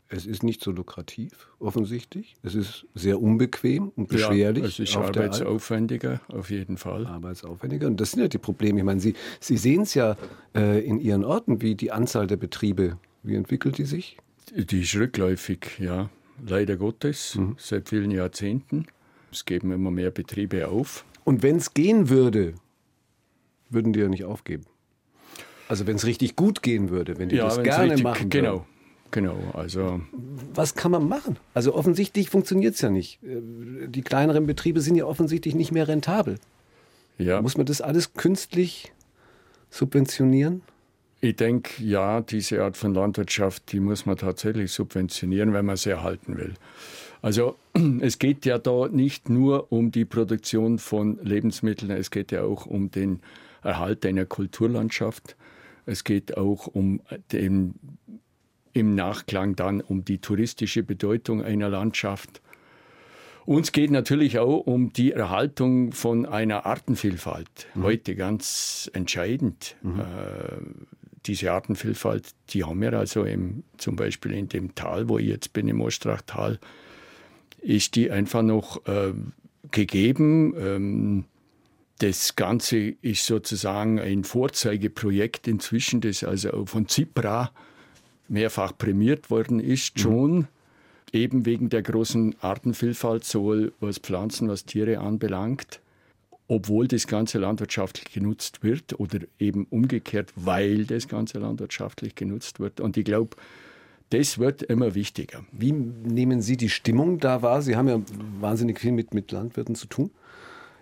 es 0.08 0.26
ist 0.26 0.42
nicht 0.42 0.62
so 0.62 0.70
lukrativ, 0.70 1.32
offensichtlich. 1.58 2.36
Es 2.42 2.54
ist 2.54 2.86
sehr 2.94 3.20
unbequem 3.20 3.92
und 3.96 4.08
beschwerlich. 4.08 4.62
Ja, 4.62 4.68
es 4.68 4.78
ist 4.78 4.96
arbeitsaufwendiger, 4.96 6.20
auf 6.28 6.50
jeden 6.50 6.76
Fall. 6.76 7.06
Arbeitsaufwendiger. 7.06 7.86
Und 7.86 8.00
das 8.00 8.12
sind 8.12 8.20
ja 8.20 8.28
die 8.28 8.38
Probleme. 8.38 8.78
Ich 8.78 8.84
meine, 8.84 9.00
Sie, 9.00 9.14
Sie 9.40 9.56
sehen 9.56 9.82
es 9.82 9.94
ja 9.94 10.16
äh, 10.54 10.80
in 10.84 11.00
Ihren 11.00 11.24
Orten, 11.24 11.60
wie 11.62 11.74
die 11.74 11.90
Anzahl 11.92 12.26
der 12.26 12.36
Betriebe, 12.36 12.98
wie 13.22 13.34
entwickelt 13.34 13.78
die 13.78 13.84
sich? 13.84 14.18
Die 14.54 14.82
ist 14.82 14.94
rückläufig, 14.94 15.78
ja. 15.80 16.08
Leider 16.44 16.76
Gottes, 16.76 17.36
mhm. 17.36 17.56
seit 17.58 17.88
vielen 17.88 18.10
Jahrzehnten. 18.10 18.86
Es 19.32 19.44
geben 19.44 19.72
immer 19.72 19.90
mehr 19.90 20.10
Betriebe 20.10 20.68
auf. 20.68 21.04
Und 21.24 21.42
wenn 21.42 21.56
es 21.56 21.74
gehen 21.74 22.08
würde, 22.08 22.54
würden 23.68 23.92
die 23.92 24.00
ja 24.00 24.08
nicht 24.08 24.24
aufgeben. 24.24 24.64
Also 25.68 25.86
wenn 25.86 25.96
es 25.96 26.06
richtig 26.06 26.36
gut 26.36 26.62
gehen 26.62 26.90
würde, 26.90 27.18
wenn 27.18 27.28
die 27.28 27.36
ja, 27.36 27.44
das 27.44 27.62
gerne 27.62 27.92
richtig, 27.92 28.04
machen 28.04 28.30
Genau, 28.30 28.52
würden. 28.52 28.64
Genau, 29.10 29.36
also. 29.54 30.00
Was 30.54 30.74
kann 30.74 30.90
man 30.90 31.08
machen? 31.08 31.38
Also 31.54 31.74
offensichtlich 31.74 32.30
funktioniert 32.30 32.74
es 32.74 32.80
ja 32.80 32.90
nicht. 32.90 33.22
Äh, 33.22 33.88
die 33.88 34.02
kleineren 34.02 34.46
Betriebe 34.46 34.80
sind 34.80 34.96
ja 34.96 35.06
offensichtlich 35.06 35.54
nicht 35.54 35.72
mehr 35.72 35.88
rentabel. 35.88 36.38
Ja. 37.18 37.40
Muss 37.40 37.56
man 37.56 37.66
das 37.66 37.80
alles 37.80 38.14
künstlich 38.14 38.92
subventionieren? 39.70 40.62
Ich 41.20 41.36
denke, 41.36 41.82
ja, 41.82 42.20
diese 42.20 42.62
Art 42.62 42.76
von 42.76 42.94
Landwirtschaft, 42.94 43.72
die 43.72 43.80
muss 43.80 44.06
man 44.06 44.16
tatsächlich 44.16 44.72
subventionieren, 44.72 45.52
wenn 45.52 45.64
man 45.64 45.76
sie 45.76 45.90
erhalten 45.90 46.36
will. 46.36 46.54
Also 47.22 47.56
es 48.00 48.18
geht 48.18 48.44
ja 48.44 48.58
da 48.58 48.88
nicht 48.88 49.28
nur 49.28 49.72
um 49.72 49.90
die 49.90 50.04
Produktion 50.04 50.78
von 50.78 51.18
Lebensmitteln, 51.22 51.90
es 51.90 52.10
geht 52.10 52.32
ja 52.32 52.42
auch 52.42 52.66
um 52.66 52.90
den 52.90 53.20
Erhalt 53.62 54.06
einer 54.06 54.26
Kulturlandschaft. 54.26 55.36
Es 55.86 56.04
geht 56.04 56.36
auch 56.36 56.66
um 56.66 57.00
den 57.32 57.74
im 58.72 58.94
Nachklang 58.94 59.56
dann 59.56 59.80
um 59.80 60.04
die 60.04 60.18
touristische 60.18 60.82
Bedeutung 60.82 61.42
einer 61.42 61.70
Landschaft. 61.70 62.42
Uns 63.46 63.72
geht 63.72 63.90
natürlich 63.90 64.38
auch 64.38 64.58
um 64.66 64.92
die 64.92 65.12
Erhaltung 65.12 65.92
von 65.92 66.26
einer 66.26 66.66
Artenvielfalt. 66.66 67.68
Mhm. 67.74 67.82
Heute 67.84 68.16
ganz 68.16 68.90
entscheidend. 68.92 69.76
Mhm. 69.82 70.02
Diese 71.26 71.52
Artenvielfalt, 71.52 72.30
die 72.50 72.64
haben 72.64 72.80
wir 72.80 72.92
also 72.92 73.24
im, 73.24 73.64
zum 73.78 73.96
Beispiel 73.96 74.32
in 74.32 74.48
dem 74.48 74.74
Tal, 74.74 75.08
wo 75.08 75.18
ich 75.18 75.26
jetzt 75.26 75.52
bin, 75.52 75.68
im 75.68 75.80
Ostrachtal, 75.80 76.58
ist 77.60 77.96
die 77.96 78.10
einfach 78.10 78.42
noch 78.42 78.86
äh, 78.86 79.12
gegeben. 79.70 80.54
Ähm, 80.58 81.24
das 81.98 82.36
Ganze 82.36 82.94
ist 83.00 83.24
sozusagen 83.26 83.98
ein 83.98 84.24
Vorzeigeprojekt 84.24 85.48
inzwischen, 85.48 86.00
das 86.00 86.22
also 86.24 86.66
von 86.66 86.88
ZIPRA 86.88 87.50
mehrfach 88.28 88.76
prämiert 88.76 89.30
worden 89.30 89.60
ist, 89.60 89.96
mhm. 89.96 90.00
schon 90.00 90.48
eben 91.12 91.46
wegen 91.46 91.70
der 91.70 91.82
großen 91.82 92.36
Artenvielfalt, 92.40 93.24
sowohl 93.24 93.72
was 93.80 93.98
Pflanzen, 93.98 94.48
was 94.48 94.64
Tiere 94.64 94.98
anbelangt, 94.98 95.80
obwohl 96.48 96.88
das 96.88 97.06
Ganze 97.06 97.38
landwirtschaftlich 97.38 98.12
genutzt 98.12 98.62
wird 98.62 98.98
oder 99.00 99.20
eben 99.38 99.66
umgekehrt, 99.70 100.32
weil 100.36 100.84
das 100.84 101.08
Ganze 101.08 101.38
landwirtschaftlich 101.38 102.14
genutzt 102.14 102.60
wird. 102.60 102.80
Und 102.80 102.96
ich 102.96 103.04
glaube, 103.04 103.36
das 104.10 104.38
wird 104.38 104.62
immer 104.62 104.94
wichtiger. 104.94 105.44
Wie 105.50 105.72
nehmen 105.72 106.40
Sie 106.40 106.56
die 106.56 106.68
Stimmung 106.68 107.18
da 107.18 107.42
wahr? 107.42 107.62
Sie 107.62 107.74
haben 107.74 107.88
ja 107.88 108.00
wahnsinnig 108.40 108.78
viel 108.78 108.92
mit, 108.92 109.14
mit 109.14 109.32
Landwirten 109.32 109.74
zu 109.74 109.88
tun. 109.88 110.10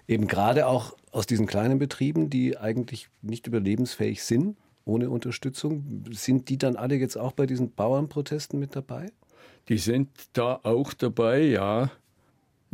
Eben 0.07 0.27
gerade 0.27 0.67
auch 0.67 0.95
aus 1.13 1.27
diesen 1.27 1.47
kleinen 1.47 1.79
Betrieben, 1.79 2.29
die 2.29 2.59
eigentlich 2.59 3.09
nicht 3.23 3.47
überlebensfähig 3.47 4.23
sind 4.23 4.57
ohne 4.85 5.09
Unterstützung. 5.09 6.05
Sind 6.11 6.51
die 6.51 6.59
dann 6.59 6.77
alle 6.77 6.97
jetzt 6.97 7.17
auch 7.17 7.33
bei 7.33 7.47
diesen 7.47 7.73
Bauernprotesten 7.73 8.59
mit 8.59 8.77
dabei? 8.77 9.11
Die 9.69 9.79
sind 9.79 10.11
da 10.35 10.61
auch 10.63 10.93
dabei, 10.93 11.41
ja. 11.41 11.91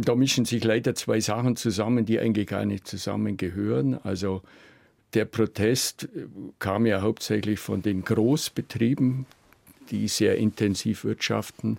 Da 0.03 0.15
mischen 0.15 0.47
sich 0.47 0.65
leider 0.65 0.95
zwei 0.95 1.21
Sachen 1.21 1.57
zusammen, 1.57 2.07
die 2.07 2.19
eigentlich 2.19 2.47
gar 2.47 2.65
nicht 2.65 2.87
zusammengehören. 2.87 3.99
Also 4.03 4.41
der 5.13 5.27
Protest 5.27 6.09
kam 6.59 6.87
ja 6.87 7.03
hauptsächlich 7.03 7.59
von 7.59 7.83
den 7.83 8.03
Großbetrieben, 8.03 9.27
die 9.91 10.09
sehr 10.09 10.37
intensiv 10.37 11.05
wirtschaften, 11.05 11.79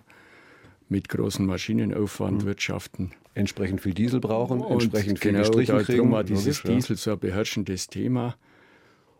mit 0.88 1.08
großem 1.08 1.46
Maschinenaufwand 1.46 2.42
mhm. 2.42 2.46
wirtschaften. 2.46 3.12
Entsprechend 3.34 3.80
viel 3.80 3.94
Diesel 3.94 4.20
brauchen, 4.20 4.60
und 4.60 4.82
entsprechend 4.82 5.18
viel 5.18 5.32
genau, 5.32 5.44
Gestrichen 5.44 5.78
kriegen. 5.78 5.98
Darum 5.98 6.12
war 6.12 6.22
dieses 6.22 6.62
Diesel 6.62 6.96
so 6.96 7.12
ein 7.12 7.18
beherrschendes 7.18 7.88
Thema. 7.88 8.36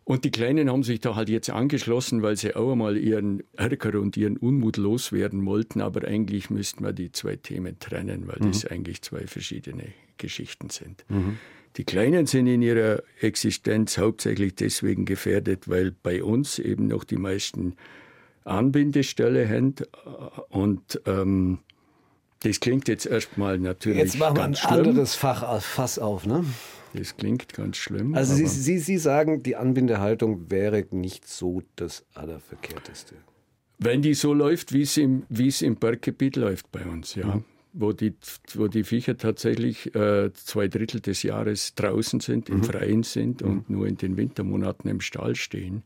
Und 0.05 0.25
die 0.25 0.31
Kleinen 0.31 0.69
haben 0.69 0.83
sich 0.83 1.01
da 1.01 1.15
halt 1.15 1.29
jetzt 1.29 1.51
angeschlossen, 1.51 2.23
weil 2.23 2.37
sie 2.37 2.57
auch 2.57 2.73
einmal 2.73 2.97
ihren 2.97 3.45
Ärger 3.53 4.01
und 4.01 4.17
ihren 4.17 4.37
Unmut 4.37 4.77
loswerden 4.77 5.47
wollten. 5.47 5.81
Aber 5.81 6.07
eigentlich 6.07 6.51
müssten 6.51 6.85
wir 6.85 6.93
die 6.93 7.13
zwei 7.13 7.37
Themen 7.37 7.79
trennen, 7.79 8.27
weil 8.27 8.39
mhm. 8.41 8.53
das 8.53 8.67
eigentlich 8.67 9.03
zwei 9.03 9.27
verschiedene 9.27 9.93
Geschichten 10.19 10.71
sind. 10.71 11.05
Mhm. 11.09 11.39
Die 11.77 11.85
Kleinen 11.85 12.27
sind 12.27 12.49
in 12.49 12.63
ihrer 12.63 13.03
Existenz 13.21 13.97
hauptsächlich 13.97 14.55
deswegen 14.57 15.05
gefährdet, 15.05 15.69
weil 15.69 15.93
bei 15.93 16.23
uns 16.23 16.59
eben 16.59 16.89
noch 16.89 17.05
die 17.05 17.17
meisten 17.17 17.77
Anbindestelle 18.45 19.49
haben. 19.49 19.75
Und 20.51 21.01
ähm, 21.07 21.61
das 22.41 22.61
klingt 22.61 22.89
jetzt 22.89 23.07
erstmal 23.07 23.59
natürlich. 23.59 23.99
Jetzt 23.99 24.19
machen 24.19 24.37
wir 24.37 24.45
ein 24.45 24.55
schlimm. 24.57 24.89
anderes 24.89 25.15
Fach, 25.15 25.63
Fass 25.63 25.99
auf, 25.99 26.27
ne? 26.27 26.45
Das 26.95 27.17
klingt 27.17 27.53
ganz 27.55 27.77
schlimm. 27.77 28.15
Also 28.15 28.35
Sie, 28.35 28.47
Sie, 28.47 28.79
Sie 28.79 28.99
sagen, 28.99 29.43
die 29.43 29.57
Anbindehaltung 29.57 30.51
wäre 30.51 30.85
nicht 30.91 31.27
so 31.27 31.63
das 31.77 32.05
Allerverkehrteste. 32.15 33.15
Wenn 33.79 34.03
die 34.03 34.15
so 34.15 34.33
läuft, 34.33 34.73
wie 34.73 34.83
es 34.83 34.97
im, 34.97 35.77
Berggebiet 35.77 36.37
läuft 36.37 36.71
bei 36.71 36.85
uns, 36.85 37.15
ja. 37.15 37.37
Mhm. 37.37 37.45
Wo, 37.75 37.93
die, 37.95 38.13
wo 38.53 38.69
die 38.69 38.85
Viecher 38.85 39.17
tatsächlich 39.17 39.95
äh, 39.95 40.31
zwei 40.35 40.69
Drittel 40.69 41.01
des 41.01 41.23
Jahres 41.23 41.75
draußen 41.75 42.21
sind, 42.21 42.51
im 42.51 42.59
mhm. 42.59 42.65
Freien 42.65 43.03
sind 43.03 43.41
mhm. 43.41 43.49
und 43.49 43.71
nur 43.71 43.87
in 43.87 43.97
den 43.97 44.19
Wintermonaten 44.19 44.91
im 44.91 45.01
Stall 45.01 45.35
stehen, 45.35 45.83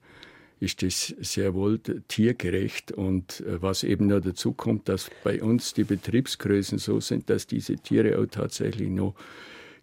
ist 0.59 0.83
das 0.83 1.15
sehr 1.21 1.55
wohl 1.55 1.79
tiergerecht. 2.09 2.91
Und 2.91 3.41
äh, 3.43 3.63
was 3.63 3.85
eben 3.85 4.09
noch 4.09 4.21
dazu 4.21 4.53
kommt, 4.53 4.89
dass 4.89 5.11
bei 5.23 5.41
uns 5.41 5.75
die 5.75 5.85
Betriebsgrößen 5.85 6.79
so 6.79 7.01
sind, 7.01 7.31
dass 7.31 7.47
diese 7.47 7.77
Tiere 7.77 8.19
auch 8.19 8.27
tatsächlich 8.27 8.89
noch 8.89 9.15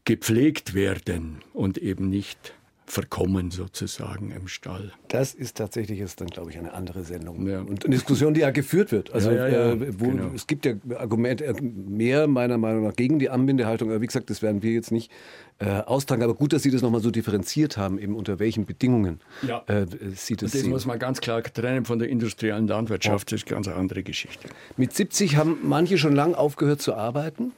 gepflegt 0.06 0.74
werden 0.74 1.40
und 1.54 1.78
eben 1.78 2.10
nicht 2.10 2.54
verkommen 2.86 3.50
sozusagen 3.50 4.32
im 4.32 4.48
Stall. 4.48 4.92
Das 5.08 5.34
ist 5.34 5.58
tatsächlich 5.58 6.00
jetzt 6.00 6.20
dann, 6.20 6.28
glaube 6.28 6.52
ich, 6.52 6.58
eine 6.58 6.74
andere 6.74 7.04
Sendung. 7.04 7.48
Ja. 7.48 7.62
Und 7.62 7.86
eine 7.86 7.96
Diskussion, 7.96 8.34
die 8.34 8.42
ja 8.42 8.52
geführt 8.52 8.92
wird. 8.92 9.14
Also 9.14 9.32
ja, 9.32 9.48
ja, 9.48 9.72
äh, 9.72 10.00
wo, 10.00 10.10
genau. 10.10 10.32
es 10.36 10.48
gibt 10.48 10.66
ja 10.66 10.74
Argumente 10.98 11.46
äh, 11.46 11.62
mehr 11.62 12.28
meiner 12.28 12.58
Meinung 12.58 12.84
nach 12.84 12.96
gegen 12.96 13.20
die 13.20 13.30
Anbindehaltung. 13.30 13.90
Aber 13.90 14.02
wie 14.02 14.08
gesagt, 14.08 14.30
das 14.30 14.42
werden 14.42 14.62
wir 14.62 14.74
jetzt 14.74 14.92
nicht 14.92 15.12
äh, 15.60 15.70
austragen. 15.70 16.24
Aber 16.24 16.36
gut, 16.36 16.52
dass 16.54 16.62
Sie 16.62 16.72
das 16.72 16.82
nochmal 16.82 17.02
so 17.02 17.10
differenziert 17.10 17.78
haben, 17.78 17.98
eben 17.98 18.16
unter 18.16 18.38
welchen 18.40 18.66
Bedingungen 18.66 19.22
ja. 19.48 19.64
äh, 19.68 19.86
Sie 20.14 20.36
das 20.36 20.44
Und 20.44 20.44
das 20.44 20.52
sehen. 20.52 20.70
muss 20.70 20.86
man 20.86 21.00
ganz 21.00 21.22
klar 21.22 21.42
trennen 21.42 21.86
von 21.86 22.00
der 22.00 22.10
industriellen 22.10 22.68
Landwirtschaft. 22.68 23.32
Das 23.32 23.42
ist 23.42 23.48
eine 23.48 23.56
ganz 23.56 23.68
andere 23.70 24.04
Geschichte. 24.04 24.50
Mit 24.78 24.94
70 24.94 25.38
haben 25.38 25.58
manche 25.64 25.98
schon 25.98 26.16
lange 26.16 26.38
aufgehört 26.38 26.82
zu 26.82 26.94
arbeiten. 26.94 27.54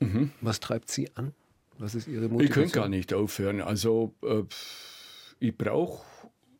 Mhm. 0.00 0.30
Was 0.40 0.60
treibt 0.60 0.90
Sie 0.90 1.10
an? 1.14 1.32
Was 1.82 1.96
ist 1.96 2.06
Ihre 2.06 2.28
Motivation? 2.28 2.44
Ich 2.44 2.50
könnte 2.52 2.74
gar 2.78 2.88
nicht 2.88 3.12
aufhören. 3.12 3.60
Also 3.60 4.14
äh, 4.22 4.44
ich 5.40 5.56
brauche 5.56 6.04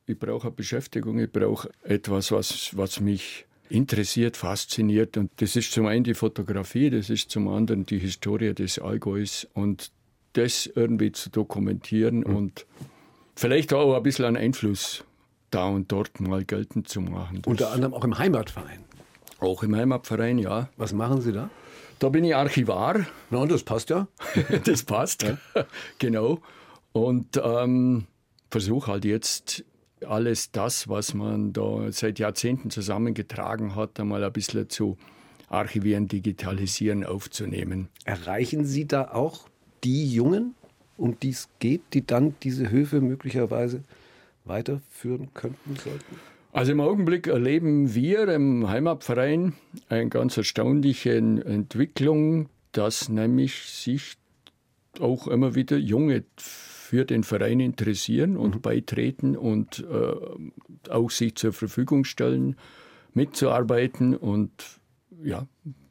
ich 0.05 0.19
brauch 0.19 0.43
eine 0.43 0.51
Beschäftigung, 0.51 1.21
ich 1.21 1.31
brauche 1.31 1.71
etwas, 1.85 2.33
was, 2.33 2.77
was 2.77 2.99
mich 2.99 3.47
interessiert, 3.69 4.37
fasziniert. 4.37 5.17
Und 5.17 5.31
das 5.37 5.55
ist 5.55 5.71
zum 5.71 5.87
einen 5.87 6.03
die 6.03 6.15
Fotografie, 6.15 6.91
das 6.91 7.09
ist 7.09 7.31
zum 7.31 7.47
anderen 7.47 7.87
die 7.87 8.01
Historie 8.01 8.53
des 8.53 8.81
Allgäus 8.81 9.47
und 9.55 9.93
das 10.33 10.67
irgendwie 10.67 11.13
zu 11.13 11.31
dokumentieren 11.31 12.19
mhm. 12.19 12.37
und 12.37 12.67
vielleicht 13.37 13.73
auch 13.73 13.95
ein 13.95 14.03
bisschen 14.03 14.25
einen 14.25 14.37
Einfluss 14.37 15.05
da 15.51 15.67
und 15.67 15.93
dort 15.93 16.19
mal 16.21 16.45
geltend 16.45 16.89
zu 16.89 17.01
machen. 17.01 17.43
Das 17.43 17.51
Unter 17.51 17.71
anderem 17.71 17.95
auch 17.95 18.05
im 18.05 18.19
Heimatverein. 18.19 18.85
auch 19.39 19.63
im 19.63 19.77
Heimatverein, 19.77 20.39
ja. 20.39 20.69
Was 20.77 20.93
machen 20.93 21.21
Sie 21.21 21.33
da? 21.33 21.49
Da 22.03 22.09
bin 22.09 22.25
ich 22.25 22.35
Archivar, 22.35 23.07
Na, 23.31 23.47
das 23.47 23.63
passt 23.63 23.91
ja. 23.91 24.09
das 24.65 24.83
passt. 24.83 25.25
genau. 26.01 26.41
Und 26.91 27.41
ähm, 27.41 28.09
versuche 28.51 28.91
halt 28.91 29.05
jetzt 29.05 29.65
alles 30.05 30.51
das, 30.51 30.89
was 30.89 31.15
man 31.15 31.53
da 31.53 31.93
seit 31.93 32.19
Jahrzehnten 32.19 32.71
zusammengetragen 32.71 33.77
hat, 33.77 34.01
einmal 34.01 34.25
ein 34.25 34.33
bisschen 34.33 34.69
zu 34.69 34.99
archivieren, 35.49 36.09
digitalisieren, 36.09 37.05
aufzunehmen. 37.05 37.89
Erreichen 38.05 38.65
Sie 38.65 38.89
da 38.89 39.13
auch 39.13 39.47
die 39.85 40.13
Jungen, 40.13 40.57
um 40.97 41.21
die 41.21 41.31
es 41.31 41.51
geht, 41.61 41.83
die 41.93 42.05
dann 42.05 42.35
diese 42.43 42.69
Höfe 42.69 43.01
möglicherweise 43.01 43.85
weiterführen 44.45 45.29
könnten 45.35 45.77
sollten? 45.77 46.32
Also 46.53 46.73
im 46.73 46.81
Augenblick 46.81 47.29
erleben 47.29 47.95
wir 47.95 48.29
im 48.29 48.69
Heimatverein 48.69 49.55
eine 49.89 50.11
ganz 50.11 50.37
erstaunliche 50.37 51.17
Entwicklung, 51.17 52.51
dass 52.73 53.09
nämlich 53.09 53.63
sich 53.63 54.19
auch 55.01 55.29
immer 55.29 55.55
wieder 55.55 55.79
Junge 55.79 56.25
für 56.37 57.07
den 57.07 57.25
Verein 57.25 57.59
interessieren 57.59 58.37
und 58.37 58.61
beitreten 58.61 59.35
und 59.35 59.83
äh, 59.91 60.91
auch 60.91 61.11
sich 61.11 61.37
zur 61.37 61.55
Verfügung 61.55 62.05
stellen, 62.05 62.57
mitzuarbeiten. 63.15 64.15
Und 64.15 64.79
ja, 65.25 65.47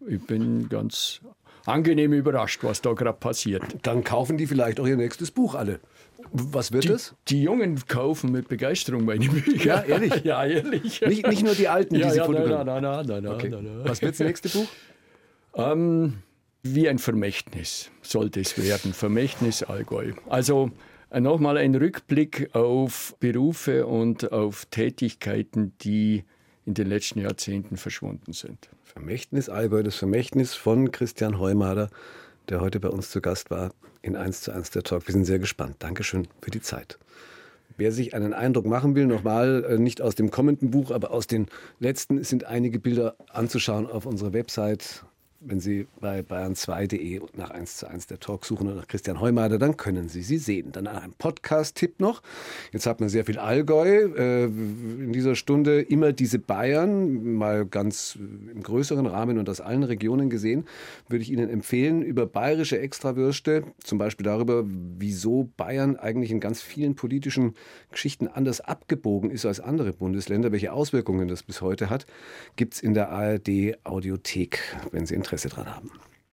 ich 0.07 0.23
bin 0.27 0.69
ganz 0.69 1.21
angenehm 1.65 2.13
überrascht, 2.13 2.63
was 2.63 2.83
da 2.83 2.93
gerade 2.93 3.17
passiert. 3.17 3.63
Dann 3.81 4.03
kaufen 4.03 4.37
die 4.37 4.45
vielleicht 4.45 4.79
auch 4.79 4.85
ihr 4.85 4.97
nächstes 4.97 5.31
Buch 5.31 5.55
alle. 5.55 5.79
Was 6.31 6.71
wird 6.71 6.85
Die, 6.85 6.89
es? 6.89 7.15
die 7.27 7.43
Jungen 7.43 7.79
kaufen 7.87 8.31
mit 8.31 8.47
Begeisterung 8.47 9.05
meine 9.05 9.27
Bücher. 9.27 9.65
Ja, 9.65 9.81
ehrlich? 9.81 10.13
ja, 10.23 10.45
ehrlich. 10.45 11.01
Nicht, 11.01 11.27
nicht 11.27 11.43
nur 11.43 11.55
die 11.55 11.67
Alten, 11.67 11.95
die 11.95 12.01
ja, 12.01 12.09
Sie 12.09 12.17
ja, 12.17 12.27
nein, 12.27 12.35
fotografieren. 12.35 12.65
nein, 12.65 12.83
nein, 12.83 13.05
nein, 13.07 13.23
nein, 13.23 13.33
Okay. 13.33 13.49
nein, 13.49 13.63
nein. 13.63 13.81
Was 13.83 14.01
wird 14.01 14.13
das 14.13 14.19
nächste 14.19 14.49
Buch? 14.49 14.67
Ähm, 15.53 16.19
wie 16.63 16.87
ein 16.87 16.97
Vermächtnis 16.97 17.91
sollte 18.01 18.39
es 18.39 18.57
werden. 18.57 18.93
Vermächtnis 18.93 19.63
Allgäu. 19.63 20.13
Also 20.29 20.71
äh, 21.09 21.19
nochmal 21.19 21.57
ein 21.57 21.75
Rückblick 21.75 22.55
auf 22.55 23.17
Berufe 23.19 23.85
und 23.85 24.31
auf 24.31 24.65
Tätigkeiten, 24.67 25.73
die 25.81 26.23
in 26.65 26.73
den 26.73 26.87
letzten 26.87 27.19
Jahrzehnten 27.19 27.75
verschwunden 27.75 28.31
sind. 28.31 28.69
Vermächtnis 28.85 29.49
Allgäu, 29.49 29.83
das 29.83 29.95
Vermächtnis 29.97 30.53
von 30.53 30.91
Christian 30.93 31.37
Heumader, 31.37 31.89
der 32.47 32.61
heute 32.61 32.79
bei 32.79 32.87
uns 32.89 33.09
zu 33.09 33.19
Gast 33.19 33.51
war 33.51 33.71
in 34.01 34.15
1 34.15 34.41
zu 34.41 34.51
1 34.51 34.71
der 34.71 34.83
Talk. 34.83 35.07
Wir 35.07 35.13
sind 35.13 35.25
sehr 35.25 35.39
gespannt. 35.39 35.77
Dankeschön 35.79 36.27
für 36.41 36.51
die 36.51 36.61
Zeit. 36.61 36.97
Wer 37.77 37.91
sich 37.91 38.13
einen 38.13 38.33
Eindruck 38.33 38.65
machen 38.65 38.95
will, 38.95 39.05
nochmal, 39.05 39.65
äh, 39.67 39.77
nicht 39.77 40.01
aus 40.01 40.15
dem 40.15 40.29
kommenden 40.29 40.71
Buch, 40.71 40.91
aber 40.91 41.11
aus 41.11 41.27
den 41.27 41.47
letzten, 41.79 42.23
sind 42.23 42.43
einige 42.43 42.79
Bilder 42.79 43.15
anzuschauen 43.29 43.87
auf 43.87 44.05
unserer 44.05 44.33
Website. 44.33 45.03
Wenn 45.43 45.59
Sie 45.59 45.87
bei 45.99 46.19
bayern2.de 46.19 47.19
nach 47.35 47.49
1 47.49 47.77
zu 47.77 47.87
1 47.87 48.05
der 48.05 48.19
Talk 48.19 48.45
suchen 48.45 48.67
oder 48.67 48.75
nach 48.75 48.87
Christian 48.87 49.19
Heumader, 49.19 49.57
dann 49.57 49.75
können 49.75 50.07
Sie 50.07 50.21
sie 50.21 50.37
sehen. 50.37 50.71
Dann 50.71 50.85
ein 50.85 51.13
Podcast-Tipp 51.17 51.99
noch. 51.99 52.21
Jetzt 52.71 52.85
hat 52.85 52.99
man 52.99 53.09
sehr 53.09 53.25
viel 53.25 53.39
Allgäu. 53.39 54.13
Äh, 54.15 54.43
in 54.43 55.11
dieser 55.13 55.33
Stunde 55.33 55.81
immer 55.81 56.13
diese 56.13 56.37
Bayern, 56.37 57.33
mal 57.33 57.65
ganz 57.65 58.19
im 58.53 58.61
größeren 58.61 59.07
Rahmen 59.07 59.39
und 59.39 59.49
aus 59.49 59.61
allen 59.61 59.81
Regionen 59.81 60.29
gesehen, 60.29 60.65
würde 61.09 61.23
ich 61.23 61.31
Ihnen 61.31 61.49
empfehlen, 61.49 62.03
über 62.03 62.27
bayerische 62.27 62.77
Extrawürste, 62.77 63.63
zum 63.83 63.97
Beispiel 63.97 64.25
darüber, 64.25 64.63
wieso 64.67 65.49
Bayern 65.57 65.95
eigentlich 65.95 66.29
in 66.29 66.39
ganz 66.39 66.61
vielen 66.61 66.93
politischen 66.93 67.55
Geschichten 67.89 68.27
anders 68.27 68.61
abgebogen 68.61 69.31
ist 69.31 69.47
als 69.47 69.59
andere 69.59 69.91
Bundesländer, 69.91 70.51
welche 70.51 70.71
Auswirkungen 70.71 71.27
das 71.27 71.41
bis 71.41 71.61
heute 71.61 71.89
hat, 71.89 72.05
gibt 72.57 72.75
es 72.75 72.83
in 72.83 72.93
der 72.93 73.09
ARD 73.09 73.83
Audiothek, 73.83 74.59
wenn 74.91 75.07
Sie 75.07 75.15
Interesse 75.31 75.47
dran 75.47 75.73
haben. 75.73 76.10